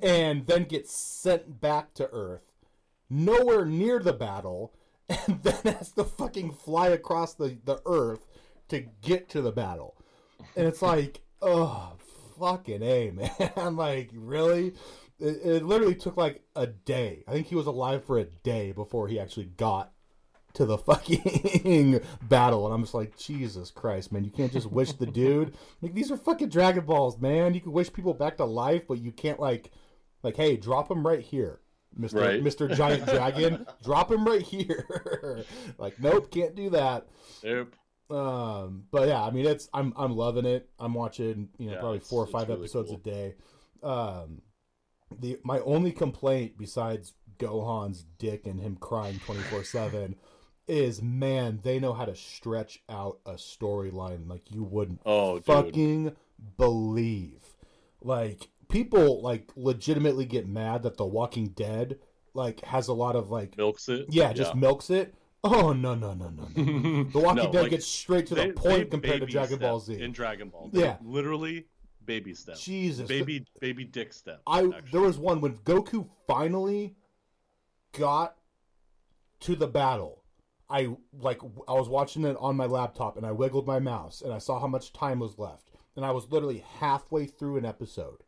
and 0.03 0.47
then 0.47 0.65
get 0.65 0.89
sent 0.89 1.61
back 1.61 1.93
to 1.95 2.09
Earth, 2.13 2.53
nowhere 3.11 3.65
near 3.65 3.99
the 3.99 4.13
battle, 4.13 4.73
and 5.09 5.43
then 5.43 5.75
has 5.75 5.91
to 5.93 6.05
fucking 6.05 6.53
fly 6.53 6.89
across 6.89 7.35
the, 7.35 7.59
the 7.65 7.81
Earth 7.85 8.27
to 8.69 8.87
get 9.03 9.29
to 9.31 9.43
the 9.43 9.53
battle. 9.53 9.97
And 10.57 10.67
it's 10.67 10.83
like, 10.83 11.21
oh, 11.41 11.93
fucking 12.39 12.83
A, 12.83 13.11
man. 13.15 13.53
I'm 13.57 13.77
like, 13.77 14.11
really? 14.15 14.75
It, 15.23 15.41
it 15.45 15.63
literally 15.65 15.95
took 15.95 16.17
like 16.17 16.43
a 16.57 16.67
day. 16.67 17.23
I 17.29 17.33
think 17.33 17.47
he 17.47 17.55
was 17.55 17.67
alive 17.67 18.05
for 18.05 18.19
a 18.19 18.25
day 18.25 18.73
before 18.73 19.07
he 19.09 19.21
actually 19.21 19.47
got 19.47 19.93
to 20.55 20.67
the 20.67 20.77
fucking 20.89 22.01
battle. 22.23 22.67
And 22.67 22.75
I'm 22.75 22.83
just 22.83 22.95
like, 22.95 23.17
Jesus 23.17 23.71
Christ, 23.71 24.11
man. 24.13 24.25
You 24.25 24.31
can't 24.31 24.53
just 24.53 24.71
wish 24.71 24.93
the 24.93 25.07
dude. 25.07 25.55
Like, 25.81 25.95
these 25.95 26.11
are 26.11 26.17
fucking 26.17 26.49
Dragon 26.51 26.85
Balls, 26.85 27.19
man. 27.21 27.55
You 27.55 27.61
can 27.61 27.73
wish 27.73 27.93
people 27.93 28.15
back 28.15 28.37
to 28.37 28.45
life, 28.45 28.83
but 28.89 29.01
you 29.01 29.11
can't, 29.13 29.41
like, 29.41 29.71
like, 30.23 30.37
hey, 30.37 30.57
drop 30.57 30.91
him 30.91 31.07
right 31.07 31.21
here. 31.21 31.61
Mr. 31.99 32.21
Right. 32.21 32.43
Mr. 32.43 32.75
Giant 32.75 33.05
Dragon, 33.07 33.67
drop 33.85 34.11
him 34.11 34.25
right 34.25 34.43
here. 34.43 35.45
like, 35.79 36.01
nope, 36.01 36.31
can't 36.31 36.55
do 36.55 36.71
that. 36.71 37.07
Nope. 37.45 37.75
Um, 38.11 38.85
but 38.91 39.09
yeah, 39.09 39.23
I 39.23 39.31
mean, 39.31 39.47
it's 39.47 39.69
I'm 39.73 39.93
I'm 39.97 40.15
loving 40.17 40.45
it. 40.45 40.69
I'm 40.79 40.95
watching, 40.95 41.49
you 41.59 41.67
know, 41.69 41.73
Yeah, 41.75 41.81
probably 41.81 42.01
four 42.01 42.23
or 42.23 42.27
five 42.27 42.49
really 42.49 42.61
episodes 42.61 42.89
cool. 42.91 42.99
a 42.99 43.01
day. 43.01 43.35
Um, 43.83 44.43
the 45.21 45.39
my 45.45 45.61
only 45.61 45.93
complaint 45.93 46.55
besides 46.59 47.15
Gohan's 47.39 48.05
dick 48.19 48.47
and 48.47 48.61
him 48.61 48.77
crying 48.77 49.21
twenty 49.25 49.43
four 49.43 49.65
seven 49.65 50.17
is 50.69 51.03
man, 51.03 51.59
they 51.63 51.79
know 51.81 51.93
how 51.93 52.05
to 52.05 52.15
stretch 52.15 52.83
out 52.89 53.19
a 53.27 53.33
storyline 53.33 54.29
like 54.29 54.51
you 54.51 54.63
wouldn't 54.63 55.01
Oh, 55.05 55.37
dude. 55.37 55.45
fucking 55.45 56.17
believe. 56.57 57.43
Like 58.01 58.49
people 58.69 59.21
like 59.23 59.51
legitimately 59.57 60.25
get 60.25 60.47
mad 60.49 60.83
that 60.85 60.97
The 60.97 61.05
Walking 61.05 61.49
Dead 61.49 61.99
like 62.35 62.61
has 62.65 62.89
a 62.89 62.93
lot 62.95 63.17
of 63.17 63.31
like 63.31 63.57
milks 63.57 63.89
it. 63.89 64.07
yeah, 64.09 64.33
just 64.33 64.55
milks 64.55 64.89
it. 64.91 65.15
Oh 65.45 65.73
no 65.73 65.95
no 65.97 66.15
no 66.15 66.29
no 66.31 66.49
no! 66.55 67.05
The 67.13 67.19
Walking 67.19 67.45
No, 67.45 67.53
Dead 67.53 67.63
like, 67.63 67.71
gets 67.73 67.87
straight 67.87 68.27
to 68.29 68.35
the 68.37 68.53
point 68.53 68.91
compared 68.91 69.21
to 69.21 69.27
Dragon 69.27 69.59
Ball 69.59 69.81
Z. 69.81 70.01
In 70.01 70.13
Dragon 70.13 70.49
Ball. 70.49 70.71
Yeah. 70.73 70.97
Literally 71.05 71.67
baby 72.07 72.35
step. 72.35 72.57
Jesus, 72.59 73.09
Baby 73.09 73.45
baby 73.61 73.85
dick 73.85 74.13
step. 74.13 74.43
I 74.47 74.61
actually. 74.65 74.83
there 74.91 75.01
was 75.01 75.19
one 75.19 75.41
when 75.41 75.57
Goku 75.59 76.09
finally 76.27 76.95
got 77.93 78.37
to 79.41 79.57
the 79.57 79.67
battle. 79.67 80.23
I 80.71 80.97
like 81.21 81.41
I 81.69 81.73
was 81.75 81.89
watching 81.89 82.25
it 82.25 82.37
on 82.41 82.57
my 82.57 82.67
laptop 82.67 83.17
and 83.17 83.27
I 83.27 83.33
wiggled 83.33 83.67
my 83.67 83.79
mouse 83.79 84.23
and 84.23 84.33
I 84.33 84.39
saw 84.39 84.59
how 84.59 84.67
much 84.67 84.93
time 84.93 85.19
was 85.19 85.39
left 85.39 85.71
and 85.97 86.05
I 86.05 86.11
was 86.13 86.31
literally 86.31 86.65
halfway 86.79 87.27
through 87.27 87.57
an 87.59 87.65
episode. 87.67 88.19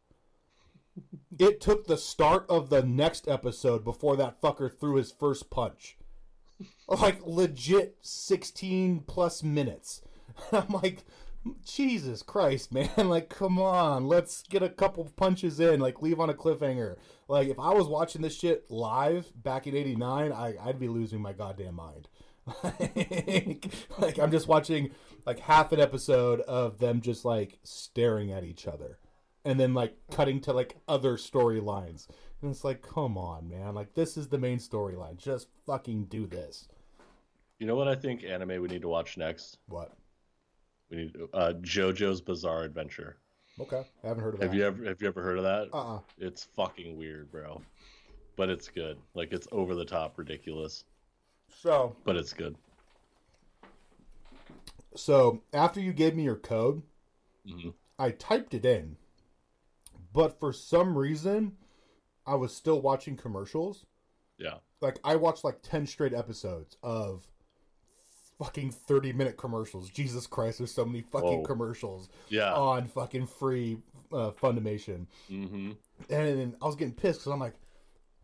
It 1.36 1.60
took 1.60 1.88
the 1.88 1.96
start 1.96 2.46
of 2.48 2.70
the 2.70 2.80
next 2.80 3.26
episode 3.26 3.82
before 3.82 4.14
that 4.16 4.40
fucker 4.40 4.70
threw 4.72 4.94
his 4.94 5.10
first 5.10 5.50
punch. 5.50 5.96
Like 6.86 7.26
legit 7.26 7.96
16 8.02 9.00
plus 9.00 9.42
minutes. 9.42 10.02
I'm 10.52 10.68
like 10.68 11.02
Jesus 11.64 12.22
Christ, 12.22 12.72
man! 12.72 13.08
Like, 13.08 13.28
come 13.28 13.58
on, 13.58 14.06
let's 14.06 14.42
get 14.44 14.62
a 14.62 14.68
couple 14.68 15.04
punches 15.16 15.60
in. 15.60 15.80
Like, 15.80 16.02
leave 16.02 16.20
on 16.20 16.30
a 16.30 16.34
cliffhanger. 16.34 16.96
Like, 17.28 17.48
if 17.48 17.58
I 17.58 17.72
was 17.72 17.86
watching 17.86 18.22
this 18.22 18.36
shit 18.36 18.70
live 18.70 19.30
back 19.42 19.66
in 19.66 19.76
'89, 19.76 20.32
I, 20.32 20.54
I'd 20.62 20.78
be 20.78 20.88
losing 20.88 21.20
my 21.20 21.32
goddamn 21.32 21.74
mind. 21.74 22.08
like, 22.62 23.66
like, 23.98 24.18
I'm 24.18 24.30
just 24.30 24.48
watching 24.48 24.90
like 25.24 25.38
half 25.38 25.72
an 25.72 25.80
episode 25.80 26.40
of 26.40 26.78
them 26.78 27.00
just 27.00 27.24
like 27.24 27.58
staring 27.62 28.32
at 28.32 28.44
each 28.44 28.66
other, 28.66 28.98
and 29.44 29.58
then 29.58 29.74
like 29.74 29.96
cutting 30.10 30.40
to 30.42 30.52
like 30.52 30.76
other 30.88 31.16
storylines. 31.16 32.06
And 32.42 32.50
it's 32.50 32.64
like, 32.64 32.82
come 32.82 33.16
on, 33.16 33.48
man! 33.48 33.74
Like, 33.74 33.94
this 33.94 34.16
is 34.16 34.28
the 34.28 34.38
main 34.38 34.58
storyline. 34.58 35.16
Just 35.16 35.48
fucking 35.66 36.06
do 36.06 36.26
this. 36.26 36.68
You 37.58 37.66
know 37.66 37.76
what 37.76 37.88
I 37.88 37.94
think 37.94 38.24
anime 38.24 38.60
we 38.60 38.68
need 38.68 38.82
to 38.82 38.88
watch 38.88 39.16
next? 39.16 39.58
What? 39.66 39.96
We 40.94 41.02
need 41.02 41.16
uh, 41.32 41.52
JoJo's 41.60 42.20
Bizarre 42.20 42.62
Adventure. 42.62 43.16
Okay, 43.60 43.82
I 44.02 44.06
haven't 44.06 44.22
heard 44.22 44.34
of 44.34 44.40
that. 44.40 44.46
Have 44.46 44.54
you 44.54 44.64
ever 44.64 44.84
have 44.84 45.00
you 45.02 45.08
ever 45.08 45.22
heard 45.22 45.38
of 45.38 45.44
that? 45.44 45.68
Uh-uh. 45.72 45.98
It's 46.18 46.44
fucking 46.44 46.96
weird, 46.96 47.30
bro. 47.32 47.60
But 48.36 48.48
it's 48.48 48.68
good. 48.68 48.98
Like 49.14 49.32
it's 49.32 49.48
over 49.52 49.74
the 49.74 49.84
top 49.84 50.18
ridiculous, 50.18 50.84
So, 51.48 51.94
but 52.04 52.16
it's 52.16 52.32
good. 52.32 52.56
So 54.96 55.42
after 55.52 55.80
you 55.80 55.92
gave 55.92 56.14
me 56.14 56.22
your 56.24 56.36
code, 56.36 56.82
Mhm. 57.46 57.74
I 57.98 58.10
typed 58.10 58.54
it 58.54 58.64
in, 58.64 58.96
but 60.12 60.38
for 60.38 60.52
some 60.52 60.96
reason, 60.96 61.56
I 62.26 62.34
was 62.36 62.54
still 62.54 62.80
watching 62.80 63.16
commercials. 63.16 63.84
Yeah. 64.38 64.58
Like 64.80 64.98
I 65.04 65.16
watched 65.16 65.42
like 65.44 65.60
ten 65.62 65.86
straight 65.86 66.14
episodes 66.14 66.76
of 66.82 67.26
fucking 68.38 68.70
thirty 68.70 69.12
minute 69.12 69.36
commercials. 69.36 69.90
Jesus 69.90 70.26
Christ, 70.26 70.58
there's 70.58 70.72
so 70.72 70.84
many 70.84 71.02
fucking 71.02 71.40
Whoa. 71.40 71.42
commercials 71.44 72.08
Yeah. 72.28 72.52
on 72.54 72.88
fucking 72.88 73.26
free 73.26 73.78
uh, 74.12 74.30
Funimation, 74.32 75.06
mm-hmm. 75.30 75.72
and 76.10 76.56
I 76.62 76.66
was 76.66 76.76
getting 76.76 76.94
pissed 76.94 77.20
because 77.20 77.32
I'm 77.32 77.40
like, 77.40 77.54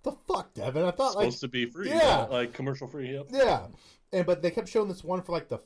the 0.03 0.13
fuck, 0.13 0.55
Devin? 0.55 0.85
I 0.85 0.91
thought 0.93 1.17
like 1.17 1.27
Supposed 1.27 1.41
to 1.41 1.49
be 1.49 1.67
free. 1.67 1.89
yeah. 1.89 2.27
Like 2.31 2.53
commercial 2.53 2.87
free. 2.87 3.13
Yep. 3.13 3.27
Yeah, 3.31 3.67
and 4.13 4.25
but 4.27 4.43
they 4.43 4.51
kept 4.51 4.69
showing 4.69 4.89
this 4.89 5.03
one 5.05 5.23
for 5.23 5.33
like 5.33 5.49
the 5.49 5.59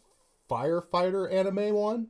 firefighter 0.51 1.33
anime 1.33 1.75
one. 1.75 2.09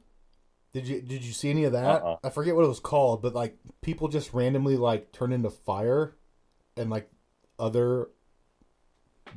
Did 0.72 0.88
you 0.88 1.00
did 1.00 1.24
you 1.24 1.32
see 1.32 1.50
any 1.50 1.64
of 1.64 1.72
that? 1.72 2.02
Uh-uh. 2.02 2.16
I 2.24 2.30
forget 2.30 2.56
what 2.56 2.64
it 2.64 2.68
was 2.68 2.80
called, 2.80 3.22
but 3.22 3.34
like 3.34 3.56
people 3.80 4.08
just 4.08 4.32
randomly 4.34 4.76
like 4.76 5.12
turn 5.12 5.32
into 5.32 5.50
fire, 5.50 6.16
and 6.76 6.90
like 6.90 7.08
other 7.58 8.08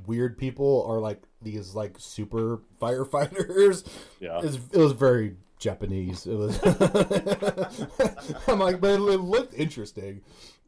weird 0.05 0.37
people 0.37 0.85
are 0.87 0.99
like 0.99 1.21
these 1.41 1.75
like 1.75 1.95
super 1.99 2.61
firefighters. 2.81 3.87
Yeah. 4.19 4.39
It 4.39 4.43
was, 4.43 4.55
it 4.73 4.77
was 4.77 4.91
very 4.93 5.35
Japanese. 5.59 6.25
It 6.25 6.35
was. 6.35 6.59
I'm 8.47 8.59
like, 8.59 8.79
but 8.79 8.99
it 8.99 8.99
looked 8.99 9.53
interesting. 9.53 10.21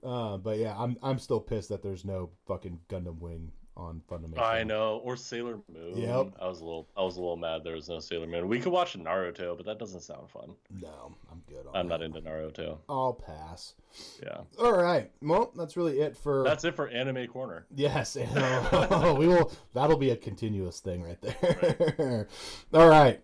Uh, 0.04 0.38
but 0.38 0.58
yeah, 0.58 0.76
I'm 0.78 0.98
I'm 1.04 1.20
still 1.20 1.40
pissed 1.40 1.70
that 1.70 1.84
there's 1.84 2.06
no 2.06 2.30
fucking 2.48 2.80
Gundam 2.90 3.20
Wing 3.20 3.52
on 3.78 4.02
Funimation. 4.10 4.40
I 4.42 4.64
know. 4.64 5.02
Or 5.04 5.16
Sailor 5.16 5.60
Moon. 5.74 5.98
Yep. 5.98 6.34
I 6.42 6.48
was 6.48 6.60
a 6.62 6.66
little. 6.66 6.88
I 6.98 7.02
was 7.02 7.18
a 7.18 7.22
little 7.22 7.38
mad 7.38 7.64
there 7.64 7.76
was 7.76 7.90
no 7.90 8.00
Sailor 8.00 8.28
Moon. 8.28 8.48
We 8.48 8.60
could 8.60 8.72
watch 8.72 8.98
Naruto, 8.98 9.56
but 9.56 9.66
that 9.66 9.80
doesn't 9.80 10.02
sound 10.02 10.30
fun. 10.30 10.56
No, 10.70 11.16
I'm 11.32 11.42
good. 11.48 11.66
On 11.68 11.76
I'm 11.76 11.88
that. 11.88 12.00
not 12.00 12.02
into 12.04 12.22
Naruto. 12.22 12.78
I'll 12.90 13.14
pass. 13.14 13.76
Yeah. 14.22 14.42
All 14.60 14.78
right. 14.78 15.10
Well, 15.22 15.52
that's 15.56 15.78
really 15.78 16.00
it 16.00 16.18
for. 16.18 16.44
That's 16.44 16.64
it 16.64 16.76
for 16.76 16.88
Anime 16.90 17.28
Corner. 17.28 17.66
Yes, 17.76 18.18
oh, 18.36 19.16
we 19.18 19.28
will. 19.28 19.52
That'll 19.74 19.98
be 19.98 20.12
a 20.12 20.18
continuous 20.18 20.80
thing 20.80 21.04
right 21.04 21.22
there. 21.22 22.28
All 22.74 22.88
right, 22.90 23.22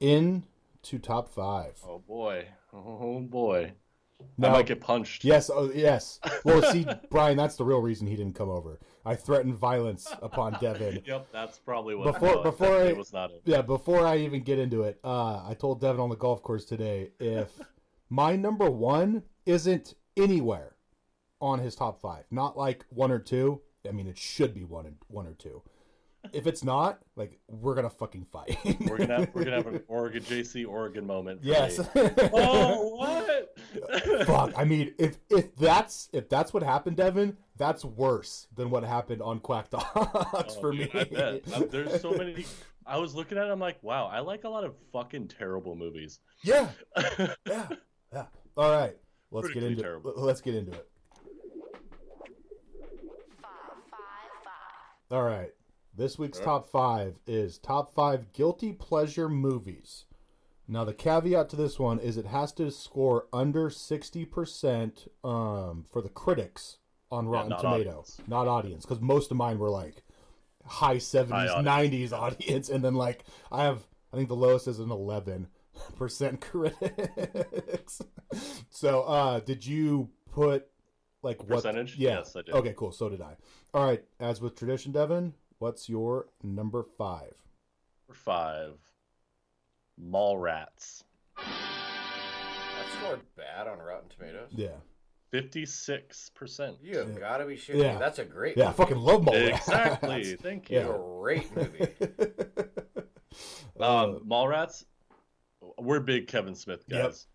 in 0.00 0.44
to 0.82 0.98
top 0.98 1.28
five. 1.28 1.78
Oh 1.86 1.98
boy. 1.98 2.46
Oh 2.72 3.20
boy. 3.20 3.72
Now- 4.38 4.48
I 4.48 4.52
might 4.52 4.66
get 4.66 4.80
punched. 4.80 5.24
Yes, 5.24 5.50
oh 5.52 5.70
yes. 5.74 6.20
Well, 6.44 6.62
see, 6.62 6.86
Brian, 7.10 7.36
that's 7.36 7.56
the 7.56 7.64
real 7.64 7.80
reason 7.80 8.06
he 8.06 8.16
didn't 8.16 8.34
come 8.34 8.48
over. 8.50 8.78
I 9.04 9.14
threatened 9.14 9.54
violence 9.56 10.12
upon 10.20 10.56
Devin. 10.60 11.02
Yep. 11.06 11.28
That's 11.32 11.58
probably 11.58 11.94
what. 11.94 12.12
Before- 12.12 12.36
no, 12.36 12.42
before 12.42 12.76
I- 12.82 12.92
was 12.92 13.12
not 13.12 13.30
it. 13.30 13.42
Yeah, 13.44 13.62
before 13.62 14.06
I 14.06 14.18
even 14.18 14.42
get 14.42 14.58
into 14.58 14.82
it, 14.82 14.98
uh, 15.04 15.46
I 15.46 15.54
told 15.58 15.80
Devin 15.80 16.00
on 16.00 16.10
the 16.10 16.16
golf 16.16 16.42
course 16.42 16.64
today 16.64 17.10
if 17.20 17.48
my 18.10 18.36
number 18.36 18.70
one 18.70 19.22
isn't 19.46 19.94
anywhere 20.16 20.74
on 21.40 21.58
his 21.58 21.74
top 21.76 22.00
five, 22.00 22.24
not 22.30 22.56
like 22.56 22.84
one 22.90 23.10
or 23.12 23.18
two. 23.18 23.60
I 23.88 23.92
mean, 23.92 24.06
it 24.08 24.18
should 24.18 24.52
be 24.54 24.64
one 24.64 24.86
and 24.86 24.96
one 25.08 25.26
or 25.26 25.34
two. 25.34 25.62
If 26.32 26.46
it's 26.46 26.62
not, 26.64 27.00
like, 27.16 27.38
we're 27.48 27.74
gonna 27.74 27.90
fucking 27.90 28.24
fight. 28.26 28.58
We're 28.88 28.98
gonna 28.98 29.20
have, 29.20 29.30
we're 29.34 29.44
gonna 29.44 29.56
have 29.56 29.66
an 29.66 29.82
Oregon 29.88 30.22
JC 30.22 30.66
Oregon 30.68 31.06
moment. 31.06 31.40
yes. 31.42 31.78
oh 31.94 32.96
what? 32.96 33.56
Fuck. 34.26 34.52
I 34.56 34.64
mean, 34.64 34.94
if 34.98 35.18
if 35.30 35.54
that's 35.56 36.08
if 36.12 36.28
that's 36.28 36.52
what 36.54 36.62
happened, 36.62 36.96
Devin, 36.96 37.36
that's 37.56 37.84
worse 37.84 38.46
than 38.54 38.70
what 38.70 38.84
happened 38.84 39.22
on 39.22 39.40
Quack 39.40 39.70
Dogs 39.70 39.86
Oh, 39.94 40.44
for 40.60 40.72
dude, 40.72 40.92
me. 40.94 41.00
I 41.00 41.04
bet. 41.04 41.42
Um, 41.54 41.68
there's 41.70 42.00
so 42.00 42.12
many. 42.12 42.44
I 42.86 42.98
was 42.98 43.14
looking 43.14 43.36
at 43.38 43.46
it. 43.46 43.50
I'm 43.50 43.58
like, 43.60 43.82
wow. 43.82 44.06
I 44.06 44.20
like 44.20 44.44
a 44.44 44.48
lot 44.48 44.64
of 44.64 44.74
fucking 44.92 45.28
terrible 45.28 45.74
movies. 45.74 46.20
Yeah, 46.42 46.68
yeah, 47.46 47.68
yeah. 48.12 48.24
All 48.56 48.70
right, 48.70 48.96
let's 49.30 49.48
get 49.50 49.62
into 49.64 49.82
terrible. 49.82 50.12
let's 50.16 50.40
get 50.40 50.54
into 50.54 50.72
it. 50.72 50.88
All 55.10 55.22
right, 55.22 55.50
this 55.96 56.18
week's 56.18 56.38
top 56.38 56.66
five 56.70 57.18
is 57.26 57.58
top 57.58 57.92
five 57.94 58.32
guilty 58.32 58.72
pleasure 58.72 59.28
movies. 59.28 60.04
Now 60.68 60.84
the 60.84 60.92
caveat 60.94 61.48
to 61.50 61.56
this 61.56 61.78
one 61.78 61.98
is 61.98 62.16
it 62.16 62.26
has 62.26 62.52
to 62.52 62.70
score 62.70 63.26
under 63.32 63.70
sixty 63.70 64.24
percent 64.24 65.06
um, 65.22 65.86
for 65.90 66.02
the 66.02 66.08
critics 66.08 66.78
on 67.10 67.28
Rotten 67.28 67.50
not 67.50 67.60
Tomato, 67.60 67.90
audience. 67.90 68.20
not 68.26 68.48
audience, 68.48 68.84
because 68.84 69.00
most 69.00 69.30
of 69.30 69.36
mine 69.36 69.58
were 69.58 69.70
like 69.70 70.02
high 70.64 70.98
seventies, 70.98 71.52
nineties 71.62 72.12
audience, 72.12 72.68
and 72.68 72.84
then 72.84 72.94
like 72.94 73.24
I 73.52 73.64
have 73.64 73.86
I 74.12 74.16
think 74.16 74.28
the 74.28 74.36
lowest 74.36 74.66
is 74.66 74.80
an 74.80 74.90
eleven 74.90 75.48
percent 75.96 76.40
critics. 76.52 78.02
so, 78.70 79.02
uh, 79.02 79.40
did 79.40 79.64
you 79.64 80.10
put 80.32 80.66
like 81.22 81.38
what 81.40 81.48
Percentage? 81.62 81.96
Yeah. 81.96 82.18
Yes, 82.18 82.34
I 82.36 82.42
did. 82.42 82.54
Okay, 82.54 82.74
cool. 82.76 82.92
So 82.92 83.08
did 83.08 83.20
I. 83.20 83.36
All 83.72 83.84
right. 83.84 84.02
As 84.20 84.40
with 84.40 84.56
tradition, 84.56 84.92
Devin, 84.92 85.32
what's 85.58 85.88
your 85.88 86.26
number 86.42 86.82
five? 86.96 87.34
Number 88.08 88.14
five, 88.14 88.74
Mallrats. 90.00 91.02
That 91.36 92.86
scored 93.00 93.20
bad 93.36 93.66
on 93.66 93.78
Rotten 93.78 94.08
Tomatoes. 94.08 94.50
Yeah. 94.50 94.68
Fifty-six 95.30 96.30
percent. 96.30 96.76
You 96.82 96.98
have 96.98 97.10
Yeah. 97.12 97.18
got 97.18 97.38
to 97.38 97.46
be 97.46 97.56
shitting 97.56 97.82
Yeah. 97.82 97.92
me. 97.94 97.98
That's 97.98 98.18
a 98.20 98.24
great 98.24 98.56
Yeah, 98.56 98.64
I 98.64 98.66
movie. 98.68 98.76
fucking 98.76 98.96
love 98.98 99.22
Mallrats. 99.22 99.56
Exactly. 99.56 100.36
Thank 100.40 100.70
you. 100.70 100.78
Yeah. 100.78 100.96
Great 101.20 101.56
movie. 101.56 101.88
Uh, 103.78 104.04
Um, 104.04 104.20
Mallrats. 104.26 104.84
We're 105.78 106.00
big 106.00 106.28
Kevin 106.28 106.54
Smith 106.54 106.88
guys. 106.88 107.26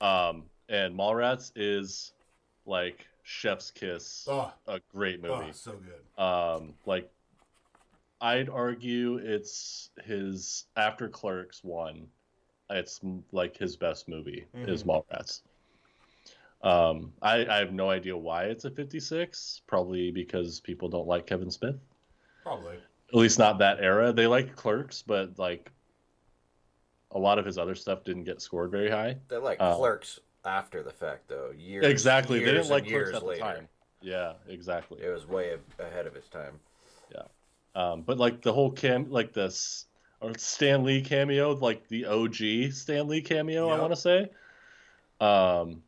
Um, 0.00 0.44
and 0.68 0.94
Mallrats 0.96 1.50
is 1.56 2.12
like 2.66 3.06
Chef's 3.22 3.70
Kiss, 3.70 4.28
Oh. 4.30 4.52
a 4.66 4.80
great 4.92 5.20
movie. 5.22 5.52
so 5.52 5.72
good. 5.72 6.22
um 6.22 6.74
like 6.86 7.10
I'd 8.20 8.48
argue 8.48 9.16
it's 9.16 9.90
his 10.04 10.66
after 10.76 11.08
Clerks 11.08 11.62
one. 11.62 12.06
It's 12.70 13.00
like 13.32 13.56
his 13.56 13.76
best 13.76 14.08
movie 14.08 14.46
is 14.54 14.82
Mhm. 14.84 14.86
Mallrats. 15.10 15.42
Um, 16.62 17.12
I, 17.20 17.44
I 17.46 17.58
have 17.58 17.72
no 17.72 17.90
idea 17.90 18.16
why 18.16 18.44
it's 18.44 18.64
a 18.64 18.70
56. 18.70 19.60
Probably 19.66 20.10
because 20.10 20.60
people 20.60 20.88
don't 20.88 21.06
like 21.06 21.26
Kevin 21.26 21.50
Smith. 21.50 21.76
Probably. 22.42 22.76
At 22.76 23.14
least 23.14 23.38
not 23.38 23.58
that 23.58 23.80
era. 23.80 24.12
They 24.12 24.26
like 24.26 24.56
Clerks, 24.56 25.02
but 25.02 25.38
like 25.38 25.70
a 27.10 27.18
lot 27.18 27.38
of 27.38 27.44
his 27.44 27.58
other 27.58 27.74
stuff 27.74 28.02
didn't 28.04 28.24
get 28.24 28.40
scored 28.40 28.70
very 28.70 28.90
high. 28.90 29.18
They 29.28 29.36
like 29.36 29.58
Oh. 29.60 29.76
Clerks 29.76 30.20
after 30.44 30.82
the 30.82 30.90
fact, 30.90 31.28
though. 31.28 31.50
Years, 31.50 31.84
exactly. 31.86 32.38
They 32.38 32.46
years 32.46 32.62
didn't 32.68 32.70
like 32.70 32.84
and 32.84 32.92
Clerks 32.92 33.10
years 33.10 33.16
at 33.22 33.26
the 33.26 33.36
time. 33.36 33.68
Yeah, 34.00 34.32
exactly. 34.48 35.02
It 35.02 35.10
was 35.10 35.26
way 35.26 35.58
ahead 35.78 36.06
of 36.06 36.16
its 36.16 36.28
time. 36.28 36.58
Um, 37.74 38.02
but 38.02 38.18
like 38.18 38.42
the 38.42 38.52
whole 38.52 38.70
cam, 38.70 39.10
like 39.10 39.32
this 39.32 39.86
or 40.24 40.32
Stan 40.38 40.84
Lee 40.84 41.02
cameo, 41.02 41.52
like 41.52 41.86
the 41.88 42.06
OG 42.06 42.72
Stan 42.72 43.08
Lee 43.08 43.20
cameo, 43.20 43.68
I 43.68 43.78
want 43.78 43.92
to 43.92 44.00
say. 44.00 44.30
Um, 45.20 45.82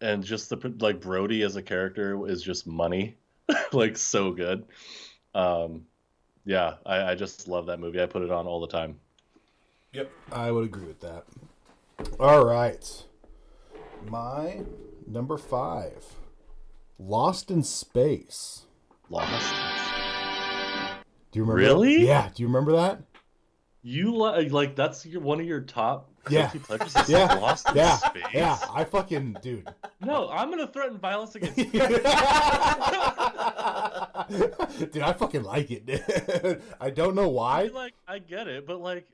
and 0.00 0.22
just 0.22 0.48
the 0.50 0.74
like 0.80 1.00
Brody 1.00 1.42
as 1.42 1.56
a 1.56 1.62
character 1.62 2.26
is 2.28 2.42
just 2.42 2.66
money, 2.66 3.16
like 3.72 3.96
so 3.96 4.32
good. 4.32 4.64
Um, 5.34 5.86
yeah, 6.44 6.74
I, 6.84 7.12
I 7.12 7.14
just 7.14 7.48
love 7.48 7.66
that 7.66 7.80
movie. 7.80 8.00
I 8.02 8.06
put 8.06 8.22
it 8.22 8.30
on 8.30 8.46
all 8.46 8.60
the 8.60 8.68
time. 8.68 8.98
Yep, 9.92 10.10
I 10.30 10.50
would 10.50 10.64
agree 10.64 10.86
with 10.86 11.00
that. 11.00 11.24
All 12.18 12.44
right, 12.44 13.04
my 14.08 14.62
number 15.06 15.36
five, 15.36 16.04
Lost 16.98 17.50
in 17.50 17.62
Space. 17.62 18.66
Lost. 19.10 19.71
Do 21.32 21.38
you 21.38 21.42
remember? 21.44 21.60
Really? 21.60 21.98
that? 21.98 22.04
Yeah. 22.06 22.30
Do 22.34 22.42
you 22.42 22.46
remember 22.46 22.72
that? 22.72 23.02
You 23.82 24.14
li- 24.14 24.48
like 24.48 24.76
that's 24.76 25.04
your 25.04 25.20
one 25.22 25.40
of 25.40 25.46
your 25.46 25.60
top 25.62 26.10
Yeah. 26.30 26.50
pleasures. 26.62 26.94
Yeah. 27.08 27.34
Lost 27.34 27.68
in 27.70 27.76
Yeah. 27.76 27.96
Space. 27.96 28.22
Yeah. 28.32 28.58
I 28.72 28.84
fucking 28.84 29.38
dude. 29.42 29.68
No, 30.00 30.28
I'm 30.30 30.50
gonna 30.50 30.68
threaten 30.68 30.98
violence 30.98 31.34
against. 31.34 31.58
You. 31.58 31.64
dude, 31.72 32.06
I 35.02 35.12
fucking 35.16 35.42
like 35.42 35.70
it. 35.70 35.86
Dude. 35.86 36.62
I 36.80 36.90
don't 36.90 37.14
know 37.14 37.24
I 37.24 37.32
why. 37.32 37.62
mean, 37.64 37.74
like 37.74 37.94
I 38.06 38.18
get 38.20 38.46
it, 38.48 38.66
but 38.66 38.80
like, 38.80 39.06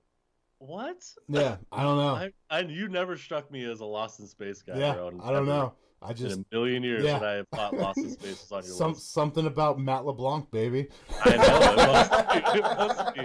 what? 0.58 1.02
Yeah, 1.28 1.56
I 1.72 1.82
don't 1.82 1.96
know. 1.98 2.14
I, 2.14 2.32
I 2.50 2.60
you 2.60 2.88
never 2.88 3.16
struck 3.16 3.50
me 3.50 3.64
as 3.64 3.80
a 3.80 3.84
Lost 3.86 4.20
in 4.20 4.26
Space 4.26 4.62
guy. 4.62 4.78
yeah, 4.78 4.94
bro, 4.94 5.08
I 5.08 5.10
don't 5.10 5.26
never 5.32 5.46
know. 5.46 5.72
I 6.01 6.11
In 6.11 6.16
just 6.16 6.38
a 6.38 6.44
million 6.53 6.82
years 6.84 7.05
yeah. 7.05 7.18
that 7.18 7.44
I 7.53 7.61
have 7.61 7.72
Lost 7.72 7.99
in 7.99 8.11
Space 8.11 8.46
was 8.51 8.53
on 8.53 8.64
your 8.64 8.76
some 8.76 8.92
list. 8.92 9.12
something 9.12 9.46
about 9.46 9.78
Matt 9.80 10.05
LeBlanc, 10.07 10.51
baby. 10.51 10.88
I 11.24 11.36
know 11.36 11.72
it 11.72 11.76
must 11.76 12.14
be. 12.34 12.59
It 12.59 12.62
must 12.62 13.14
be. 13.14 13.22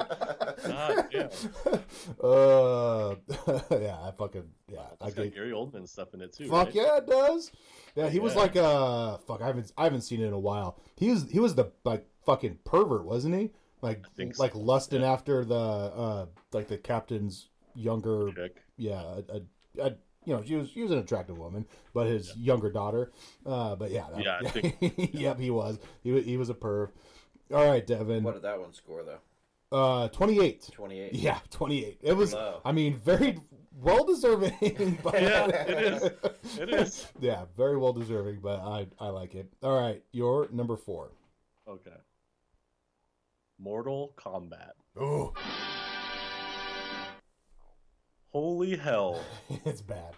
God 0.67 1.07
damn. 1.11 1.30
Uh, 2.21 3.15
yeah, 3.80 3.97
I 4.01 4.11
fucking 4.17 4.43
yeah. 4.71 4.80
I 4.80 5.05
That's 5.05 5.15
got 5.15 5.24
get 5.24 5.36
Gary 5.36 5.51
Oldman 5.51 5.88
stuff 5.88 6.13
in 6.13 6.21
it 6.21 6.34
too. 6.34 6.49
fuck 6.49 6.67
right? 6.67 6.76
yeah, 6.76 6.97
it 6.97 7.07
does. 7.07 7.51
Yeah, 7.95 8.09
he 8.09 8.19
was 8.19 8.36
like 8.36 8.55
uh 8.55 9.17
fuck. 9.17 9.41
I 9.41 9.47
haven't 9.47 9.71
I 9.78 9.84
haven't 9.84 10.01
seen 10.01 10.21
it 10.21 10.28
in 10.28 10.34
a 10.34 10.39
while. 10.39 10.80
He 10.95 11.09
was 11.09 11.30
he 11.30 11.39
was 11.39 11.55
the 11.55 11.71
like 11.84 12.07
fucking 12.26 12.59
pervert, 12.65 13.05
wasn't 13.05 13.36
he? 13.36 13.51
Like 13.82 14.05
so, 14.17 14.30
like 14.38 14.55
lusting 14.55 15.03
after 15.03 15.43
the 15.45 15.55
uh 15.55 16.26
like 16.53 16.67
the 16.67 16.78
captain's 16.78 17.49
younger 17.76 18.32
Chick. 18.34 18.57
yeah 18.78 19.01
a, 19.30 19.82
a, 19.82 19.88
a 19.88 19.93
you 20.26 20.36
know 20.36 20.43
she 20.43 20.55
was 20.55 20.69
she 20.69 20.82
was 20.84 20.91
an 20.91 20.99
attractive 20.99 21.38
woman, 21.38 21.65
but 21.93 22.07
his 22.07 22.36
younger 22.38 22.71
daughter. 22.71 23.11
Uh, 23.45 23.76
but 23.76 23.91
yeah, 23.91 24.05
that, 24.13 24.24
Yeah, 24.24 24.39
I 24.43 24.49
think- 24.49 25.09
yep, 25.13 25.39
he 25.39 25.49
was 25.49 25.80
he 26.03 26.11
wa- 26.13 26.21
he 26.21 26.38
was 26.38 26.49
a 26.49 26.53
perv. 26.53 26.89
All 27.53 27.67
right, 27.67 27.86
Devin. 27.86 28.24
What 28.24 28.34
did 28.36 28.43
that 28.43 28.59
one 28.59 28.74
score 28.74 29.03
though? 29.03 29.19
Uh, 29.78 30.07
twenty 30.09 30.39
eight. 30.39 30.69
28. 30.71 31.13
Yeah, 31.13 31.39
28. 31.49 31.99
It 32.03 32.13
was, 32.13 32.34
Low. 32.34 32.61
I 32.63 32.71
mean, 32.71 32.99
very 32.99 33.39
well 33.82 34.05
deserving. 34.05 34.99
But 35.03 35.21
Yeah, 35.21 35.45
it 35.49 35.93
is. 35.93 36.03
It 36.59 36.69
is. 36.69 37.07
yeah, 37.19 37.45
very 37.57 37.76
well 37.78 37.91
deserving, 37.91 38.39
but 38.41 38.59
I, 38.59 38.86
I 38.99 39.09
like 39.09 39.34
it. 39.34 39.51
All 39.63 39.76
right, 39.80 40.03
your 40.11 40.47
number 40.51 40.78
four. 40.78 41.11
Okay. 41.67 41.89
Mortal 43.59 44.13
Kombat. 44.17 44.71
Oh, 44.99 45.34
Holy 48.34 48.75
hell, 48.75 49.21
it's 49.65 49.81
bad. 49.81 50.13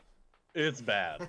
it's 0.55 0.82
bad. 0.82 1.28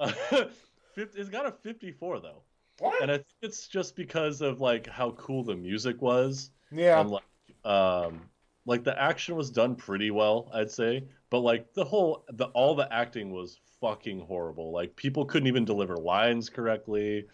It's 0.96 1.28
got 1.28 1.46
a 1.46 1.52
54 1.52 2.18
though. 2.20 2.42
What? 2.80 3.00
and 3.02 3.10
I 3.10 3.18
think 3.18 3.26
it's 3.42 3.68
just 3.68 3.94
because 3.94 4.40
of 4.40 4.60
like 4.60 4.88
how 4.88 5.12
cool 5.12 5.44
the 5.44 5.54
music 5.54 6.02
was 6.02 6.50
Yeah. 6.72 7.00
and 7.00 7.10
like 7.10 7.22
um 7.64 8.20
like 8.66 8.82
the 8.84 9.00
action 9.00 9.36
was 9.36 9.50
done 9.50 9.74
pretty 9.76 10.10
well 10.10 10.50
I'd 10.52 10.70
say 10.72 11.04
but 11.30 11.40
like 11.40 11.72
the 11.74 11.84
whole 11.84 12.24
the 12.32 12.46
all 12.46 12.74
the 12.74 12.92
acting 12.92 13.30
was 13.30 13.58
fucking 13.80 14.20
horrible 14.20 14.72
like 14.72 14.94
people 14.96 15.24
couldn't 15.24 15.46
even 15.48 15.64
deliver 15.64 15.96
lines 15.96 16.48
correctly 16.48 17.26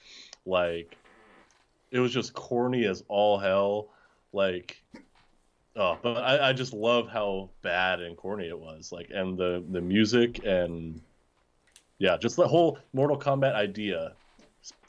like 0.46 0.96
it 1.90 1.98
was 2.00 2.12
just 2.12 2.32
corny 2.34 2.84
as 2.86 3.02
all 3.08 3.38
hell 3.38 3.88
like 4.32 4.82
oh 5.76 5.98
but 6.02 6.16
I, 6.18 6.50
I 6.50 6.52
just 6.52 6.72
love 6.72 7.08
how 7.08 7.50
bad 7.62 8.00
and 8.00 8.16
corny 8.16 8.48
it 8.48 8.58
was 8.58 8.92
like 8.92 9.10
and 9.10 9.36
the 9.36 9.64
the 9.70 9.80
music 9.80 10.44
and 10.44 11.00
yeah 11.98 12.16
just 12.16 12.36
the 12.36 12.46
whole 12.46 12.78
Mortal 12.92 13.18
Kombat 13.18 13.54
idea 13.54 14.14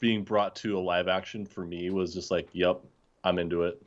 being 0.00 0.22
brought 0.22 0.56
to 0.56 0.78
a 0.78 0.80
live 0.80 1.08
action 1.08 1.44
for 1.44 1.64
me 1.64 1.90
was 1.90 2.14
just 2.14 2.30
like, 2.30 2.48
yep, 2.52 2.80
I'm 3.24 3.38
into 3.38 3.64
it. 3.64 3.82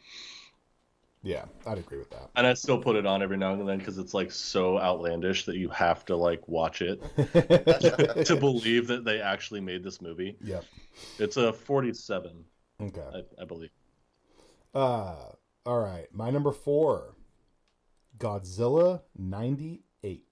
Yeah, 1.21 1.45
I'd 1.65 1.77
agree 1.77 1.97
with 1.97 2.09
that. 2.11 2.29
And 2.35 2.47
I 2.47 2.53
still 2.53 2.77
put 2.77 2.95
it 2.95 3.05
on 3.05 3.21
every 3.21 3.37
now 3.37 3.53
and 3.53 3.67
then 3.67 3.77
because 3.77 3.97
it's 3.97 4.13
like 4.13 4.31
so 4.31 4.79
outlandish 4.79 5.45
that 5.45 5.57
you 5.57 5.67
have 5.69 6.05
to 6.05 6.15
like 6.15 6.47
watch 6.47 6.81
it 6.81 7.01
to 8.25 8.37
believe 8.39 8.87
that 8.87 9.03
they 9.03 9.19
actually 9.19 9.59
made 9.59 9.83
this 9.83 10.01
movie. 10.01 10.37
yep. 10.41 10.63
It's 11.17 11.37
a 11.37 11.51
47, 11.51 12.45
Okay. 12.81 13.01
I, 13.13 13.41
I 13.41 13.45
believe. 13.45 13.69
Uh, 14.73 15.15
all 15.69 15.79
right. 15.79 16.07
My 16.11 16.31
number 16.31 16.51
four 16.51 17.13
Godzilla 18.17 19.01
98. 19.15 20.23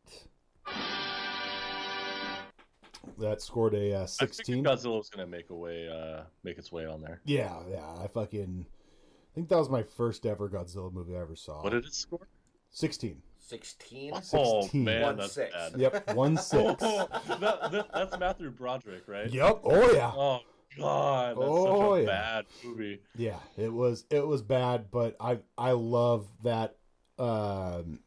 That 3.20 3.42
scored 3.44 3.76
a 3.76 3.94
uh, 4.02 4.06
16. 4.08 4.56
think 4.56 4.68
Godzilla 4.68 4.98
was 4.98 5.10
gonna 5.10 5.28
make 5.28 5.52
a 5.52 5.56
way, 5.56 5.88
uh, 5.88 6.24
make 6.44 6.58
its 6.58 6.72
way 6.72 6.88
on 6.88 7.02
there. 7.02 7.22
Yeah, 7.24 7.54
yeah. 7.70 7.86
I 8.04 8.08
fucking. 8.08 8.66
I 8.68 9.32
think 9.36 9.50
that 9.50 9.58
was 9.58 9.70
my 9.70 9.84
first 9.84 10.26
ever 10.26 10.50
Godzilla 10.50 10.92
movie 10.92 11.16
I 11.16 11.22
ever 11.22 11.36
saw. 11.36 11.62
What 11.62 11.72
did 11.72 11.86
it 11.86 11.94
score? 11.94 12.28
16. 12.72 13.22
16? 13.38 14.14
Oh 14.34 14.62
16. 14.62 14.84
man, 14.84 15.02
One 15.04 15.18
that's 15.18 15.34
six. 15.34 15.54
bad. 15.54 15.80
Yep, 15.80 16.16
1 16.16 16.38
6. 16.38 16.64
that, 16.82 17.10
that, 17.40 17.88
that's 17.94 18.20
Matthew 18.20 18.50
Broderick, 18.50 19.08
right? 19.08 19.30
Yep. 19.32 19.62
Oh, 19.64 19.92
yeah. 19.92 20.12
Oh 20.16 20.42
god, 20.78 21.38
that's 21.38 21.50
Oh, 21.50 21.96
such 21.96 22.00
a 22.00 22.02
yeah. 22.02 22.08
bad 22.08 22.46
movie. 22.64 23.00
Yeah, 23.16 23.40
it 23.58 23.72
was 23.74 24.06
it 24.10 24.26
was 24.26 24.42
bad, 24.42 24.92
but 24.92 25.16
I 25.20 25.40
I 25.58 25.72
love 25.72 26.28
that. 26.44 26.76
Um, 27.20 28.00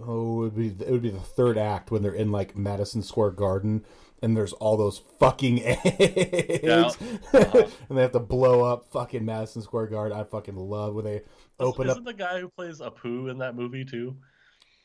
oh, 0.00 0.44
it 0.44 0.54
would 0.54 0.56
be 0.56 0.84
it 0.84 0.90
would 0.90 1.02
be 1.02 1.10
the 1.10 1.18
third 1.20 1.58
act 1.58 1.90
when 1.90 2.02
they're 2.02 2.12
in 2.12 2.30
like 2.32 2.56
Madison 2.56 3.02
Square 3.02 3.32
Garden 3.32 3.84
and 4.22 4.36
there's 4.36 4.52
all 4.54 4.76
those 4.76 4.98
fucking 5.20 5.60
eggs, 5.64 6.96
Uh-huh. 7.32 7.66
and 7.88 7.96
they 7.98 8.02
have 8.02 8.10
to 8.12 8.18
blow 8.18 8.62
up 8.64 8.90
fucking 8.90 9.24
Madison 9.24 9.62
Square 9.62 9.88
Garden. 9.88 10.18
I 10.18 10.24
fucking 10.24 10.56
love 10.56 10.94
when 10.94 11.04
they 11.04 11.22
open 11.60 11.86
Isn't 11.88 11.98
up. 12.00 12.04
the 12.04 12.14
guy 12.14 12.40
who 12.40 12.48
plays 12.48 12.80
Apu 12.80 13.30
in 13.30 13.38
that 13.38 13.54
movie 13.54 13.84
too? 13.84 14.16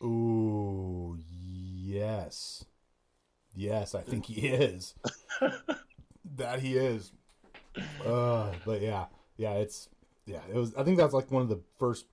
Ooh, 0.04 1.18
yes, 1.20 2.64
yes, 3.56 3.96
I 3.96 4.02
think 4.02 4.26
he 4.26 4.48
is. 4.48 4.96
that 6.36 6.60
he 6.60 6.78
is. 6.78 7.12
Uh, 8.06 8.52
but 8.66 8.82
yeah, 8.82 9.06
yeah, 9.38 9.54
it's 9.54 9.90
yeah, 10.26 10.42
it 10.50 10.56
was. 10.56 10.76
I 10.76 10.84
think 10.84 10.98
that's 10.98 11.14
like 11.14 11.32
one 11.32 11.42
of 11.42 11.50
the 11.50 11.62
first 11.80 12.06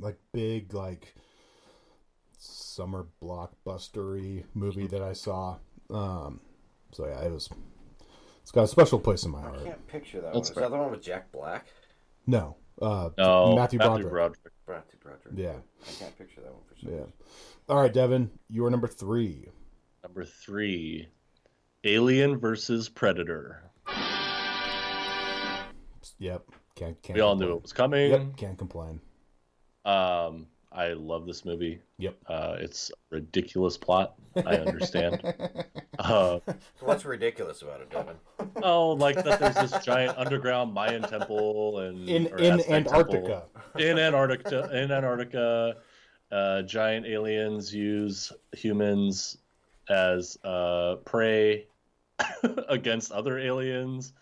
like 0.00 0.18
big 0.32 0.74
like 0.74 1.14
summer 2.38 3.06
blockbustery 3.22 4.44
movie 4.54 4.86
that 4.86 5.02
I 5.02 5.12
saw. 5.12 5.56
Um, 5.90 6.40
so 6.92 7.06
yeah, 7.06 7.20
it 7.22 7.32
was. 7.32 7.48
It's 8.42 8.50
got 8.50 8.64
a 8.64 8.68
special 8.68 8.98
place 8.98 9.24
in 9.24 9.30
my 9.30 9.40
heart. 9.40 9.60
I 9.62 9.64
can't 9.64 9.86
picture 9.86 10.20
that 10.20 10.34
That's 10.34 10.50
one. 10.50 10.58
Is 10.58 10.62
that 10.62 10.70
the 10.70 10.76
one 10.76 10.90
with 10.90 11.02
Jack 11.02 11.32
Black? 11.32 11.66
No, 12.26 12.56
uh, 12.80 13.10
No, 13.16 13.54
Matthew 13.56 13.78
Broderick. 13.78 14.10
Bradley 14.66 14.94
Broderick. 15.00 15.34
Yeah, 15.34 15.56
I 15.88 15.92
can't 15.98 16.18
picture 16.18 16.40
that 16.42 16.52
one 16.52 16.62
for 16.68 16.76
sure. 16.78 16.90
yeah. 16.90 17.04
All 17.68 17.80
right, 17.80 17.92
Devin, 17.92 18.30
you 18.50 18.64
are 18.66 18.70
number 18.70 18.86
three. 18.88 19.48
Number 20.04 20.26
three, 20.26 21.08
Alien 21.84 22.38
versus 22.38 22.90
Predator. 22.90 23.62
Yep, 26.18 26.42
can't 26.74 27.02
can't. 27.02 27.14
We 27.14 27.22
all 27.22 27.36
knew 27.36 27.52
it 27.54 27.62
was 27.62 27.72
coming. 27.72 28.10
Yep, 28.10 28.36
can't 28.36 28.58
complain. 28.58 29.00
Um, 29.86 30.46
I 30.70 30.92
love 30.92 31.24
this 31.24 31.46
movie. 31.46 31.80
Yep. 31.96 32.18
Uh, 32.26 32.56
it's 32.58 32.90
a 32.90 33.14
ridiculous 33.14 33.78
plot. 33.78 34.16
I 34.36 34.56
understand. 34.56 35.22
uh, 35.98 36.38
What's 36.80 37.06
ridiculous 37.06 37.62
about 37.62 37.80
it, 37.80 37.90
Devin? 37.90 38.16
oh, 38.62 38.90
like 38.90 39.24
that 39.24 39.40
there's 39.40 39.70
this 39.70 39.82
giant 39.82 40.18
underground 40.18 40.74
Mayan 40.74 41.00
temple 41.02 41.78
and 41.78 42.06
in 42.06 42.26
in 42.38 42.60
Antarctica. 42.70 43.44
temple. 43.72 43.80
in 43.80 43.98
Antarctica. 43.98 44.68
In 44.70 44.92
Antarctica, 44.92 45.76
uh, 46.30 46.60
giant 46.62 47.06
aliens 47.06 47.74
use 47.74 48.32
humans 48.52 49.38
as 49.88 50.36
uh, 50.44 50.96
prey 51.04 51.66
against 52.68 53.12
other 53.12 53.38
aliens. 53.38 54.12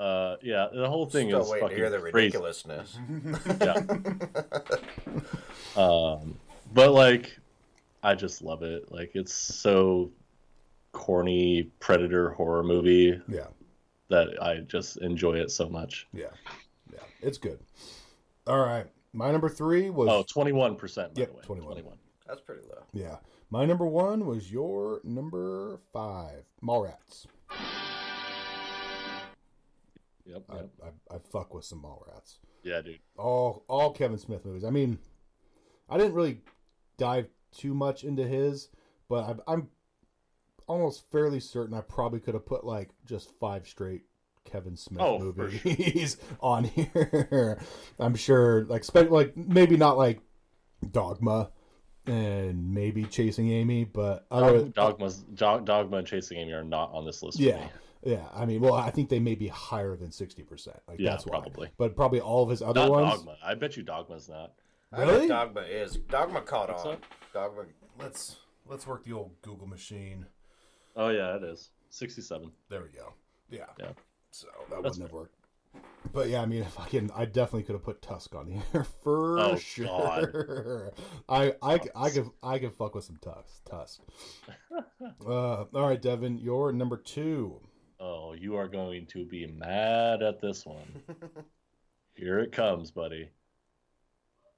Uh, 0.00 0.36
yeah, 0.42 0.66
the 0.74 0.88
whole 0.88 1.06
thing 1.06 1.28
Still 1.28 1.42
is 1.42 1.48
waiting 1.50 1.60
to 1.60 1.74
fucking 1.74 1.76
hear 1.76 1.90
the 1.90 1.98
crazy. 2.00 2.36
ridiculousness. 2.38 2.98
Yeah. 3.60 3.76
um, 5.76 6.36
but 6.74 6.92
like, 6.92 7.38
I 8.02 8.14
just 8.14 8.42
love 8.42 8.62
it. 8.62 8.90
Like, 8.90 9.12
it's 9.14 9.32
so 9.32 10.10
corny 10.92 11.70
predator 11.80 12.30
horror 12.30 12.62
movie 12.64 13.20
Yeah, 13.28 13.46
that 14.08 14.42
I 14.42 14.56
just 14.58 14.96
enjoy 14.98 15.34
it 15.34 15.50
so 15.50 15.68
much. 15.68 16.06
yeah, 16.12 16.26
yeah. 16.92 16.98
It's 17.20 17.38
good. 17.38 17.60
All 18.46 18.58
right, 18.58 18.86
my 19.12 19.30
number 19.30 19.48
three 19.48 19.88
was 19.90 20.08
Oh, 20.08 20.24
21%, 20.24 20.78
by 20.96 21.20
Yep, 21.20 21.28
the 21.28 21.34
way. 21.34 21.42
21. 21.42 21.82
That's 22.26 22.40
pretty 22.40 22.62
low. 22.68 22.82
yeah. 22.92 23.16
My 23.52 23.66
number 23.66 23.86
one 23.86 24.24
was 24.24 24.50
your 24.50 25.02
number 25.04 25.78
five, 25.92 26.44
Mallrats. 26.64 27.26
Yep, 30.24 30.44
I, 30.48 30.54
yep. 30.56 30.70
I, 30.82 31.14
I 31.16 31.18
fuck 31.30 31.52
with 31.52 31.66
some 31.66 31.82
Mallrats. 31.82 32.38
Yeah, 32.62 32.80
dude. 32.80 33.00
all 33.18 33.62
all 33.68 33.92
Kevin 33.92 34.16
Smith 34.16 34.46
movies. 34.46 34.64
I 34.64 34.70
mean, 34.70 34.96
I 35.86 35.98
didn't 35.98 36.14
really 36.14 36.40
dive 36.96 37.26
too 37.54 37.74
much 37.74 38.04
into 38.04 38.26
his, 38.26 38.70
but 39.10 39.28
I'm, 39.28 39.40
I'm 39.46 39.68
almost 40.66 41.10
fairly 41.12 41.38
certain 41.38 41.74
I 41.74 41.82
probably 41.82 42.20
could 42.20 42.32
have 42.32 42.46
put 42.46 42.64
like 42.64 42.88
just 43.04 43.38
five 43.38 43.68
straight 43.68 44.04
Kevin 44.46 44.78
Smith 44.78 45.02
Oh, 45.02 45.18
movies 45.18 46.16
on 46.40 46.64
here. 46.64 47.60
I'm 48.00 48.14
sure, 48.14 48.64
like, 48.64 48.82
spe- 48.84 49.10
like 49.10 49.36
maybe 49.36 49.76
not 49.76 49.98
like 49.98 50.22
Dogma 50.90 51.50
and 52.06 52.74
maybe 52.74 53.04
Chasing 53.04 53.50
Amy, 53.52 53.84
but 53.84 54.26
other, 54.30 54.64
Dogma's, 54.64 55.18
Dog, 55.18 55.64
Dogma 55.64 55.98
and 55.98 56.06
Chasing 56.06 56.38
Amy 56.38 56.52
are 56.52 56.64
not 56.64 56.90
on 56.92 57.04
this 57.04 57.22
list 57.22 57.38
for 57.38 57.44
yeah. 57.44 57.56
me. 57.56 57.70
Yeah, 58.04 58.24
I 58.34 58.46
mean, 58.46 58.60
well, 58.60 58.74
I 58.74 58.90
think 58.90 59.08
they 59.08 59.20
may 59.20 59.36
be 59.36 59.46
higher 59.46 59.96
than 59.96 60.10
sixty 60.10 60.42
percent. 60.42 60.76
Like 60.88 60.98
Yeah, 60.98 61.10
that's 61.10 61.24
why. 61.24 61.38
probably. 61.38 61.70
But 61.78 61.94
probably 61.94 62.20
all 62.20 62.42
of 62.42 62.50
his 62.50 62.60
other 62.60 62.80
Not 62.80 62.90
ones. 62.90 63.14
Dogma. 63.18 63.36
I 63.44 63.54
bet 63.54 63.76
you 63.76 63.84
Dogma's 63.84 64.28
not. 64.28 64.52
I 64.92 65.02
Really? 65.02 65.18
think 65.20 65.28
Dogma 65.30 65.60
is. 65.60 65.96
Dogma 66.08 66.40
caught 66.40 66.68
on. 66.70 66.94
up? 66.94 67.04
Dogma. 67.32 67.62
Let's 68.00 68.36
let's 68.68 68.86
work 68.88 69.04
the 69.04 69.12
old 69.12 69.40
Google 69.42 69.68
machine. 69.68 70.26
Oh, 70.96 71.08
yeah, 71.08 71.36
it 71.36 71.42
is. 71.44 71.70
67. 71.90 72.50
There 72.68 72.82
we 72.82 72.88
go. 72.88 73.12
Yeah. 73.50 73.66
Yeah. 73.78 73.92
So 74.30 74.48
that 74.70 74.82
That's 74.82 74.98
wouldn't 74.98 75.02
have 75.02 75.12
worked. 75.12 75.34
But 76.12 76.28
yeah, 76.28 76.42
I 76.42 76.46
mean, 76.46 76.62
if 76.62 76.78
I 76.78 76.86
can, 76.88 77.10
I 77.14 77.24
definitely 77.24 77.62
could 77.62 77.74
have 77.74 77.84
put 77.84 78.02
Tusk 78.02 78.34
on 78.34 78.46
here 78.46 78.84
for 79.02 79.38
Oh, 79.38 79.56
sure. 79.56 79.86
God. 79.86 80.92
I 81.28 81.54
I 81.62 81.80
I 81.94 82.10
could 82.10 82.30
I 82.42 82.58
could 82.58 82.74
fuck 82.74 82.94
with 82.94 83.04
some 83.04 83.16
Tusk. 83.16 83.64
Tusk. 83.64 84.00
uh, 85.26 85.30
all 85.30 85.68
right, 85.72 86.00
Devin, 86.00 86.38
you're 86.38 86.72
number 86.72 86.96
two. 86.96 87.60
Oh, 88.00 88.32
you 88.34 88.56
are 88.56 88.66
going 88.68 89.06
to 89.06 89.24
be 89.24 89.46
mad 89.46 90.22
at 90.22 90.40
this 90.40 90.66
one. 90.66 91.02
Here 92.14 92.40
it 92.40 92.50
comes, 92.52 92.90
buddy. 92.90 93.30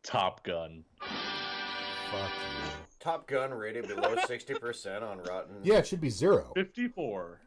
Top 0.02 0.42
Gun. 0.44 0.84
Fuck 1.00 2.30
you. 2.30 2.70
Top 3.00 3.26
Gun 3.28 3.52
rated 3.52 3.86
below 3.86 4.14
60% 4.16 5.02
on 5.02 5.18
Rotten. 5.18 5.56
Yeah, 5.62 5.74
it 5.76 5.86
should 5.86 6.00
be 6.00 6.08
zero. 6.08 6.52
54. 6.54 7.40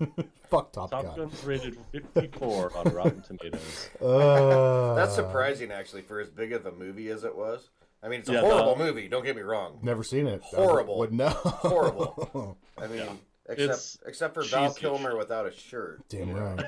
Fuck 0.50 0.72
Top, 0.72 0.90
Top 0.90 1.04
Gun. 1.04 1.16
Gun's 1.16 1.44
rated 1.44 1.76
54 1.92 2.76
on 2.76 2.84
Rotten 2.94 3.22
Tomatoes. 3.22 3.88
Uh, 4.02 4.94
That's 4.94 5.14
surprising, 5.14 5.70
actually, 5.70 6.02
for 6.02 6.20
as 6.20 6.28
big 6.28 6.52
of 6.52 6.66
a 6.66 6.72
movie 6.72 7.08
as 7.10 7.24
it 7.24 7.36
was. 7.36 7.68
I 8.02 8.08
mean, 8.08 8.20
it's 8.20 8.28
a 8.28 8.32
Yeah, 8.32 8.40
horrible 8.40 8.76
the- 8.76 8.84
movie. 8.84 9.08
Don't 9.08 9.24
get 9.24 9.36
me 9.36 9.42
wrong. 9.42 9.78
Never 9.82 10.02
seen 10.02 10.26
it. 10.26 10.40
Horrible. 10.42 10.98
Would 10.98 11.12
know. 11.12 11.28
Horrible. 11.28 12.56
I 12.78 12.86
mean, 12.86 12.96
Yeah. 12.98 13.12
except 13.48 13.70
It's 13.72 13.98
except 14.06 14.34
for 14.34 14.42
Val 14.44 14.68
cheesy 14.68 14.80
Kilmer 14.80 15.16
without 15.16 15.46
a 15.46 15.52
shirt. 15.52 16.00
Damn 16.08 16.32
right. 16.34 16.64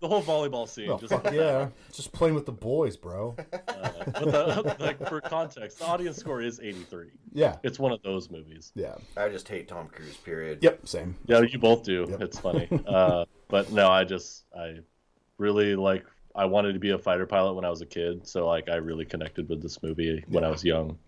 The 0.00 0.08
whole 0.08 0.22
volleyball 0.22 0.68
scene. 0.68 0.90
Oh 0.90 0.98
just, 0.98 1.10
fuck 1.12 1.32
yeah! 1.32 1.68
Just 1.90 2.12
playing 2.12 2.34
with 2.34 2.44
the 2.44 2.52
boys, 2.52 2.96
bro. 2.98 3.34
uh, 3.52 3.90
but 4.04 4.14
the, 4.14 4.76
like 4.84 5.08
for 5.08 5.22
context, 5.22 5.78
the 5.78 5.86
audience 5.86 6.18
score 6.18 6.42
is 6.42 6.60
83. 6.60 7.08
Yeah, 7.32 7.56
It's 7.62 7.78
one 7.78 7.92
of 7.92 8.02
those 8.02 8.30
movies. 8.30 8.72
yeah. 8.74 8.94
I 9.16 9.30
just 9.30 9.48
hate 9.48 9.68
Tom 9.68 9.88
Cruise. 9.88 10.16
Period. 10.18 10.58
Yep, 10.62 10.86
same. 10.86 11.16
Yeah, 11.26 11.40
you 11.40 11.58
both 11.58 11.82
do. 11.82 12.06
Yep. 12.10 12.20
It's 12.20 12.38
funny. 12.38 12.68
Uh, 12.86 13.24
but 13.48 13.72
no, 13.72 13.88
I 13.88 14.04
just 14.04 14.44
I 14.54 14.80
really 15.38 15.74
like. 15.76 16.04
I 16.34 16.44
wanted 16.44 16.74
to 16.74 16.78
be 16.78 16.90
a 16.90 16.98
fighter 16.98 17.24
pilot 17.24 17.54
when 17.54 17.64
I 17.64 17.70
was 17.70 17.80
a 17.80 17.86
kid, 17.86 18.26
so 18.28 18.46
like 18.46 18.68
I 18.68 18.74
really 18.76 19.06
connected 19.06 19.48
with 19.48 19.62
this 19.62 19.82
movie 19.82 20.22
when 20.28 20.44
I 20.44 20.50
was 20.50 20.62
young. 20.62 20.98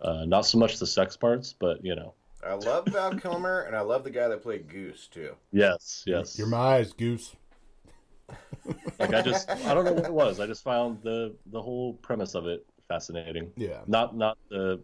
Uh, 0.00 0.24
not 0.24 0.42
so 0.46 0.58
much 0.58 0.78
the 0.78 0.86
sex 0.86 1.16
parts, 1.16 1.52
but 1.52 1.84
you 1.84 1.96
know, 1.96 2.14
I 2.46 2.54
love 2.54 2.86
Val 2.86 3.12
Kilmer, 3.16 3.62
and 3.62 3.74
I 3.74 3.80
love 3.80 4.04
the 4.04 4.10
guy 4.10 4.28
that 4.28 4.42
played 4.42 4.68
Goose 4.68 5.08
too. 5.08 5.34
yes, 5.50 6.04
yes. 6.06 6.38
You're 6.38 6.46
my 6.46 6.76
eyes, 6.76 6.92
goose. 6.92 7.34
Like 8.98 9.14
I 9.14 9.22
just 9.22 9.48
I 9.50 9.74
don't 9.74 9.84
know 9.84 9.92
what 9.92 10.04
it 10.04 10.12
was. 10.12 10.40
I 10.40 10.46
just 10.46 10.62
found 10.64 11.02
the 11.02 11.34
the 11.46 11.60
whole 11.60 11.94
premise 11.94 12.34
of 12.34 12.46
it 12.46 12.64
fascinating. 12.88 13.50
Yeah. 13.56 13.80
Not 13.86 14.16
not 14.16 14.38
the 14.48 14.80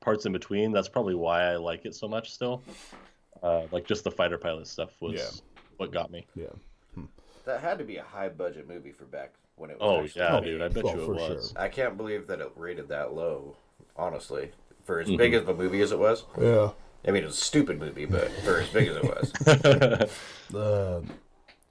parts 0.00 0.26
in 0.26 0.32
between. 0.32 0.72
That's 0.72 0.88
probably 0.88 1.14
why 1.14 1.42
I 1.44 1.56
like 1.56 1.84
it 1.84 1.94
so 1.94 2.06
much 2.08 2.32
still. 2.32 2.62
Uh, 3.42 3.62
like 3.72 3.86
just 3.86 4.04
the 4.04 4.10
fighter 4.10 4.38
pilot 4.38 4.66
stuff 4.66 4.90
was 5.00 5.14
Yeah. 5.14 5.30
what 5.76 5.92
got 5.92 6.10
me. 6.10 6.26
Yeah. 6.34 6.46
That 7.44 7.60
had 7.60 7.78
to 7.78 7.84
be 7.84 7.96
a 7.96 8.02
high 8.02 8.28
budget 8.28 8.68
movie 8.68 8.92
for 8.92 9.04
back 9.04 9.32
when 9.56 9.70
it 9.70 9.78
was. 9.80 9.82
Oh 9.82 10.04
actually 10.04 10.20
yeah, 10.22 10.32
made. 10.40 10.44
dude. 10.44 10.62
I 10.62 10.68
bet 10.68 10.84
Well, 10.84 10.96
you 10.96 11.02
it 11.02 11.08
was. 11.08 11.50
sure. 11.52 11.62
I 11.62 11.68
can't 11.68 11.96
believe 11.96 12.26
that 12.26 12.40
it 12.40 12.52
rated 12.56 12.88
that 12.88 13.14
low. 13.14 13.56
Honestly, 13.96 14.50
for 14.84 15.02
Mm-hmm. 15.02 15.12
as 15.12 15.16
big 15.18 15.34
of 15.34 15.48
a 15.48 15.54
movie 15.54 15.80
as 15.80 15.90
it 15.92 15.98
was. 15.98 16.24
Yeah. 16.40 16.70
I 17.06 17.10
mean, 17.12 17.22
it 17.22 17.26
was 17.26 17.38
a 17.38 17.44
stupid 17.44 17.78
movie, 17.78 18.04
but 18.06 18.30
for 18.44 18.58
as 18.60 18.68
big 18.70 18.88
as 18.88 18.96
it 18.96 19.04
was, 19.04 19.32
Uh, 20.54 21.00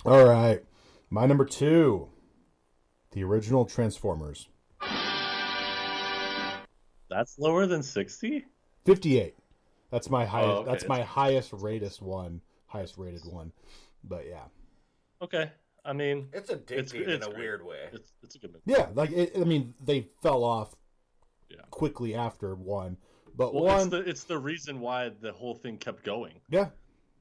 all 0.05 0.25
right. 0.25 0.63
My 1.09 1.25
number 1.25 1.45
two, 1.45 2.09
the 3.11 3.23
original 3.23 3.65
Transformers, 3.65 4.49
That's 7.09 7.39
lower 7.39 7.65
than 7.65 7.81
sixty. 7.83 8.45
fifty-eight. 8.85 9.35
That's 9.91 10.09
my 10.09 10.25
highest. 10.25 10.49
Oh, 10.49 10.57
okay. 10.61 10.71
That's 10.71 10.87
my 10.87 11.01
highest 11.01 11.53
rated 11.53 11.93
one. 12.01 12.41
Highest 12.67 12.97
rated 12.97 13.21
one. 13.25 13.53
But 14.03 14.25
yeah, 14.27 14.43
Okay. 15.21 15.49
I 15.85 15.93
mean, 15.93 16.27
it's 16.33 16.51
addictive 16.51 16.71
It's- 16.71 16.91
in 16.93 17.09
it's 17.09 17.25
a 17.25 17.29
great. 17.29 17.39
weird 17.39 17.65
way. 17.65 17.87
it's 17.93 18.11
it's 18.21 18.35
a 18.35 18.39
good 18.39 18.51
movie. 18.51 18.63
yeah. 18.65 18.89
Like 18.93 19.11
it, 19.11 19.31
I 19.37 19.45
mean, 19.45 19.73
they 19.83 20.09
fell 20.21 20.43
off 20.43 20.75
Yeah. 21.49 21.61
quickly 21.71 22.13
after 22.13 22.53
one, 22.55 22.97
but 23.35 23.53
Well, 23.53 23.63
one. 23.63 23.79
it's 23.79 23.87
the 23.87 23.97
it's 23.99 24.23
the 24.25 24.37
reason 24.37 24.81
why 24.81 25.07
the 25.09 25.31
whole 25.31 25.55
thing 25.55 25.77
kept 25.77 26.03
going. 26.03 26.41
yeah. 26.49 26.71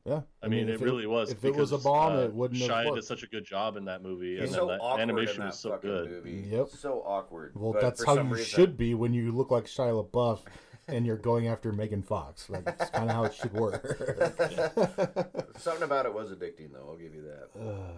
Yeah. 0.07 0.20
I, 0.42 0.46
mean, 0.48 0.68
if 0.68 0.80
it 0.80 0.84
really 0.84 1.07
was. 1.07 1.32
If 1.32 1.44
it 1.44 1.54
was 1.57 1.72
a 1.72 1.78
bomb, 1.78 2.12
uh, 2.12 2.20
it 2.20 2.32
wouldn't 2.32 2.61
have 2.61 2.70
Shia 2.70 2.94
did 2.94 3.04
such 3.04 3.22
a 3.24 3.26
good 3.26 3.44
job 3.44 3.76
in 3.76 3.84
that 3.86 4.02
movie, 4.02 4.34
He's 4.38 4.44
and 4.44 4.48
then 4.50 4.54
so 4.61 4.66
that 4.68 4.80
awkward 4.80 5.02
animation 5.02 5.34
in 5.36 5.40
that 5.40 5.46
was 5.48 5.59
so 5.59 5.78
good. 5.82 6.11
movie. 6.11 6.46
Yep. 6.48 6.68
So 6.68 7.02
awkward. 7.04 7.52
Well, 7.57 7.72
but 7.72 7.82
that's 7.82 8.04
how 8.04 8.14
you 8.14 8.20
reason- 8.22 8.44
should 8.44 8.76
be 8.76 8.94
when 8.94 9.12
you 9.12 9.32
look 9.32 9.50
like 9.50 9.64
Shia 9.64 10.04
LaBeouf 10.09 10.40
and 10.88 11.04
you're 11.04 11.16
going 11.16 11.48
after 11.48 11.72
Megan 11.72 12.02
Fox. 12.02 12.48
Like, 12.48 12.64
that's 12.64 12.90
kind 12.90 13.11
of 13.11 13.16
how 13.16 13.24
it 13.24 13.34
should 13.34 13.52
work. 13.52 13.84
Something 15.59 15.82
about 15.82 16.07
it 16.07 16.14
was 16.14 16.30
addicting, 16.30 16.72
though. 16.72 16.86
I'll 16.88 16.96
give 16.96 17.14
you 17.14 17.22
that. 17.22 17.80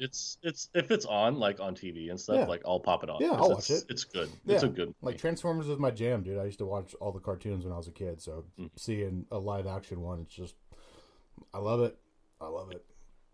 It's 0.00 0.38
it's 0.44 0.68
if 0.74 0.92
it's 0.92 1.06
on 1.06 1.40
like 1.40 1.58
on 1.58 1.74
TV 1.74 2.08
and 2.10 2.20
stuff, 2.20 2.36
Yeah. 2.36 2.46
like 2.46 2.62
I'll 2.64 2.78
pop 2.78 3.02
it 3.02 3.10
on. 3.10 3.16
Yeah, 3.20 3.30
'cause 3.30 3.38
I'll 3.40 3.48
watch 3.48 3.58
it's, 3.68 3.82
it. 3.82 3.86
It's 3.88 4.04
good. 4.04 4.28
It's 4.46 4.62
a 4.62 4.66
Yeah, 4.68 4.72
good. 4.72 4.94
like. 5.02 5.18
Transformers 5.18 5.66
is 5.66 5.76
my 5.80 5.90
jam, 5.90 6.22
dude. 6.22 6.38
I 6.38 6.44
used 6.44 6.58
to 6.60 6.66
watch 6.66 6.94
all 7.00 7.10
the 7.10 7.18
cartoons 7.18 7.64
when 7.64 7.72
I 7.72 7.76
was 7.78 7.88
a 7.88 7.90
kid. 7.90 8.22
So 8.22 8.44
Mhm. 8.60 8.70
seeing 8.76 9.26
a 9.32 9.38
live 9.38 9.66
action 9.66 10.00
one, 10.00 10.20
it's 10.20 10.32
just, 10.32 10.54
I 11.52 11.58
love 11.58 11.80
it. 11.80 11.96
I 12.40 12.46
love 12.46 12.70
it. 12.70 12.84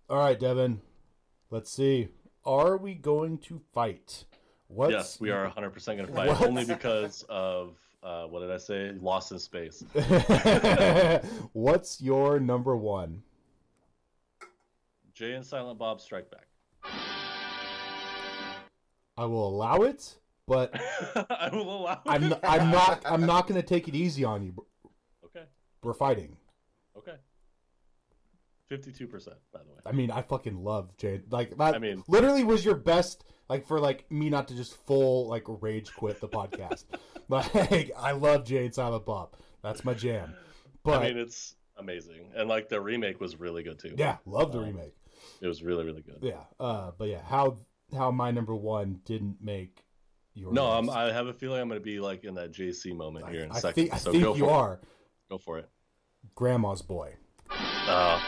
All 0.09 0.19
right, 0.19 0.39
Devin. 0.39 0.81
Let's 1.51 1.71
see. 1.71 2.09
Are 2.45 2.77
we 2.77 2.95
going 2.95 3.39
to 3.39 3.61
fight? 3.73 4.25
What's, 4.69 4.93
yes, 4.93 5.21
we 5.21 5.31
are 5.31 5.45
100 5.45 5.71
percent 5.71 5.99
going 5.99 6.09
to 6.09 6.15
fight 6.15 6.29
What? 6.29 6.43
only 6.43 6.65
because 6.65 7.25
of 7.29 7.77
uh, 8.03 8.25
what 8.25 8.41
did 8.41 8.51
I 8.51 8.59
say? 8.59 8.93
Lost 9.01 9.33
in 9.33 9.39
Space. 9.39 9.83
What's 11.53 12.01
your 12.01 12.39
number 12.39 12.77
one? 12.77 13.23
Jay 15.15 15.33
and 15.33 15.47
Silent 15.47 15.79
Bob 15.79 16.01
Strike 16.01 16.31
Back. 16.31 16.47
I 19.17 19.25
will 19.25 19.49
allow 19.49 19.77
it, 19.83 20.17
but 20.47 20.75
I 21.31 21.49
will 21.53 21.83
allow. 21.83 22.03
I'm. 22.07 22.35
I'm 22.43 22.71
not 22.71 23.03
I'm 23.07 23.25
not 23.25 23.47
going 23.47 23.61
to 23.61 23.67
take 23.67 23.87
it 23.89 23.95
easy 23.95 24.25
on 24.25 24.43
you. 24.43 24.55
Okay. 25.25 25.47
We're 25.83 25.95
fighting. 25.95 26.37
Okay. 26.99 27.15
52 28.69 29.07
percent, 29.07 29.37
by 29.53 29.61
the 29.61 29.71
way. 29.71 29.79
I 29.87 29.93
mean, 29.93 30.11
I 30.11 30.23
fucking 30.23 30.57
love 30.63 30.97
Jade. 30.97 31.31
Like 31.33 31.57
that. 31.59 31.75
I 31.75 31.79
mean- 31.79 32.03
literally 32.09 32.45
was 32.45 32.65
your 32.65 32.77
best. 32.77 33.25
Like 33.49 33.67
for 33.67 33.79
like 33.79 34.11
me 34.11 34.31
not 34.31 34.49
to 34.49 34.57
just 34.57 34.75
full 34.87 35.29
like 35.29 35.43
rage 35.47 35.93
quit 35.95 36.21
the 36.21 36.29
podcast. 36.29 36.85
like 37.29 37.91
I 37.99 38.13
love 38.13 38.45
Jay 38.45 38.65
and 38.65 38.75
Silent 38.75 39.05
Bob. 39.05 39.35
That's 39.63 39.85
my 39.85 39.93
jam. 39.95 40.35
But 40.83 41.03
I 41.03 41.09
mean, 41.09 41.19
it's 41.19 41.55
amazing, 41.77 42.31
and 42.35 42.49
like 42.49 42.69
the 42.71 42.81
remake 42.81 43.21
was 43.21 43.39
really 43.41 43.63
good 43.63 43.79
too. 43.79 43.95
yeah, 43.99 44.17
love 44.27 44.53
the 44.53 44.59
Um, 44.61 44.65
remake. 44.67 44.95
it 45.43 45.47
was 45.47 45.63
really 45.63 45.85
really 45.85 46.03
good. 46.03 46.19
Yeah. 46.23 46.41
Uh, 46.59 46.93
but 46.99 47.09
yeah, 47.09 47.21
how 47.23 47.59
how 47.95 48.11
my 48.11 48.31
number 48.31 48.55
one 48.55 49.01
didn't 49.05 49.37
make 49.43 49.85
your 50.35 50.53
No, 50.53 50.67
I'm. 50.67 50.89
I 50.91 51.13
have 51.13 51.27
a 51.27 51.33
feeling 51.35 51.61
I'm 51.61 51.69
going 51.69 51.81
to 51.81 51.85
be 51.85 52.01
like 52.01 52.25
in 52.25 52.35
that 52.37 52.51
JC 52.53 52.97
moment 52.97 53.29
here 53.29 53.43
in 53.45 53.51
a 53.51 53.55
I 53.55 53.59
second. 53.61 53.75
think 53.75 53.95
I 53.95 53.99
so 53.99 54.11
think 54.13 54.25
go 54.25 54.35
you 54.35 54.45
for 54.47 54.51
are 54.51 54.73
It. 54.75 54.81
Go 55.31 55.39
for 55.39 55.59
it. 55.59 55.69
Grandma's 56.35 56.81
boy. 56.83 57.15
Uh, 57.51 58.21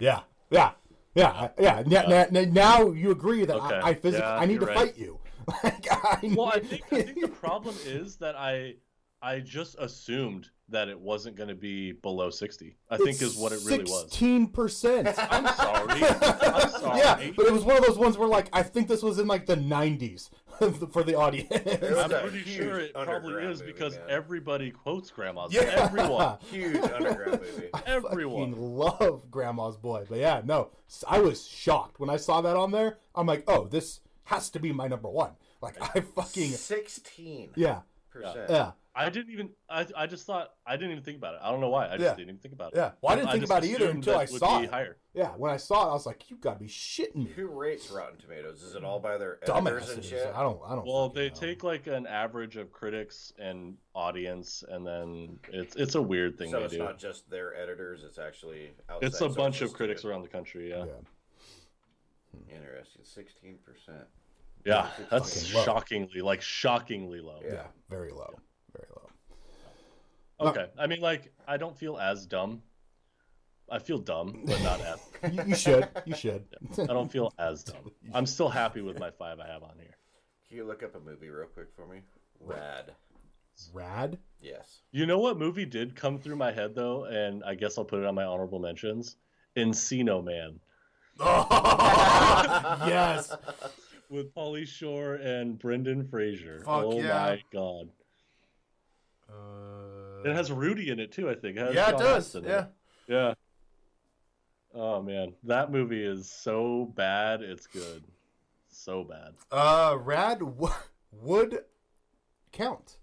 Yeah, 0.00 0.20
yeah, 0.50 0.72
yeah, 1.14 1.48
yeah. 1.58 1.82
Now, 1.86 2.26
now, 2.30 2.44
now 2.50 2.90
you 2.92 3.10
agree 3.10 3.44
that 3.44 3.56
Okay. 3.56 3.80
I, 3.80 3.90
I 3.90 3.94
physically 3.94 4.22
Yeah, 4.22 4.34
I 4.36 4.46
need 4.46 4.60
to 4.60 4.66
right. 4.66 4.76
fight 4.76 4.98
you. 4.98 5.18
like, 5.64 5.86
I 5.90 6.32
well, 6.34 6.48
I 6.48 6.60
think 6.60 6.82
I 6.92 7.02
think 7.02 7.20
the 7.20 7.28
problem 7.46 7.76
is 7.82 8.16
that 8.16 8.36
I 8.36 8.74
I 9.22 9.40
just 9.40 9.76
assumed 9.78 10.48
that 10.70 10.88
it 10.88 10.98
wasn't 10.98 11.36
going 11.36 11.48
to 11.48 11.54
be 11.54 11.92
below 11.92 12.30
60. 12.30 12.76
I 12.88 12.96
think 12.96 13.20
is 13.22 13.36
what 13.36 13.52
it 13.52 13.60
really 13.64 13.84
was. 13.84 14.02
Sixteen 14.02 14.48
percent. 14.48 15.08
I'm 15.30 15.46
sorry. 15.54 16.02
I'm 16.02 16.70
sorry. 16.70 16.98
Yeah, 16.98 17.30
but 17.36 17.46
it 17.46 17.52
was 17.52 17.64
one 17.64 17.76
of 17.76 17.84
those 17.84 17.98
ones 17.98 18.16
where 18.16 18.28
like 18.28 18.48
I 18.52 18.62
think 18.62 18.88
this 18.88 19.02
was 19.02 19.18
in 19.18 19.26
like 19.26 19.46
the 19.46 19.56
'90s 19.56 20.30
for 20.92 21.02
the 21.02 21.14
audience. 21.14 21.50
I'm 21.52 22.10
pretty 22.10 22.42
sure 22.44 22.80
it 22.80 22.94
probably 22.94 23.44
is 23.44 23.60
movie, 23.60 23.72
because 23.72 23.96
man. 23.96 24.04
everybody 24.08 24.70
quotes 24.70 25.10
grandma's. 25.10 25.52
Yeah. 25.52 25.62
Everyone. 25.62 26.38
Huge 26.50 26.76
underground 26.76 27.40
movie. 27.40 27.68
Everyone. 27.86 28.50
fucking 28.50 28.62
love 28.62 29.30
Grandma's 29.30 29.76
Boy. 29.76 30.04
But 30.08 30.18
yeah, 30.18 30.42
no, 30.44 30.70
I 31.08 31.20
was 31.20 31.46
shocked 31.46 31.98
when 31.98 32.10
I 32.10 32.16
saw 32.16 32.40
that 32.42 32.56
on 32.56 32.72
there. 32.72 32.98
I'm 33.14 33.26
like, 33.26 33.44
oh, 33.48 33.66
this 33.66 34.00
has 34.24 34.50
to 34.50 34.60
be 34.60 34.72
my 34.72 34.86
number 34.86 35.08
one. 35.08 35.32
Like 35.62 35.76
I 35.80 36.00
fucking 36.00 36.52
Sixteen 36.52 37.50
yeah, 37.54 37.80
percent. 38.10 38.48
yeah, 38.48 38.72
I 38.92 39.08
didn't 39.08 39.30
even. 39.32 39.50
I, 39.68 39.86
I 39.96 40.06
just 40.08 40.26
thought 40.26 40.50
I 40.66 40.76
didn't 40.76 40.90
even 40.90 41.04
think 41.04 41.16
about 41.18 41.34
it. 41.34 41.40
I 41.44 41.50
don't 41.52 41.60
know 41.60 41.68
why. 41.68 41.86
I 41.86 41.90
just 41.90 42.00
Yeah. 42.00 42.08
didn't 42.10 42.28
even 42.30 42.38
think 42.38 42.54
about 42.54 42.72
it. 42.72 42.76
yeah. 42.76 42.90
Well, 43.00 43.12
I 43.12 43.16
didn't 43.16 43.30
think 43.30 43.42
just 43.42 43.52
about 43.52 43.64
it 43.64 43.68
either 43.70 43.88
until 43.90 44.16
I 44.18 44.24
saw 44.24 44.60
it. 44.62 44.70
higher. 44.70 44.96
Yeah, 45.14 45.28
when 45.36 45.50
I 45.52 45.56
saw 45.58 45.86
it, 45.86 45.90
I 45.90 45.92
was 45.92 46.06
like, 46.06 46.28
you 46.28 46.36
gotta 46.36 46.58
be 46.58 46.66
shitting 46.66 47.14
me, 47.16 47.30
Who 47.36 47.46
rates 47.48 47.88
Rotten 47.90 48.16
Tomatoes? 48.18 48.62
Is 48.62 48.74
it 48.74 48.82
all 48.84 48.98
by 49.00 49.16
their 49.16 49.38
editors 49.48 49.90
and 49.90 50.04
shit? 50.04 50.26
I 50.34 50.42
don't, 50.42 50.60
I 50.66 50.74
don't. 50.74 50.86
Well, 50.86 51.08
they 51.08 51.28
know. 51.28 51.34
take 51.34 51.62
like 51.62 51.86
an 51.86 52.06
average 52.06 52.56
of 52.56 52.72
critics 52.72 53.32
and 53.38 53.76
audience, 53.94 54.64
and 54.68 54.84
then 54.86 55.38
it's 55.52 55.76
it's 55.76 55.94
a 55.94 56.02
weird 56.02 56.36
thing 56.36 56.50
So 56.50 56.58
they 56.58 56.64
it's 56.64 56.74
do. 56.74 56.78
not 56.80 56.98
just 56.98 57.30
their 57.30 57.54
editors; 57.54 58.02
it's 58.02 58.18
actually 58.18 58.72
outside 58.88 59.06
It's 59.06 59.20
a 59.20 59.28
bunch 59.28 59.62
of 59.62 59.72
critics 59.72 60.04
around 60.04 60.22
the 60.22 60.28
country. 60.28 60.70
Yeah, 60.70 60.84
Yeah. 60.86 60.92
Interesting. 62.48 63.02
Sixteen 63.04 63.58
percent. 63.64 64.06
yeah, 64.64 64.88
that's 65.10 65.42
Fucking 65.42 65.56
low. 65.56 65.64
shockingly 65.64 66.20
like 66.20 66.40
shockingly 66.42 67.20
low. 67.20 67.40
yeah, 67.44 67.66
very 67.88 68.10
low, 68.10 68.10
very 68.10 68.10
low. 68.12 68.34
Okay, 70.40 70.66
I 70.78 70.86
mean 70.86 71.00
like 71.00 71.32
I 71.46 71.56
don't 71.56 71.76
feel 71.76 71.98
as 71.98 72.26
dumb. 72.26 72.62
I 73.70 73.78
feel 73.78 73.98
dumb, 73.98 74.42
but 74.46 74.60
not 74.62 74.80
as. 74.80 75.00
You, 75.32 75.42
you 75.48 75.54
should, 75.54 75.86
you 76.06 76.16
should. 76.16 76.46
I 76.78 76.86
don't 76.86 77.12
feel 77.12 77.32
as 77.38 77.62
dumb. 77.62 77.92
I'm 78.14 78.24
still 78.24 78.48
happy 78.48 78.80
with 78.80 78.98
my 78.98 79.10
five 79.10 79.38
I 79.38 79.46
have 79.46 79.62
on 79.62 79.74
here. 79.78 79.94
Can 80.48 80.56
you 80.56 80.64
look 80.64 80.82
up 80.82 80.96
a 80.96 81.00
movie 81.00 81.28
real 81.28 81.46
quick 81.46 81.68
for 81.76 81.86
me? 81.86 82.00
Rad. 82.40 82.92
Rad. 83.74 84.18
Yes. 84.40 84.80
You 84.92 85.04
know 85.04 85.18
what 85.18 85.38
movie 85.38 85.66
did 85.66 85.94
come 85.94 86.18
through 86.18 86.36
my 86.36 86.52
head 86.52 86.74
though, 86.74 87.04
and 87.04 87.44
I 87.44 87.54
guess 87.54 87.76
I'll 87.76 87.84
put 87.84 88.00
it 88.00 88.06
on 88.06 88.14
my 88.14 88.24
honorable 88.24 88.58
mentions. 88.58 89.16
Encino 89.56 90.24
Man 90.24 90.60
yes. 92.88 93.34
with 94.08 94.34
Pauly 94.34 94.66
Shore 94.66 95.14
and 95.16 95.58
Brendan 95.58 96.08
Fraser. 96.08 96.60
Fuck 96.60 96.84
oh 96.84 96.98
yeah. 96.98 97.08
my 97.08 97.42
god! 97.52 97.90
Uh, 99.28 99.99
It 100.24 100.34
has 100.34 100.50
Rudy 100.52 100.90
in 100.90 100.98
it 101.00 101.12
too. 101.12 101.28
I 101.30 101.34
think. 101.34 101.56
has 101.58 101.74
yeah, 101.74 101.88
it 101.88 101.90
Sean 101.92 102.00
does. 102.00 102.26
Astin 102.26 102.44
Yeah. 102.44 102.58
it. 102.60 102.66
Yeah. 103.08 103.34
Oh 104.74 105.02
man, 105.02 105.34
that 105.44 105.72
movie 105.72 106.04
is 106.04 106.30
so 106.30 106.92
bad. 106.94 107.42
It's 107.42 107.66
good. 107.66 108.04
So 108.68 109.02
bad. 109.04 109.34
Uh, 109.50 109.96
Rad 110.00 110.38
w- 110.38 110.72
would 111.12 111.64
count, 112.52 112.98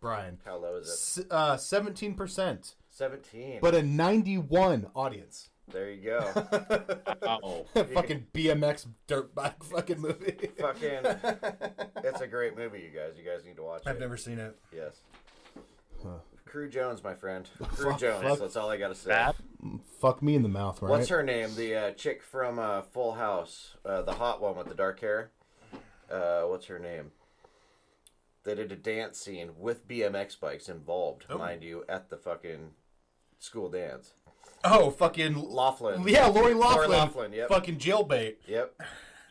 Brian. 0.00 0.38
How 0.44 0.56
low 0.56 0.76
is 0.76 0.88
it? 0.88 1.20
S- 1.20 1.26
uh, 1.30 1.56
seventeen 1.56 2.14
percent, 2.14 2.74
Seventeen. 2.90 3.60
but 3.62 3.74
a 3.74 3.82
ninety-one 3.82 4.88
audience. 4.96 5.50
there 5.72 5.90
you 5.92 6.02
go. 6.02 6.32
Oh, 7.24 7.64
fucking 7.94 8.26
BMX 8.34 8.86
dirt 9.06 9.32
bike 9.32 9.62
fucking 9.62 10.00
movie. 10.00 10.50
Fucking. 10.58 11.02
It's 12.04 12.20
a 12.20 12.26
great 12.26 12.56
movie, 12.58 12.80
you 12.80 12.90
guys. 12.90 13.12
You 13.16 13.24
guys 13.24 13.44
need 13.44 13.54
to 13.56 13.62
watch 13.62 13.82
it. 13.86 13.88
I've 13.88 14.00
never 14.00 14.16
seen 14.16 14.40
it. 14.40 14.56
Yes. 14.74 15.00
Crew 16.44 16.68
Jones, 16.68 17.02
my 17.02 17.14
friend. 17.14 17.48
Crew 17.62 17.90
Fuck, 17.92 18.00
Jones. 18.00 18.22
fuck. 18.22 18.38
That's 18.38 18.56
all 18.56 18.68
I 18.70 18.76
gotta 18.76 18.94
say. 18.94 19.10
bad. 19.10 19.34
Fuck 20.00 20.22
me 20.22 20.34
in 20.34 20.42
the 20.42 20.48
mouth, 20.48 20.82
right? 20.82 20.90
What's 20.90 21.08
her 21.08 21.22
name? 21.22 21.54
The 21.56 21.74
uh, 21.74 21.90
chick 21.92 22.22
from 22.22 22.58
uh, 22.58 22.82
Full 22.82 23.12
House, 23.12 23.76
uh, 23.86 24.02
the 24.02 24.12
hot 24.14 24.40
one 24.42 24.56
with 24.56 24.68
the 24.68 24.74
dark 24.74 25.00
hair. 25.00 25.30
Uh, 26.10 26.42
what's 26.42 26.66
her 26.66 26.78
name? 26.78 27.12
They 28.44 28.54
did 28.56 28.72
a 28.72 28.76
dance 28.76 29.18
scene 29.20 29.52
with 29.56 29.86
BMX 29.86 30.38
bikes 30.38 30.68
involved, 30.68 31.26
Oh. 31.30 31.38
mind 31.38 31.62
you, 31.62 31.84
at 31.88 32.10
the 32.10 32.16
fucking 32.16 32.70
school 33.38 33.70
dance. 33.70 34.14
Oh, 34.64 34.90
fucking 34.90 35.34
Loughlin. 35.34 36.06
yeah, 36.06 36.26
Lori 36.26 36.54
Loughlin. 36.54 36.90
Loughlin, 36.90 37.32
yep. 37.32 37.48
Fucking 37.48 37.78
jailbait. 37.78 38.36
Yep. 38.46 38.80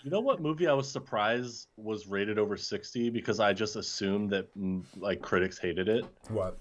You 0.04 0.10
know 0.10 0.20
what 0.20 0.42
movie 0.42 0.68
I 0.68 0.74
was 0.74 0.90
surprised 0.90 1.68
was 1.78 2.08
rated 2.08 2.40
over 2.40 2.58
60 2.58 3.10
because 3.12 3.40
I 3.40 3.54
just 3.54 3.76
assumed 3.76 4.32
that 4.32 4.54
mm, 4.58 4.84
like 4.98 5.22
critics 5.22 5.58
hated 5.60 5.88
it. 5.88 6.06
What? 6.30 6.58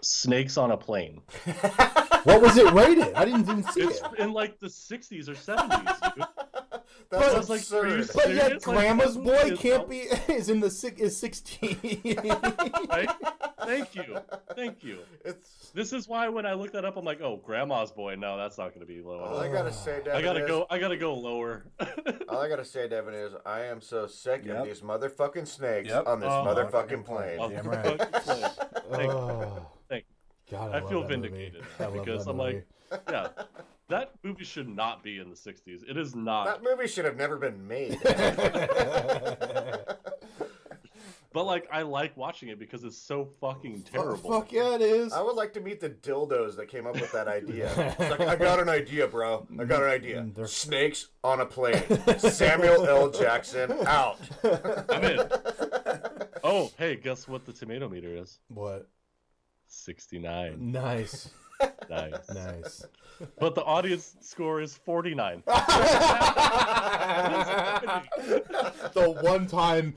Snakes 0.00 0.56
on 0.56 0.70
a 0.70 0.76
Plane. 0.76 1.20
What 2.24 2.40
was 2.40 2.56
it 2.56 2.72
rated? 2.72 3.12
I 3.12 3.26
didn't 3.26 3.42
even 3.42 3.62
see 3.64 3.82
It's 3.82 4.00
it. 4.00 4.18
in 4.18 4.32
like 4.32 4.58
the 4.58 4.66
60s 4.68 5.28
or 5.28 5.34
70s. 5.34 6.26
Dude. 7.10 7.20
That's 7.20 7.34
I 7.34 7.38
was 7.38 7.50
like, 7.50 7.82
are 7.82 7.86
you 7.88 7.94
absurd. 8.00 8.14
But 8.14 8.28
yet, 8.34 8.44
serious? 8.46 8.66
Like, 8.66 8.76
Grandma's 8.76 9.16
boy 9.16 9.56
can't 9.56 9.88
be 9.88 9.96
is 10.28 10.48
in 10.48 10.60
the 10.60 10.70
six 10.70 11.00
is 11.00 11.16
sixteen. 11.16 11.78
Right? 12.88 13.08
Thank 13.64 13.94
you. 13.94 14.18
Thank 14.54 14.82
you. 14.84 14.98
It's 15.24 15.70
This 15.74 15.92
is 15.92 16.06
why 16.08 16.28
when 16.28 16.44
I 16.46 16.52
look 16.54 16.72
that 16.72 16.84
up, 16.84 16.96
I'm 16.96 17.04
like, 17.04 17.20
oh, 17.22 17.36
Grandma's 17.44 17.90
Boy. 17.92 18.14
No, 18.16 18.36
that's 18.36 18.58
not 18.58 18.68
going 18.74 18.80
to 18.80 18.86
be 18.86 19.00
low. 19.00 19.20
all 19.20 19.38
I 19.38 19.48
gotta 19.50 19.72
say, 19.72 19.98
Devin. 20.04 20.12
I 20.12 20.22
gotta 20.22 20.42
is, 20.44 20.48
go. 20.48 20.66
I 20.70 20.78
gotta 20.78 20.96
go 20.96 21.14
lower. 21.14 21.64
All 22.28 22.40
I 22.40 22.48
gotta 22.48 22.64
say, 22.64 22.88
Devin, 22.88 23.14
is 23.14 23.32
I 23.46 23.62
am 23.66 23.80
so 23.80 24.06
sick 24.06 24.42
Yep. 24.44 24.56
of 24.56 24.64
these 24.66 24.80
motherfucking 24.80 25.46
snakes 25.46 25.88
Yep. 25.88 26.06
on 26.06 26.20
this 26.20 26.28
Oh, 26.30 26.44
motherfucking 26.46 27.04
plane. 27.04 27.38
Oh, 27.40 27.48
Damn 27.48 27.66
right. 27.68 28.00
Thank 28.90 29.02
you. 29.02 29.10
oh, 29.10 29.66
Thank 29.88 30.04
God, 30.50 30.72
I 30.74 30.80
love 30.80 30.88
feel 30.90 31.02
vindicated 31.04 31.54
movie. 31.54 31.66
I 31.80 31.84
love 31.84 31.92
because 31.94 32.26
I'm 32.26 32.36
movie. 32.38 32.62
like, 32.90 33.02
yeah, 33.10 33.28
that 33.88 34.12
movie 34.22 34.44
should 34.44 34.68
not 34.68 35.02
be 35.02 35.18
in 35.18 35.28
the 35.30 35.36
60s. 35.36 35.82
It 35.88 35.96
is 35.96 36.14
not. 36.14 36.44
That 36.46 36.62
movie 36.62 36.86
should 36.88 37.04
have 37.04 37.16
never 37.16 37.36
been 37.36 37.66
made. 37.68 37.98
But 41.32 41.46
like, 41.46 41.66
I 41.72 41.82
like 41.82 42.16
watching 42.16 42.48
it 42.50 42.60
because 42.60 42.84
it's 42.84 42.96
so 42.96 43.28
fucking 43.40 43.80
Fuck- 43.82 43.92
terrible. 43.92 44.30
Fuck 44.30 44.52
yeah, 44.52 44.76
it 44.76 44.80
is. 44.82 45.12
I 45.12 45.20
would 45.20 45.34
like 45.34 45.52
to 45.54 45.60
meet 45.60 45.80
the 45.80 45.90
dildos 45.90 46.54
that 46.54 46.68
came 46.68 46.86
up 46.86 46.94
with 46.94 47.10
that 47.10 47.26
idea. 47.26 47.72
It's 47.98 48.10
like, 48.18 48.20
I 48.20 48.36
got 48.36 48.60
an 48.60 48.68
idea, 48.68 49.08
bro. 49.08 49.44
I 49.58 49.64
got 49.64 49.82
an 49.82 49.90
idea. 49.90 50.20
Mm, 50.22 50.32
they're- 50.36 50.46
Snakes 50.46 51.08
on 51.24 51.40
a 51.40 51.46
plane. 51.46 51.82
Samuel 52.18 52.86
L. 52.86 53.10
Jackson 53.10 53.72
out. 53.84 54.20
I'm 54.88 55.02
in. 55.02 55.28
Oh, 56.44 56.70
hey, 56.78 56.94
guess 56.94 57.26
what 57.26 57.44
the 57.44 57.52
tomato 57.52 57.88
meter 57.88 58.16
is? 58.16 58.38
What? 58.46 58.88
69. 59.66 60.70
Nice, 60.70 61.30
Nice. 61.88 62.30
nice. 62.34 62.86
But 63.38 63.54
the 63.54 63.62
audience 63.62 64.16
score 64.20 64.60
is 64.60 64.76
49. 64.76 65.42
the 68.94 69.18
one 69.22 69.46
time 69.46 69.94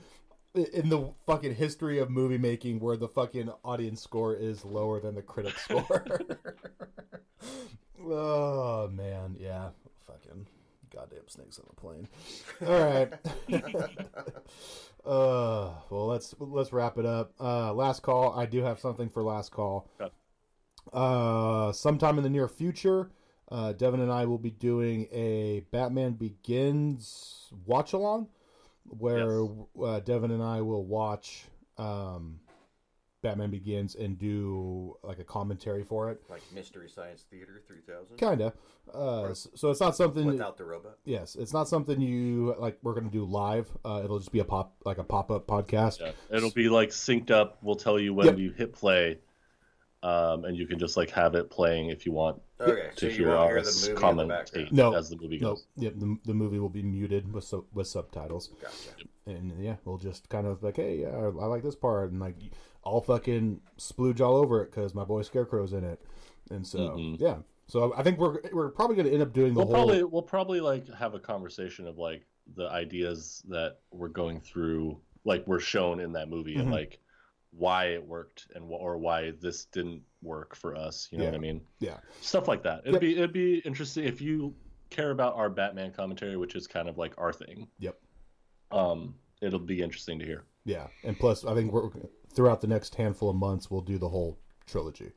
in 0.54 0.88
the 0.88 1.10
fucking 1.26 1.54
history 1.54 1.98
of 1.98 2.10
movie 2.10 2.38
making 2.38 2.80
where 2.80 2.96
the 2.96 3.08
fucking 3.08 3.50
audience 3.64 4.02
score 4.02 4.34
is 4.34 4.64
lower 4.64 5.00
than 5.00 5.14
the 5.14 5.22
critic 5.22 5.58
score. 5.58 6.18
oh 8.04 8.88
man, 8.88 9.36
yeah, 9.38 9.68
fucking 10.06 10.46
goddamn 10.92 11.28
snakes 11.28 11.58
on 11.58 11.66
a 11.70 11.74
plane. 11.80 12.08
All 12.66 12.84
right. 12.84 13.12
uh, 15.04 15.70
well, 15.90 16.06
let's 16.06 16.34
let's 16.38 16.72
wrap 16.72 16.98
it 16.98 17.06
up. 17.06 17.32
Uh, 17.40 17.72
last 17.72 18.02
call. 18.02 18.38
I 18.38 18.46
do 18.46 18.62
have 18.62 18.80
something 18.80 19.08
for 19.08 19.22
last 19.22 19.52
call. 19.52 19.90
Okay. 20.92 20.98
Uh, 21.68 21.72
sometime 21.72 22.18
in 22.18 22.24
the 22.24 22.30
near 22.30 22.48
future, 22.48 23.10
uh, 23.50 23.72
Devin 23.72 24.00
and 24.00 24.12
I 24.12 24.24
will 24.26 24.38
be 24.38 24.50
doing 24.50 25.06
a 25.12 25.60
Batman 25.70 26.12
Begins 26.12 27.48
watch 27.66 27.92
along, 27.92 28.28
where 28.84 29.46
uh, 29.82 30.00
Devin 30.00 30.30
and 30.30 30.42
I 30.42 30.60
will 30.60 30.84
watch 30.84 31.44
um, 31.78 32.40
Batman 33.22 33.50
Begins 33.50 33.94
and 33.94 34.18
do 34.18 34.96
like 35.02 35.18
a 35.18 35.24
commentary 35.24 35.82
for 35.82 36.10
it. 36.10 36.22
Like 36.28 36.42
Mystery 36.54 36.88
Science 36.88 37.24
Theater 37.30 37.62
3000 37.66 38.16
Kinda. 38.16 38.52
Uh, 38.92 39.34
so 39.34 39.70
it's 39.70 39.80
not 39.80 39.94
something. 39.96 40.24
without 40.24 40.56
the 40.56 40.64
robot. 40.64 40.96
yes, 41.04 41.34
it's 41.36 41.52
not 41.52 41.68
something 41.68 42.00
you 42.00 42.54
like. 42.58 42.78
We're 42.82 42.94
gonna 42.94 43.10
do 43.10 43.24
live. 43.24 43.68
Uh, 43.84 44.00
it'll 44.02 44.18
just 44.18 44.32
be 44.32 44.38
a 44.38 44.44
pop 44.44 44.74
like 44.86 44.96
a 44.98 45.04
pop 45.04 45.30
up 45.30 45.46
podcast. 45.46 46.00
Yeah, 46.00 46.12
it'll 46.34 46.50
be 46.50 46.70
like 46.70 46.88
synced 46.90 47.30
up. 47.30 47.58
We'll 47.62 47.76
tell 47.76 47.98
you 48.00 48.14
when 48.14 48.26
Yep. 48.28 48.36
we 48.36 48.48
hit 48.56 48.72
play, 48.72 49.18
um, 50.02 50.44
and 50.44 50.56
you 50.56 50.66
can 50.66 50.78
just 50.78 50.96
like 50.96 51.10
have 51.10 51.34
it 51.34 51.50
playing 51.50 51.88
if 51.90 52.06
you 52.06 52.12
want 52.12 52.40
Okay, 52.60 52.90
to 52.96 53.06
you 53.06 53.12
hear 53.12 53.28
won't 53.28 53.48
hear 53.50 53.58
us 53.58 53.86
the 53.86 53.94
movie 53.94 54.06
in 54.08 54.16
the 54.16 54.24
commentate. 54.24 54.72
No. 54.72 54.94
as 54.94 55.08
the 55.10 55.16
movie 55.16 55.38
No, 55.38 55.50
goes. 55.50 55.66
yep. 55.76 55.94
The, 55.96 56.16
the 56.24 56.34
movie 56.34 56.58
will 56.58 56.68
be 56.68 56.82
muted 56.82 57.32
with 57.32 57.44
su- 57.44 57.66
with 57.72 57.86
subtitles. 57.86 58.50
Gotcha. 58.60 59.06
and 59.26 59.52
yeah, 59.62 59.76
we'll 59.84 59.98
just 59.98 60.28
kind 60.28 60.46
of 60.46 60.62
like, 60.62 60.76
hey, 60.76 61.00
yeah, 61.02 61.08
I 61.16 61.46
like 61.46 61.62
this 61.62 61.74
part, 61.76 62.10
and 62.12 62.20
like, 62.20 62.36
I'll 62.84 63.00
fucking 63.00 63.60
splooge 63.78 64.20
all 64.20 64.36
over 64.36 64.62
it 64.62 64.70
because 64.70 64.94
my 64.94 65.04
boy 65.04 65.22
Scarecrow's 65.22 65.72
in 65.72 65.84
it, 65.84 66.00
and 66.50 66.66
so 66.66 66.78
Mhm. 66.78 67.20
yeah, 67.20 67.36
so 67.66 67.92
I 67.96 68.02
think 68.02 68.18
we're 68.18 68.40
we're 68.52 68.70
probably 68.70 68.96
gonna 68.96 69.10
end 69.10 69.22
up 69.22 69.32
doing 69.32 69.52
the 69.54 69.58
We'll 69.58 69.66
whole. 69.66 69.74
probably 69.86 70.04
we'll 70.04 70.22
probably 70.22 70.60
like 70.60 70.88
have 70.94 71.14
a 71.14 71.20
conversation 71.20 71.86
of 71.86 71.98
like 71.98 72.24
the 72.56 72.68
ideas 72.70 73.42
that 73.48 73.80
we're 73.92 74.08
going 74.08 74.40
through, 74.40 74.98
like 75.24 75.46
we're 75.46 75.60
shown 75.60 76.00
in 76.00 76.12
that 76.12 76.28
movie, 76.30 76.54
Mhm. 76.56 76.60
and 76.62 76.70
like 76.70 76.98
why 77.50 77.86
it 77.86 78.06
worked 78.06 78.46
and 78.54 78.64
wh- 78.64 78.80
or 78.80 78.98
why 78.98 79.32
this 79.40 79.64
didn't 79.66 80.02
work 80.22 80.54
for 80.54 80.74
us. 80.76 81.08
You 81.10 81.18
know 81.18 81.24
what 81.24 81.34
I 81.34 81.38
mean? 81.38 81.60
Yeah, 81.80 81.98
Stuff 82.20 82.46
like 82.48 82.62
that. 82.64 82.80
It'd 82.84 82.94
Yep. 82.94 83.00
be 83.00 83.16
it'd 83.16 83.32
be 83.32 83.58
interesting 83.60 84.04
if 84.04 84.20
you 84.20 84.54
care 84.90 85.10
about 85.10 85.34
our 85.36 85.48
Batman 85.50 85.92
commentary, 85.92 86.36
which 86.36 86.54
is 86.54 86.66
kind 86.66 86.88
of 86.88 86.98
like 86.98 87.14
our 87.18 87.32
thing. 87.32 87.68
Yep. 87.78 87.98
Um, 88.70 89.14
it'll 89.40 89.58
be 89.58 89.80
interesting 89.82 90.18
to 90.18 90.24
hear. 90.24 90.44
yeah, 90.64 90.86
and 91.04 91.18
plus, 91.18 91.44
I 91.44 91.54
think 91.54 91.72
we're 91.72 91.90
throughout 92.34 92.60
the 92.60 92.66
next 92.66 92.94
handful 92.94 93.30
of 93.30 93.36
months 93.36 93.70
we'll 93.70 93.80
do 93.80 93.96
the 93.98 94.08
whole 94.08 94.38
trilogy. 94.66 95.12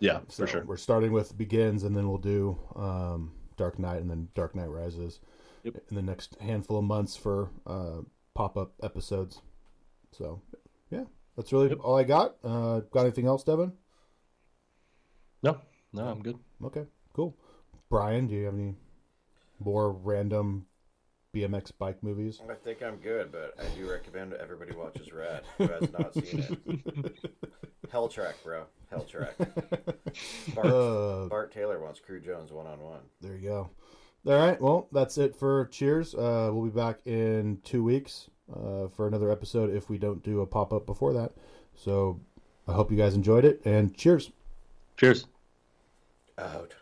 Yeah, 0.00 0.20
So 0.28 0.44
for 0.44 0.46
sure. 0.48 0.64
we're 0.64 0.76
starting 0.76 1.12
with 1.12 1.36
Begins, 1.38 1.84
and 1.84 1.96
then 1.96 2.08
we'll 2.08 2.18
do 2.18 2.58
um, 2.76 3.32
Dark 3.56 3.78
Knight, 3.78 4.00
and 4.00 4.10
then 4.10 4.28
Dark 4.34 4.54
Knight 4.54 4.68
Rises. 4.70 5.20
Yep. 5.64 5.76
In 5.90 5.96
the 5.96 6.02
next 6.02 6.36
handful 6.40 6.78
of 6.78 6.84
months 6.84 7.16
for 7.16 7.50
uh, 7.66 8.02
pop 8.34 8.56
up 8.56 8.72
episodes. 8.82 9.42
So 10.12 10.40
yeah, 10.90 11.04
that's 11.38 11.52
really 11.52 11.68
Yep. 11.70 11.78
all 11.82 11.96
I 11.96 12.02
got. 12.02 12.36
Uh, 12.44 12.80
got 12.92 13.02
anything 13.02 13.26
else, 13.26 13.44
Devin? 13.44 13.72
No, 15.42 15.60
no, 15.92 16.04
I'm 16.04 16.20
good. 16.22 16.38
Okay, 16.64 16.84
cool. 17.14 17.36
Brian, 17.88 18.26
do 18.26 18.34
you 18.34 18.44
have 18.44 18.54
any 18.54 18.74
more 19.60 19.92
random 19.92 20.66
BMX 21.34 21.70
bike 21.78 22.02
movies? 22.02 22.40
I 22.50 22.54
think 22.54 22.82
I'm 22.82 22.96
good, 22.96 23.30
but 23.30 23.54
I 23.58 23.68
do 23.76 23.88
recommend 23.88 24.32
everybody 24.34 24.74
watches 24.74 25.12
Rad 25.12 25.42
who 25.56 25.68
has 25.68 25.92
not 25.92 26.12
seen 26.14 26.44
it. 26.66 27.30
Hell 27.90 28.08
Track, 28.08 28.34
bro. 28.42 28.64
Hell 28.90 29.04
Track. 29.04 29.36
Bart, 30.54 30.66
Uh, 30.66 31.26
Bart 31.28 31.52
Taylor 31.52 31.78
wants 31.80 32.00
Crew 32.00 32.20
Jones 32.20 32.50
one 32.52 32.66
on 32.66 32.80
one. 32.80 33.00
there 33.20 33.36
you 33.36 33.48
go. 33.48 33.70
All 34.26 34.34
right, 34.34 34.60
well, 34.60 34.88
that's 34.92 35.16
it 35.16 35.34
for 35.36 35.66
Cheers. 35.66 36.14
Uh, 36.14 36.50
we'll 36.52 36.64
be 36.64 36.70
back 36.70 36.98
in 37.06 37.58
two 37.64 37.82
weeks 37.82 38.28
uh, 38.52 38.88
for 38.88 39.06
another 39.06 39.30
episode 39.30 39.74
if 39.74 39.88
we 39.88 39.96
don't 39.98 40.22
do 40.22 40.40
a 40.40 40.46
pop 40.46 40.72
up 40.72 40.86
before 40.86 41.12
that. 41.14 41.32
So 41.74 42.20
I 42.66 42.72
hope 42.72 42.90
you 42.90 42.96
guys 42.96 43.14
enjoyed 43.14 43.44
it, 43.44 43.62
and 43.64 43.96
cheers. 43.96 44.30
Cheers. 44.96 45.26
Out. 46.36 46.74